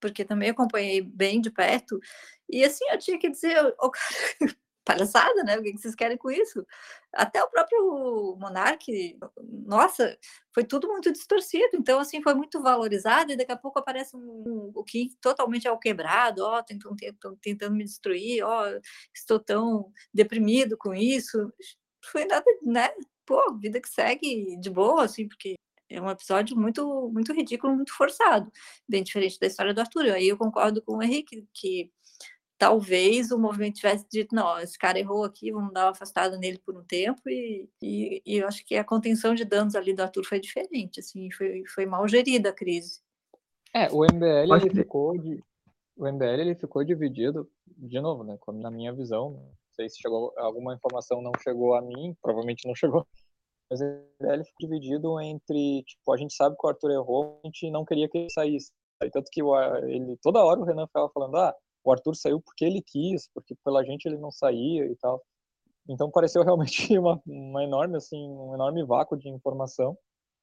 porque 0.00 0.24
também 0.24 0.50
acompanhei 0.50 1.00
bem 1.02 1.40
de 1.40 1.50
perto. 1.50 1.98
E 2.48 2.64
assim, 2.64 2.84
eu 2.90 2.98
tinha 2.98 3.18
que 3.18 3.30
dizer, 3.30 3.74
oh, 3.80 3.90
cara, 4.38 4.54
palhaçada, 4.84 5.42
né? 5.42 5.58
O 5.58 5.62
que 5.62 5.76
vocês 5.78 5.94
querem 5.94 6.16
com 6.16 6.30
isso? 6.30 6.64
Até 7.12 7.42
o 7.42 7.48
próprio 7.48 8.36
Monark, 8.38 9.18
nossa, 9.66 10.16
foi 10.52 10.64
tudo 10.64 10.88
muito 10.88 11.10
distorcido. 11.10 11.70
Então, 11.74 11.98
assim, 11.98 12.22
foi 12.22 12.34
muito 12.34 12.60
valorizado 12.62 13.32
e 13.32 13.36
daqui 13.36 13.52
a 13.52 13.56
pouco 13.56 13.78
aparece 13.78 14.14
um, 14.16 14.70
o 14.74 14.84
que 14.84 15.10
totalmente 15.20 15.66
ao 15.66 15.78
quebrado, 15.78 16.42
ó, 16.44 16.62
tentam, 16.62 16.94
tentam, 16.94 17.36
tentando 17.36 17.74
me 17.74 17.84
destruir, 17.84 18.44
ó, 18.44 18.64
estou 19.14 19.40
tão 19.40 19.90
deprimido 20.12 20.76
com 20.76 20.94
isso. 20.94 21.50
Foi 22.10 22.24
nada, 22.24 22.44
né? 22.62 22.90
Pô, 23.26 23.54
vida 23.54 23.80
que 23.80 23.88
segue 23.88 24.56
de 24.58 24.70
boa, 24.70 25.04
assim, 25.04 25.26
porque 25.28 25.54
é 25.88 26.00
um 26.00 26.10
episódio 26.10 26.56
muito, 26.56 27.10
muito 27.12 27.32
ridículo, 27.32 27.74
muito 27.74 27.94
forçado, 27.94 28.50
bem 28.88 29.02
diferente 29.02 29.38
da 29.38 29.46
história 29.46 29.72
do 29.72 29.80
Arthur. 29.80 30.06
Aí 30.06 30.28
eu 30.28 30.36
concordo 30.36 30.82
com 30.82 30.96
o 30.96 31.02
Henrique 31.02 31.46
que 31.52 31.90
talvez 32.58 33.30
o 33.30 33.38
movimento 33.38 33.76
tivesse 33.76 34.06
dito, 34.10 34.34
não, 34.34 34.58
esse 34.58 34.78
cara 34.78 34.98
errou 34.98 35.24
aqui, 35.24 35.52
vamos 35.52 35.72
dar 35.72 35.86
uma 35.86 35.90
afastada 35.90 36.38
nele 36.38 36.58
por 36.64 36.76
um 36.76 36.84
tempo, 36.84 37.20
e, 37.26 37.68
e, 37.82 38.22
e, 38.24 38.36
eu 38.38 38.46
acho 38.46 38.64
que 38.64 38.76
a 38.76 38.84
contenção 38.84 39.34
de 39.34 39.44
danos 39.44 39.74
ali 39.74 39.92
do 39.92 40.02
Arthur 40.02 40.24
foi 40.24 40.40
diferente, 40.40 41.00
assim, 41.00 41.30
foi, 41.32 41.64
foi 41.66 41.84
mal 41.84 42.06
gerida 42.06 42.50
a 42.50 42.52
crise. 42.52 43.00
É, 43.72 43.88
o 43.90 44.04
MBL 44.04 44.54
ele 44.54 44.70
ficou 44.70 45.18
de, 45.18 45.42
o 45.96 46.06
MBL 46.06 46.40
ele 46.40 46.54
ficou 46.54 46.84
dividido, 46.84 47.50
de 47.66 48.00
novo, 48.00 48.22
né, 48.22 48.38
na 48.54 48.70
minha 48.70 48.92
visão, 48.92 49.30
não 49.30 49.63
sei 49.74 49.88
se 49.88 50.00
chegou, 50.00 50.32
alguma 50.36 50.74
informação 50.74 51.20
não 51.20 51.32
chegou 51.42 51.74
a 51.74 51.82
mim, 51.82 52.16
provavelmente 52.22 52.66
não 52.66 52.74
chegou, 52.74 53.06
mas 53.70 53.80
MBL 53.80 54.44
ficou 54.44 54.68
dividido 54.68 55.20
entre, 55.20 55.82
tipo, 55.84 56.12
a 56.12 56.16
gente 56.16 56.34
sabe 56.34 56.56
que 56.56 56.66
o 56.66 56.68
Arthur 56.68 56.90
errou, 56.92 57.40
a 57.42 57.46
gente 57.46 57.70
não 57.70 57.84
queria 57.84 58.08
que 58.08 58.18
ele 58.18 58.30
saísse, 58.30 58.70
tanto 59.12 59.28
que 59.30 59.42
o, 59.42 59.56
ele, 59.86 60.16
toda 60.22 60.44
hora 60.44 60.60
o 60.60 60.64
Renan 60.64 60.86
ficava 60.86 61.08
falando, 61.10 61.36
ah, 61.36 61.54
o 61.84 61.92
Arthur 61.92 62.16
saiu 62.16 62.40
porque 62.40 62.64
ele 62.64 62.80
quis, 62.80 63.28
porque 63.34 63.54
pela 63.62 63.84
gente 63.84 64.06
ele 64.06 64.16
não 64.16 64.30
saía 64.30 64.86
e 64.86 64.96
tal. 64.96 65.22
Então 65.88 66.10
pareceu 66.10 66.42
realmente 66.42 66.98
uma, 66.98 67.20
uma 67.26 67.62
enorme 67.62 67.96
assim, 67.96 68.26
um 68.28 68.54
enorme 68.54 68.82
vácuo 68.84 69.16
de 69.16 69.28
informação. 69.28 69.96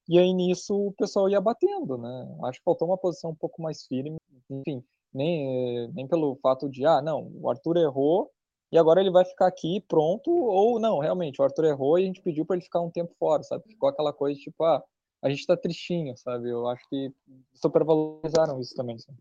E 0.07 0.19
aí 0.19 0.33
nisso 0.33 0.75
o 0.75 0.93
pessoal 0.93 1.29
ia 1.29 1.41
batendo, 1.41 1.97
né? 1.97 2.37
Acho 2.43 2.59
que 2.59 2.63
faltou 2.63 2.87
uma 2.87 2.97
posição 2.97 3.31
um 3.31 3.35
pouco 3.35 3.61
mais 3.61 3.85
firme, 3.85 4.17
enfim, 4.49 4.83
nem 5.13 5.87
nem 5.93 6.07
pelo 6.07 6.35
fato 6.37 6.69
de 6.69 6.85
ah, 6.85 7.01
não, 7.01 7.31
o 7.35 7.49
Arthur 7.49 7.77
errou 7.77 8.29
e 8.71 8.77
agora 8.77 9.01
ele 9.01 9.11
vai 9.11 9.25
ficar 9.25 9.47
aqui 9.47 9.83
pronto 9.87 10.31
ou 10.31 10.79
não, 10.79 10.99
realmente, 10.99 11.41
o 11.41 11.43
Arthur 11.43 11.65
errou 11.65 11.99
e 11.99 12.03
a 12.03 12.05
gente 12.05 12.21
pediu 12.21 12.45
para 12.45 12.55
ele 12.55 12.63
ficar 12.63 12.81
um 12.81 12.89
tempo 12.89 13.13
fora, 13.19 13.43
sabe? 13.43 13.63
Ficou 13.67 13.89
aquela 13.89 14.13
coisa 14.13 14.39
tipo, 14.39 14.63
ah, 14.63 14.83
a 15.21 15.29
gente 15.29 15.45
tá 15.45 15.57
tristinho, 15.57 16.15
sabe? 16.17 16.49
Eu 16.49 16.67
acho 16.67 16.87
que 16.89 17.13
supervalorizaram 17.53 18.59
isso 18.59 18.75
também. 18.75 18.97
Sabe? 18.97 19.17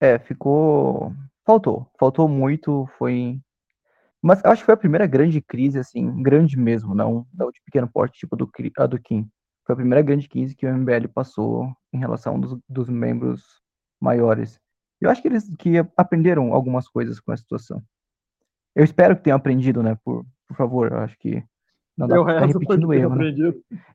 É, 0.00 0.18
ficou 0.18 1.12
Faltou, 1.44 1.90
faltou 1.98 2.28
muito, 2.28 2.86
foi. 2.96 3.40
Mas 4.22 4.44
acho 4.44 4.62
que 4.62 4.66
foi 4.66 4.74
a 4.74 4.78
primeira 4.78 5.06
grande 5.06 5.40
crise, 5.40 5.78
assim, 5.78 6.22
grande 6.22 6.56
mesmo, 6.56 6.94
não, 6.94 7.26
não 7.34 7.50
de 7.50 7.60
pequeno 7.64 7.88
porte, 7.88 8.20
tipo 8.20 8.36
do, 8.36 8.48
a 8.78 8.86
do 8.86 9.00
Kim. 9.00 9.28
Foi 9.66 9.72
a 9.72 9.76
primeira 9.76 10.02
grande 10.02 10.28
crise 10.28 10.54
que 10.54 10.64
o 10.64 10.72
MBL 10.72 11.08
passou 11.12 11.66
em 11.92 11.98
relação 11.98 12.38
dos, 12.38 12.56
dos 12.68 12.88
membros 12.88 13.42
maiores. 14.00 14.60
Eu 15.00 15.10
acho 15.10 15.20
que 15.20 15.26
eles 15.26 15.52
que 15.56 15.78
aprenderam 15.96 16.54
algumas 16.54 16.86
coisas 16.86 17.18
com 17.18 17.32
a 17.32 17.36
situação. 17.36 17.82
Eu 18.74 18.84
espero 18.84 19.16
que 19.16 19.22
tenham 19.22 19.36
aprendido, 19.36 19.82
né? 19.82 19.96
Por, 20.04 20.24
por 20.48 20.56
favor, 20.56 20.92
eu 20.92 20.98
acho 20.98 21.16
que 21.18 21.42
não 21.96 22.08
dá 22.08 22.22
pra 22.22 22.34
ficar 22.34 22.46
repetindo 22.46 22.88
o 22.88 22.94
erro, 22.94 23.14
né? 23.14 23.32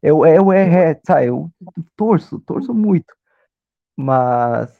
Eu, 0.01 0.25
eu, 0.25 0.51
é, 0.51 0.93
tá, 0.93 1.25
eu 1.25 1.49
torço, 1.95 2.39
torço 2.39 2.73
muito. 2.73 3.15
Mas 3.97 4.77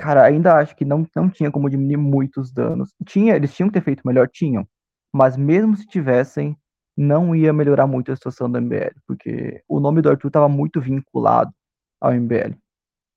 Cara, 0.00 0.24
ainda 0.24 0.56
acho 0.56 0.76
que 0.76 0.84
não, 0.84 1.04
não 1.14 1.28
tinha 1.28 1.50
como 1.50 1.68
diminuir 1.68 1.96
muito 1.96 2.40
os 2.40 2.52
danos. 2.52 2.94
Tinha, 3.04 3.34
eles 3.34 3.52
tinham 3.52 3.68
que 3.68 3.74
ter 3.74 3.84
feito 3.84 4.06
melhor, 4.06 4.28
tinham. 4.28 4.66
Mas 5.12 5.36
mesmo 5.36 5.76
se 5.76 5.86
tivessem, 5.86 6.56
não 6.96 7.34
ia 7.34 7.52
melhorar 7.52 7.86
muito 7.86 8.12
a 8.12 8.16
situação 8.16 8.48
do 8.50 8.60
MBL, 8.60 8.94
porque 9.06 9.60
o 9.68 9.80
nome 9.80 10.00
do 10.00 10.08
Arthur 10.08 10.28
estava 10.28 10.48
muito 10.48 10.80
vinculado 10.80 11.52
ao 12.00 12.12
MBL. 12.12 12.54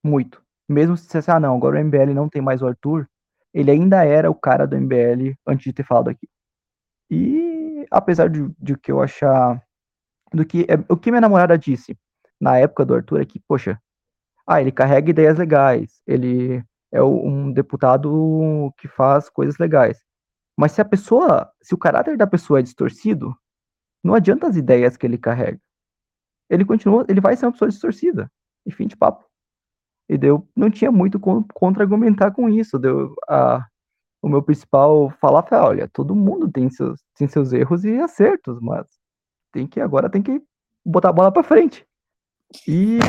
Muito. 0.03 0.41
Mesmo 0.67 0.97
se 0.97 1.05
dissesse, 1.05 1.29
ah, 1.29 1.39
não, 1.39 1.55
agora 1.55 1.79
o 1.79 1.83
MBL 1.83 2.15
não 2.15 2.27
tem 2.27 2.41
mais 2.41 2.63
o 2.63 2.67
Arthur, 2.67 3.07
ele 3.53 3.71
ainda 3.71 4.03
era 4.03 4.29
o 4.29 4.35
cara 4.35 4.65
do 4.65 4.77
MBL 4.77 5.35
antes 5.45 5.65
de 5.65 5.73
ter 5.73 5.83
falado 5.83 6.09
aqui. 6.09 6.27
E 7.09 7.85
apesar 7.91 8.29
de, 8.29 8.49
de 8.59 8.77
que 8.77 8.91
eu 8.91 9.01
achar. 9.01 9.61
Do 10.33 10.45
que, 10.45 10.61
é, 10.69 10.75
o 10.87 10.95
que 10.95 11.11
minha 11.11 11.19
namorada 11.19 11.57
disse 11.57 11.97
na 12.39 12.57
época 12.57 12.85
do 12.85 12.95
Arthur 12.95 13.21
é 13.21 13.25
que, 13.25 13.39
poxa, 13.39 13.79
ah, 14.47 14.61
ele 14.61 14.71
carrega 14.71 15.09
ideias 15.09 15.37
legais, 15.37 16.01
ele 16.07 16.63
é 16.91 17.03
um 17.03 17.51
deputado 17.51 18.73
que 18.77 18.87
faz 18.87 19.29
coisas 19.29 19.57
legais. 19.57 20.01
Mas 20.57 20.71
se 20.71 20.81
a 20.81 20.85
pessoa, 20.85 21.51
se 21.61 21.73
o 21.73 21.77
caráter 21.77 22.17
da 22.17 22.27
pessoa 22.27 22.59
é 22.59 22.63
distorcido, 22.63 23.35
não 24.03 24.13
adianta 24.13 24.47
as 24.47 24.55
ideias 24.55 24.97
que 24.97 25.05
ele 25.05 25.17
carrega. 25.17 25.59
Ele 26.49 26.65
continua, 26.65 27.05
ele 27.07 27.21
vai 27.21 27.35
ser 27.35 27.45
uma 27.45 27.51
pessoa 27.51 27.69
distorcida. 27.69 28.31
E 28.65 28.71
fim 28.71 28.87
de 28.87 28.97
papo. 28.97 29.25
E 30.11 30.17
deu, 30.17 30.45
não 30.53 30.69
tinha 30.69 30.91
muito 30.91 31.17
contra-argumentar 31.19 32.31
com 32.31 32.49
isso. 32.49 32.77
Deu 32.77 33.15
a, 33.29 33.65
o 34.21 34.27
meu 34.27 34.43
principal 34.43 35.09
falar 35.21 35.41
foi, 35.43 35.57
olha, 35.57 35.87
todo 35.87 36.13
mundo 36.13 36.51
tem 36.51 36.69
seus, 36.69 36.99
tem 37.15 37.29
seus 37.29 37.53
erros 37.53 37.85
e 37.85 37.97
acertos, 37.97 38.59
mas 38.59 38.85
tem 39.53 39.65
que 39.65 39.79
agora 39.79 40.09
tem 40.09 40.21
que 40.21 40.41
botar 40.85 41.09
a 41.09 41.13
bola 41.13 41.31
para 41.31 41.43
frente. 41.43 41.87
E 42.67 42.99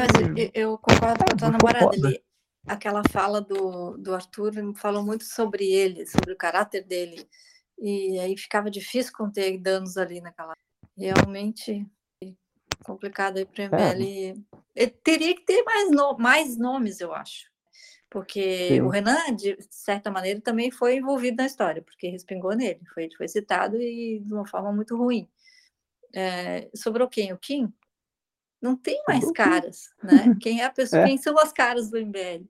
eu, 0.54 0.70
eu 0.70 0.78
concordo 0.78 1.24
com 1.24 1.34
a 1.34 1.36
tua 1.36 1.50
namorada 1.50 1.90
ali 1.92 2.22
aquela 2.66 3.02
fala 3.10 3.40
do, 3.40 3.96
do 3.96 4.14
Arthur 4.14 4.52
falou 4.76 5.02
muito 5.02 5.24
sobre 5.24 5.70
ele, 5.70 6.06
sobre 6.06 6.32
o 6.32 6.36
caráter 6.36 6.84
dele. 6.84 7.28
E 7.78 8.18
aí 8.20 8.36
ficava 8.36 8.70
difícil 8.70 9.12
conter 9.12 9.58
danos 9.58 9.96
ali 9.96 10.20
naquela. 10.20 10.54
Realmente 10.96 11.86
complicado 12.82 13.38
aí 13.38 13.44
para 13.44 13.64
o 13.64 13.66
MBL. 13.66 14.44
É. 14.74 14.86
Teria 14.86 15.34
que 15.34 15.44
ter 15.44 15.62
mais, 15.62 15.90
no, 15.90 16.16
mais 16.18 16.56
nomes, 16.56 17.00
eu 17.00 17.14
acho. 17.14 17.50
Porque 18.10 18.68
Sim. 18.68 18.80
o 18.82 18.88
Renan, 18.88 19.34
de 19.34 19.56
certa 19.70 20.10
maneira, 20.10 20.40
também 20.40 20.70
foi 20.70 20.96
envolvido 20.96 21.38
na 21.38 21.46
história, 21.46 21.80
porque 21.80 22.08
respingou 22.08 22.54
nele. 22.54 22.80
Foi, 22.92 23.08
foi 23.16 23.26
citado 23.26 23.80
e 23.80 24.20
de 24.20 24.34
uma 24.34 24.46
forma 24.46 24.72
muito 24.72 24.96
ruim. 24.96 25.26
É, 26.14 26.68
sobrou 26.74 27.08
quem? 27.08 27.32
O 27.32 27.38
Kim? 27.38 27.72
Não 28.60 28.76
tem 28.76 29.02
mais 29.08 29.30
caras, 29.32 29.90
né? 30.02 30.36
Quem 30.40 30.60
é 30.60 30.64
a 30.66 30.70
pessoa, 30.70 31.02
é. 31.02 31.06
quem 31.06 31.18
são 31.18 31.36
as 31.36 31.52
caras 31.52 31.90
do 31.90 31.98
MBL? 31.98 32.46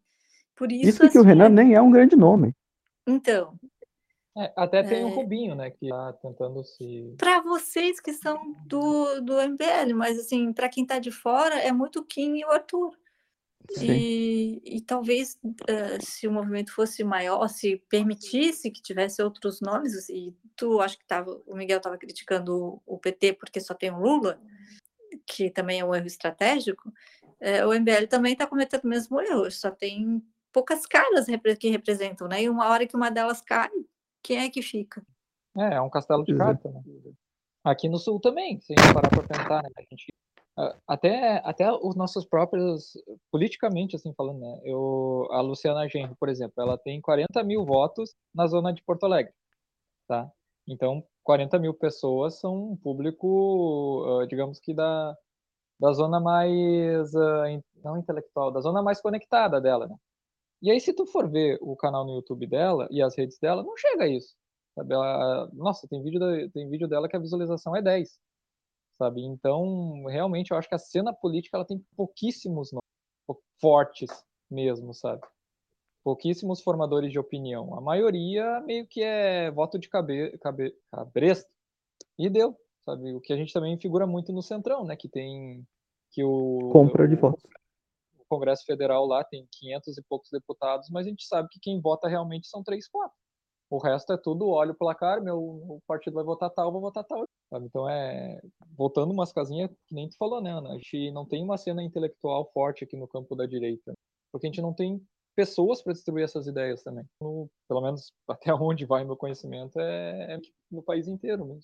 Por 0.55 0.71
isso, 0.71 1.05
isso 1.05 1.11
que 1.11 1.19
o 1.19 1.23
Renan 1.23 1.47
é... 1.47 1.49
nem 1.49 1.75
é 1.75 1.81
um 1.81 1.91
grande 1.91 2.17
nome. 2.17 2.55
Então. 3.07 3.59
É, 4.37 4.53
até 4.57 4.83
tem 4.83 5.05
o 5.05 5.09
é... 5.09 5.11
Rubinho, 5.11 5.55
né, 5.55 5.71
que 5.71 5.89
tá 5.89 6.13
tentando 6.15 6.65
se. 6.65 7.15
Para 7.19 7.41
vocês 7.41 8.01
que 8.01 8.13
são 8.15 8.55
do, 8.67 9.21
do 9.21 9.35
MBL, 9.35 9.95
mas 9.95 10.19
assim, 10.19 10.53
para 10.53 10.69
quem 10.69 10.87
tá 10.87 10.99
de 10.99 11.11
fora, 11.11 11.57
é 11.57 11.71
muito 11.71 12.01
o 12.01 12.05
Kim 12.05 12.39
e 12.39 12.45
o 12.45 12.51
Arthur. 12.51 12.97
E, 13.81 14.61
e, 14.65 14.81
talvez 14.81 15.39
uh, 15.45 16.05
se 16.05 16.27
o 16.27 16.33
movimento 16.33 16.73
fosse 16.73 17.05
maior, 17.05 17.47
se 17.49 17.77
permitisse 17.89 18.71
que 18.71 18.83
tivesse 18.83 19.23
outros 19.23 19.61
nomes, 19.61 20.09
e 20.09 20.35
tu 20.57 20.81
acho 20.81 20.99
que 20.99 21.07
tava, 21.07 21.41
o 21.47 21.55
Miguel 21.55 21.79
estava 21.79 21.97
criticando 21.97 22.83
o, 22.87 22.95
o 22.95 22.99
PT 22.99 23.35
porque 23.35 23.61
só 23.61 23.73
tem 23.73 23.91
o 23.91 24.01
Lula, 24.01 24.41
que 25.27 25.49
também 25.49 25.81
é 25.81 25.85
um 25.85 25.95
erro 25.95 26.07
estratégico, 26.07 26.93
é, 27.41 27.65
o 27.65 27.73
MBL 27.73 28.07
também 28.09 28.33
está 28.33 28.47
cometendo 28.47 28.85
o 28.85 28.89
mesmo 28.89 29.21
erro, 29.21 29.51
só 29.51 29.71
tem 29.71 30.23
poucas 30.53 30.85
caras 30.87 31.27
que 31.59 31.71
representam, 31.71 32.29
né? 32.29 32.43
E 32.43 32.49
uma 32.49 32.69
hora 32.69 32.87
que 32.87 32.97
uma 32.97 33.11
delas 33.11 33.41
cai, 33.41 33.71
quem 34.23 34.39
é 34.39 34.51
que 34.51 34.63
fica? 34.63 35.03
É, 35.57 35.75
é 35.75 35.81
um 35.81 35.91
castelo 35.91 36.25
de 36.25 36.37
cartas, 36.37 36.73
né? 36.73 36.83
Aqui 37.65 37.89
no 37.89 37.99
sul 37.99 38.19
também, 38.21 38.61
se 38.61 38.75
a 38.77 38.81
gente 38.81 38.95
parar 38.95 39.09
para 39.09 39.23
pensar, 39.23 39.63
né? 39.63 39.71
A 39.77 39.83
gente, 39.83 40.13
até, 40.87 41.41
até 41.45 41.73
os 41.73 41.95
nossos 41.95 42.25
próprios, 42.25 42.93
politicamente, 43.31 43.95
assim 43.97 44.13
falando, 44.15 44.41
né? 44.41 44.61
Eu, 44.65 45.29
a 45.31 45.41
Luciana 45.41 45.89
Genro, 45.89 46.17
por 46.19 46.29
exemplo, 46.29 46.55
ela 46.63 46.77
tem 46.79 47.01
40 47.01 47.43
mil 47.45 47.65
votos 47.65 48.15
na 48.35 48.47
zona 48.47 48.73
de 48.73 48.83
Porto 48.83 49.05
Alegre, 49.05 49.33
tá? 50.09 50.31
Então, 50.67 51.05
40 51.23 51.59
mil 51.59 51.75
pessoas 51.75 52.41
são 52.41 52.73
um 52.73 52.77
público, 52.77 54.27
digamos 54.29 54.59
que 54.59 54.75
da, 54.75 55.17
da 55.79 55.93
zona 55.93 56.21
mais, 56.21 57.13
não 57.83 57.97
intelectual, 57.97 58.51
da 58.51 58.61
zona 58.61 58.83
mais 58.83 59.01
conectada 59.01 59.61
dela, 59.61 59.87
né? 59.87 59.97
E 60.63 60.71
aí, 60.71 60.81
se 60.81 60.95
tu 60.95 61.05
for 61.05 61.29
ver 61.29 61.59
o 61.61 61.75
canal 61.75 62.05
no 62.05 62.15
YouTube 62.15 62.47
dela 62.47 62.87
e 62.89 63.03
as 63.03 63.17
redes 63.17 63.37
dela, 63.39 63.65
não 63.65 63.77
chega 63.77 64.05
a 64.05 64.09
isso. 64.09 64.37
Sabe? 64.77 64.95
Ela, 64.95 65.51
nossa, 65.53 65.89
tem 65.89 66.01
vídeo, 66.03 66.21
da, 66.21 66.49
tem 66.51 66.71
vídeo 66.71 66.87
dela 66.87 67.09
que 67.09 67.17
a 67.17 67.21
visualização 67.21 67.75
é 67.75 67.83
10. 67.83 68.19
Sabe? 68.97 69.23
Então, 69.23 70.05
realmente, 70.07 70.53
eu 70.53 70.57
acho 70.57 70.69
que 70.69 70.75
a 70.75 70.79
cena 70.79 71.13
política 71.13 71.57
ela 71.57 71.67
tem 71.67 71.85
pouquíssimos 71.97 72.71
nomes, 72.71 73.43
fortes 73.61 74.11
mesmo, 74.49 74.95
sabe? 74.95 75.23
Pouquíssimos 76.05 76.63
formadores 76.63 77.11
de 77.11 77.19
opinião. 77.19 77.77
A 77.77 77.81
maioria 77.81 78.61
meio 78.61 78.87
que 78.87 79.03
é 79.03 79.51
voto 79.51 79.79
de 79.79 79.89
cabe, 79.89 80.37
cabe, 80.39 80.75
cabresto. 80.91 81.51
E 82.17 82.31
deu, 82.31 82.57
sabe? 82.85 83.15
O 83.15 83.21
que 83.21 83.33
a 83.33 83.37
gente 83.37 83.53
também 83.53 83.79
figura 83.79 84.07
muito 84.07 84.33
no 84.33 84.43
Centrão, 84.43 84.85
né? 84.85 84.95
Que 84.97 85.09
tem 85.09 85.67
que 86.13 86.23
o 86.23 86.71
compra 86.71 87.09
de 87.09 87.17
votos. 87.17 87.43
Congresso 88.33 88.65
Federal 88.65 89.05
lá 89.05 89.23
tem 89.23 89.47
500 89.53 89.99
e 89.99 90.03
poucos 90.09 90.31
deputados, 90.31 90.89
mas 90.89 91.07
a 91.07 91.11
gente 91.11 91.27
sabe 91.27 91.49
que 91.51 91.61
quem 91.61 91.79
vota 91.83 92.09
realmente 92.09 92.49
são 92.49 92.63
três, 92.63 92.89
quatro. 92.89 93.15
O 93.69 93.79
resto 93.79 94.11
é 94.13 94.17
tudo, 94.17 94.49
olha 94.49 94.73
o 94.73 94.75
placar, 94.75 95.23
meu 95.23 95.83
partido 95.87 96.15
vai 96.15 96.25
votar 96.25 96.49
tal, 96.49 96.73
vou 96.73 96.81
votar 96.81 97.05
tal. 97.05 97.27
Sabe? 97.51 97.67
Então 97.67 97.89
é. 97.89 98.41
Voltando 98.77 99.13
umas 99.13 99.33
casinhas 99.33 99.71
que 99.87 99.95
nem 99.95 100.09
tu 100.09 100.17
falou, 100.17 100.41
né, 100.41 100.51
Ana? 100.51 100.71
A 100.71 100.75
gente 100.75 101.11
não 101.11 101.27
tem 101.27 101.45
uma 101.45 101.59
cena 101.59 101.83
intelectual 101.83 102.51
forte 102.55 102.85
aqui 102.85 102.97
no 102.97 103.07
campo 103.07 103.37
da 103.37 103.45
direita. 103.45 103.93
Porque 104.31 104.47
a 104.47 104.51
gente 104.51 104.63
não 104.63 104.73
tem 104.73 105.03
pessoas 105.35 105.83
para 105.83 105.93
distribuir 105.93 106.25
essas 106.25 106.47
ideias 106.47 106.83
também. 106.83 107.05
No, 107.21 107.51
pelo 107.69 107.81
menos 107.81 108.13
até 108.29 108.53
onde 108.55 108.85
vai 108.85 109.05
meu 109.05 109.17
conhecimento 109.17 109.79
é, 109.81 110.35
é 110.35 110.41
no 110.71 110.83
país 110.83 111.09
inteiro 111.09 111.45
mesmo. 111.45 111.63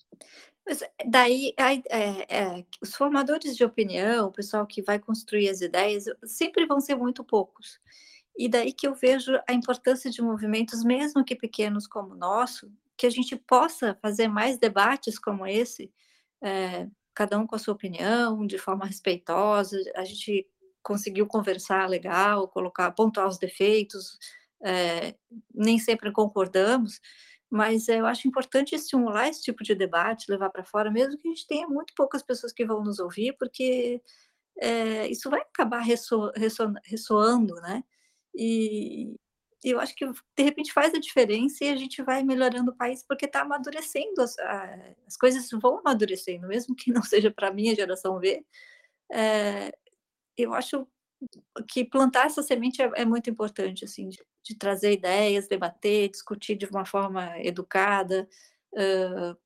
Mas 0.67 0.83
daí 1.07 1.53
é, 1.57 2.37
é, 2.37 2.65
os 2.81 2.95
formadores 2.95 3.55
de 3.55 3.63
opinião, 3.63 4.27
o 4.27 4.31
pessoal 4.31 4.65
que 4.67 4.81
vai 4.81 4.99
construir 4.99 5.49
as 5.49 5.61
ideias, 5.61 6.05
sempre 6.25 6.65
vão 6.65 6.79
ser 6.79 6.95
muito 6.95 7.23
poucos. 7.23 7.79
E 8.37 8.47
daí 8.47 8.71
que 8.71 8.87
eu 8.87 8.93
vejo 8.93 9.31
a 9.47 9.53
importância 9.53 10.09
de 10.09 10.21
movimentos, 10.21 10.83
mesmo 10.83 11.25
que 11.25 11.35
pequenos 11.35 11.87
como 11.87 12.13
o 12.13 12.17
nosso, 12.17 12.71
que 12.95 13.05
a 13.05 13.09
gente 13.09 13.35
possa 13.35 13.97
fazer 14.01 14.27
mais 14.27 14.57
debates 14.57 15.17
como 15.17 15.45
esse, 15.45 15.91
é, 16.41 16.87
cada 17.13 17.37
um 17.37 17.45
com 17.45 17.55
a 17.55 17.59
sua 17.59 17.73
opinião, 17.73 18.45
de 18.45 18.57
forma 18.57 18.85
respeitosa, 18.85 19.77
a 19.95 20.05
gente 20.05 20.47
conseguiu 20.83 21.27
conversar 21.27 21.89
legal, 21.89 22.47
colocar, 22.47 22.91
pontuar 22.91 23.27
os 23.27 23.37
defeitos, 23.37 24.17
é, 24.63 25.15
nem 25.53 25.79
sempre 25.79 26.11
concordamos, 26.11 26.99
mas 27.49 27.87
eu 27.87 28.05
acho 28.05 28.27
importante 28.27 28.75
estimular 28.75 29.27
esse 29.27 29.41
tipo 29.41 29.63
de 29.63 29.73
debate, 29.73 30.29
levar 30.29 30.49
para 30.49 30.63
fora, 30.65 30.91
mesmo 30.91 31.17
que 31.17 31.27
a 31.27 31.31
gente 31.31 31.47
tenha 31.47 31.67
muito 31.67 31.93
poucas 31.95 32.21
pessoas 32.21 32.53
que 32.53 32.65
vão 32.65 32.83
nos 32.83 32.99
ouvir, 32.99 33.35
porque 33.39 34.01
é, 34.59 35.07
isso 35.07 35.29
vai 35.29 35.41
acabar 35.41 35.79
resso, 35.79 36.31
resso, 36.35 36.71
ressoando, 36.83 37.55
né? 37.55 37.83
E 38.35 39.15
eu 39.63 39.79
acho 39.79 39.95
que 39.95 40.05
de 40.05 40.43
repente 40.43 40.71
faz 40.71 40.93
a 40.93 40.99
diferença 40.99 41.65
e 41.65 41.69
a 41.69 41.75
gente 41.75 42.01
vai 42.01 42.23
melhorando 42.23 42.71
o 42.71 42.75
país 42.75 43.03
porque 43.03 43.25
está 43.25 43.41
amadurecendo, 43.41 44.21
as, 44.21 44.37
as 45.07 45.17
coisas 45.17 45.49
vão 45.51 45.79
amadurecendo, 45.79 46.47
mesmo 46.47 46.75
que 46.75 46.91
não 46.91 47.03
seja 47.03 47.31
para 47.31 47.49
a 47.49 47.53
minha 47.53 47.75
geração 47.75 48.19
ver. 48.19 48.45
É, 49.11 49.73
eu 50.43 50.53
acho 50.53 50.87
que 51.67 51.83
plantar 51.83 52.27
essa 52.27 52.41
semente 52.41 52.81
é, 52.81 52.89
é 52.95 53.05
muito 53.05 53.29
importante, 53.29 53.83
assim, 53.85 54.09
de, 54.09 54.23
de, 54.43 54.55
trazer 54.55 54.93
ideias, 54.93 55.47
debater, 55.47 56.09
discutir 56.09 56.55
de 56.55 56.65
uma 56.65 56.85
forma 56.85 57.37
educada. 57.39 58.27
Uh, 58.73 59.37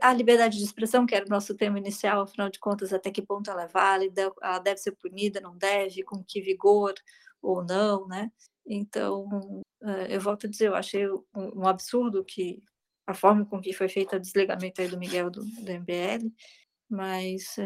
a 0.00 0.12
liberdade 0.12 0.58
de 0.58 0.64
expressão, 0.64 1.06
que 1.06 1.14
era 1.14 1.24
o 1.24 1.30
nosso 1.30 1.54
tema 1.54 1.78
inicial, 1.78 2.22
afinal 2.22 2.50
de 2.50 2.58
contas, 2.58 2.92
até 2.92 3.10
que 3.10 3.22
ponto 3.22 3.50
ela 3.50 3.62
é 3.62 3.68
válida, 3.68 4.32
ela 4.42 4.58
deve 4.58 4.78
ser 4.78 4.92
punida, 4.92 5.40
não 5.40 5.56
deve, 5.56 6.02
com 6.02 6.22
que 6.22 6.40
vigor 6.40 6.94
ou 7.40 7.64
não, 7.64 8.06
né? 8.06 8.30
Então, 8.66 9.62
uh, 9.82 10.06
eu 10.08 10.20
volto 10.20 10.46
a 10.46 10.50
dizer, 10.50 10.68
eu 10.68 10.74
achei 10.74 11.08
um, 11.08 11.24
um, 11.34 11.66
absurdo 11.66 12.24
que 12.24 12.62
a 13.06 13.14
forma 13.14 13.46
com 13.46 13.60
que 13.60 13.72
foi 13.72 13.88
feito 13.88 14.16
o 14.16 14.20
desligamento 14.20 14.80
aí 14.80 14.88
do 14.88 14.98
Miguel 14.98 15.30
do, 15.30 15.42
do 15.44 15.72
MBL, 15.72 16.30
mas 16.90 17.56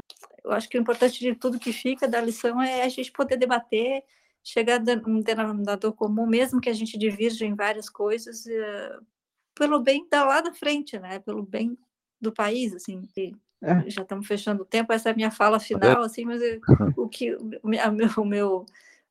eu 0.45 0.53
acho 0.53 0.69
que 0.69 0.79
o 0.79 0.81
importante 0.81 1.21
de 1.21 1.35
tudo 1.35 1.59
que 1.59 1.73
fica 1.73 2.09
da 2.09 2.21
lição 2.21 2.61
é 2.61 2.83
a 2.83 2.89
gente 2.89 3.13
poder 3.13 3.37
debater, 3.37 4.03
chegar 4.43 4.81
a 4.81 5.09
um 5.09 5.21
denominador 5.21 5.93
comum, 5.93 6.27
mesmo 6.27 6.61
que 6.61 6.69
a 6.69 6.73
gente 6.73 6.99
divirja 6.99 7.47
em 7.47 7.55
várias 7.55 7.89
coisas, 7.89 8.45
uh, 8.47 9.07
pelo 9.55 9.81
bem 9.81 10.07
da 10.11 10.25
lá 10.25 10.41
da 10.41 10.53
frente, 10.53 10.99
né? 10.99 11.19
Pelo 11.21 11.43
bem 11.43 11.79
do 12.21 12.33
país, 12.33 12.75
assim. 12.75 13.09
É. 13.63 13.89
Já 13.89 14.03
estamos 14.03 14.27
fechando 14.27 14.63
o 14.63 14.67
tempo, 14.67 14.93
essa 14.93 15.11
é 15.11 15.13
a 15.13 15.17
minha 15.17 15.31
fala 15.31 15.61
final, 15.61 16.03
assim, 16.03 16.25
mas 16.25 16.43
eu, 16.43 16.61
o 16.97 17.09
que 17.09 17.37
o 17.63 17.69
meu, 17.69 17.81
o 18.17 18.25
meu 18.25 18.67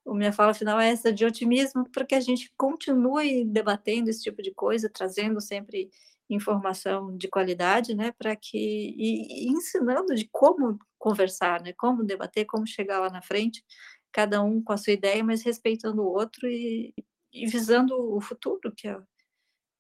a 0.05 0.13
minha 0.13 0.33
fala 0.33 0.53
final 0.53 0.79
é 0.79 0.89
essa 0.89 1.13
de 1.13 1.23
otimismo 1.23 1.87
para 1.89 2.05
que 2.05 2.15
a 2.15 2.19
gente 2.19 2.51
continue 2.57 3.45
debatendo 3.45 4.09
esse 4.09 4.23
tipo 4.23 4.41
de 4.41 4.51
coisa, 4.51 4.89
trazendo 4.89 5.39
sempre 5.39 5.89
informação 6.33 7.15
de 7.15 7.27
qualidade, 7.27 7.95
né, 7.95 8.11
para 8.17 8.35
que 8.35 8.57
e, 8.57 9.47
e, 9.47 9.51
ensinando 9.51 10.15
de 10.15 10.27
como 10.31 10.77
conversar, 10.97 11.61
né, 11.61 11.73
como 11.73 12.03
debater, 12.03 12.45
como 12.45 12.67
chegar 12.67 12.99
lá 12.99 13.09
na 13.09 13.21
frente, 13.21 13.63
cada 14.11 14.41
um 14.43 14.61
com 14.61 14.73
a 14.73 14.77
sua 14.77 14.93
ideia, 14.93 15.23
mas 15.23 15.43
respeitando 15.43 16.01
o 16.01 16.11
outro 16.11 16.47
e, 16.47 16.93
e 17.33 17.47
visando 17.47 17.95
o 18.15 18.21
futuro, 18.21 18.71
que 18.75 18.87
é, 18.87 18.97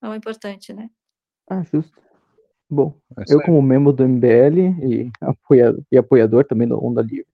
é 0.01 0.09
o 0.09 0.15
importante, 0.15 0.73
né? 0.73 0.89
Ah, 1.49 1.63
justo. 1.63 1.99
Bom, 2.69 2.97
é 3.17 3.33
eu 3.33 3.41
como 3.41 3.61
membro 3.61 3.91
do 3.91 4.07
MBL 4.07 4.59
e 4.81 5.11
apoiador, 5.19 5.83
e 5.91 5.97
apoiador 5.97 6.45
também 6.45 6.67
do 6.67 6.81
Onda 6.81 7.01
Livre, 7.01 7.27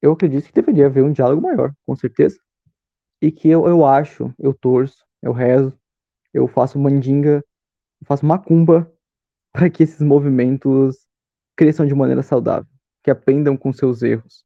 eu 0.00 0.12
acredito 0.12 0.46
que 0.46 0.52
deveria 0.54 0.86
haver 0.86 1.04
um 1.04 1.12
diálogo 1.12 1.42
maior, 1.42 1.74
com 1.84 1.94
certeza. 1.94 2.38
E 3.20 3.30
que 3.30 3.48
eu, 3.48 3.66
eu 3.66 3.84
acho, 3.84 4.32
eu 4.38 4.54
torço, 4.54 5.04
eu 5.22 5.32
rezo, 5.32 5.78
eu 6.32 6.46
faço 6.46 6.78
mandinga 6.78 7.44
faço 8.04 8.24
macumba 8.24 8.90
para 9.52 9.70
que 9.70 9.82
esses 9.82 10.00
movimentos 10.00 11.06
cresçam 11.56 11.86
de 11.86 11.94
maneira 11.94 12.22
saudável, 12.22 12.70
que 13.02 13.10
aprendam 13.10 13.56
com 13.56 13.72
seus 13.72 14.02
erros. 14.02 14.44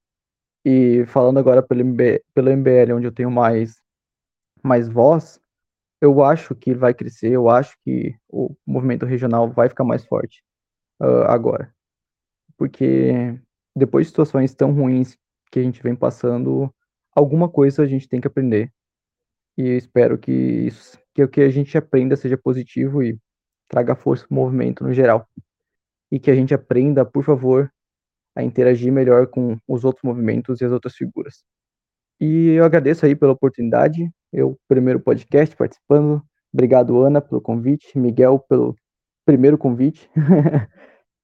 E 0.64 1.04
falando 1.06 1.38
agora 1.38 1.62
pelo, 1.62 1.84
MB, 1.84 2.22
pelo 2.34 2.50
MBL, 2.50 2.92
onde 2.94 3.06
eu 3.06 3.12
tenho 3.12 3.30
mais, 3.30 3.80
mais 4.62 4.88
voz, 4.88 5.40
eu 6.00 6.22
acho 6.22 6.54
que 6.54 6.74
vai 6.74 6.94
crescer, 6.94 7.30
eu 7.32 7.48
acho 7.48 7.76
que 7.84 8.16
o 8.28 8.54
movimento 8.66 9.04
regional 9.04 9.50
vai 9.50 9.68
ficar 9.68 9.84
mais 9.84 10.04
forte 10.04 10.42
uh, 11.00 11.24
agora. 11.26 11.74
Porque 12.56 13.38
depois 13.76 14.06
de 14.06 14.10
situações 14.10 14.54
tão 14.54 14.72
ruins 14.72 15.16
que 15.50 15.58
a 15.58 15.62
gente 15.62 15.82
vem 15.82 15.96
passando, 15.96 16.72
alguma 17.14 17.48
coisa 17.48 17.82
a 17.82 17.86
gente 17.86 18.08
tem 18.08 18.20
que 18.20 18.26
aprender. 18.26 18.72
E 19.58 19.62
eu 19.62 19.76
espero 19.76 20.18
que, 20.18 20.32
isso, 20.32 20.98
que 21.14 21.22
o 21.22 21.28
que 21.28 21.40
a 21.40 21.50
gente 21.50 21.76
aprenda 21.76 22.16
seja 22.16 22.38
positivo 22.38 23.02
e 23.02 23.18
traga 23.70 23.94
força 23.94 24.26
para 24.26 24.34
o 24.34 24.36
movimento 24.36 24.84
no 24.84 24.92
geral. 24.92 25.26
E 26.10 26.18
que 26.18 26.30
a 26.30 26.34
gente 26.34 26.52
aprenda, 26.52 27.04
por 27.04 27.24
favor, 27.24 27.72
a 28.36 28.42
interagir 28.42 28.92
melhor 28.92 29.28
com 29.28 29.56
os 29.66 29.84
outros 29.84 30.02
movimentos 30.02 30.60
e 30.60 30.64
as 30.64 30.72
outras 30.72 30.94
figuras. 30.94 31.44
E 32.20 32.48
eu 32.48 32.64
agradeço 32.64 33.06
aí 33.06 33.14
pela 33.14 33.32
oportunidade, 33.32 34.10
eu, 34.32 34.58
primeiro 34.68 35.00
podcast 35.00 35.56
participando. 35.56 36.22
Obrigado, 36.52 37.00
Ana, 37.00 37.20
pelo 37.20 37.40
convite, 37.40 37.96
Miguel, 37.96 38.44
pelo 38.48 38.74
primeiro 39.24 39.56
convite, 39.56 40.10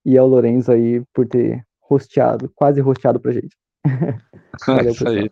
e 0.07 0.17
ao 0.17 0.29
Lorenzo 0.29 0.71
aí 0.71 1.03
por 1.13 1.27
ter 1.27 1.63
rosteado, 1.81 2.51
quase 2.55 2.81
rosteado 2.81 3.21
pra 3.21 3.33
gente. 3.33 3.57
Valeu, 4.67 4.93
isso 4.93 5.09
aí. 5.09 5.31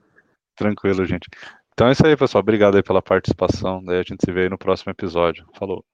Tranquilo, 0.56 1.04
gente. 1.04 1.28
Então 1.72 1.88
é 1.88 1.92
isso 1.92 2.06
aí, 2.06 2.16
pessoal. 2.16 2.42
Obrigado 2.42 2.76
aí 2.76 2.82
pela 2.82 3.02
participação. 3.02 3.82
Daí 3.84 3.98
a 3.98 4.02
gente 4.02 4.24
se 4.24 4.32
vê 4.32 4.42
aí 4.42 4.48
no 4.48 4.58
próximo 4.58 4.90
episódio. 4.90 5.46
Falou. 5.54 5.84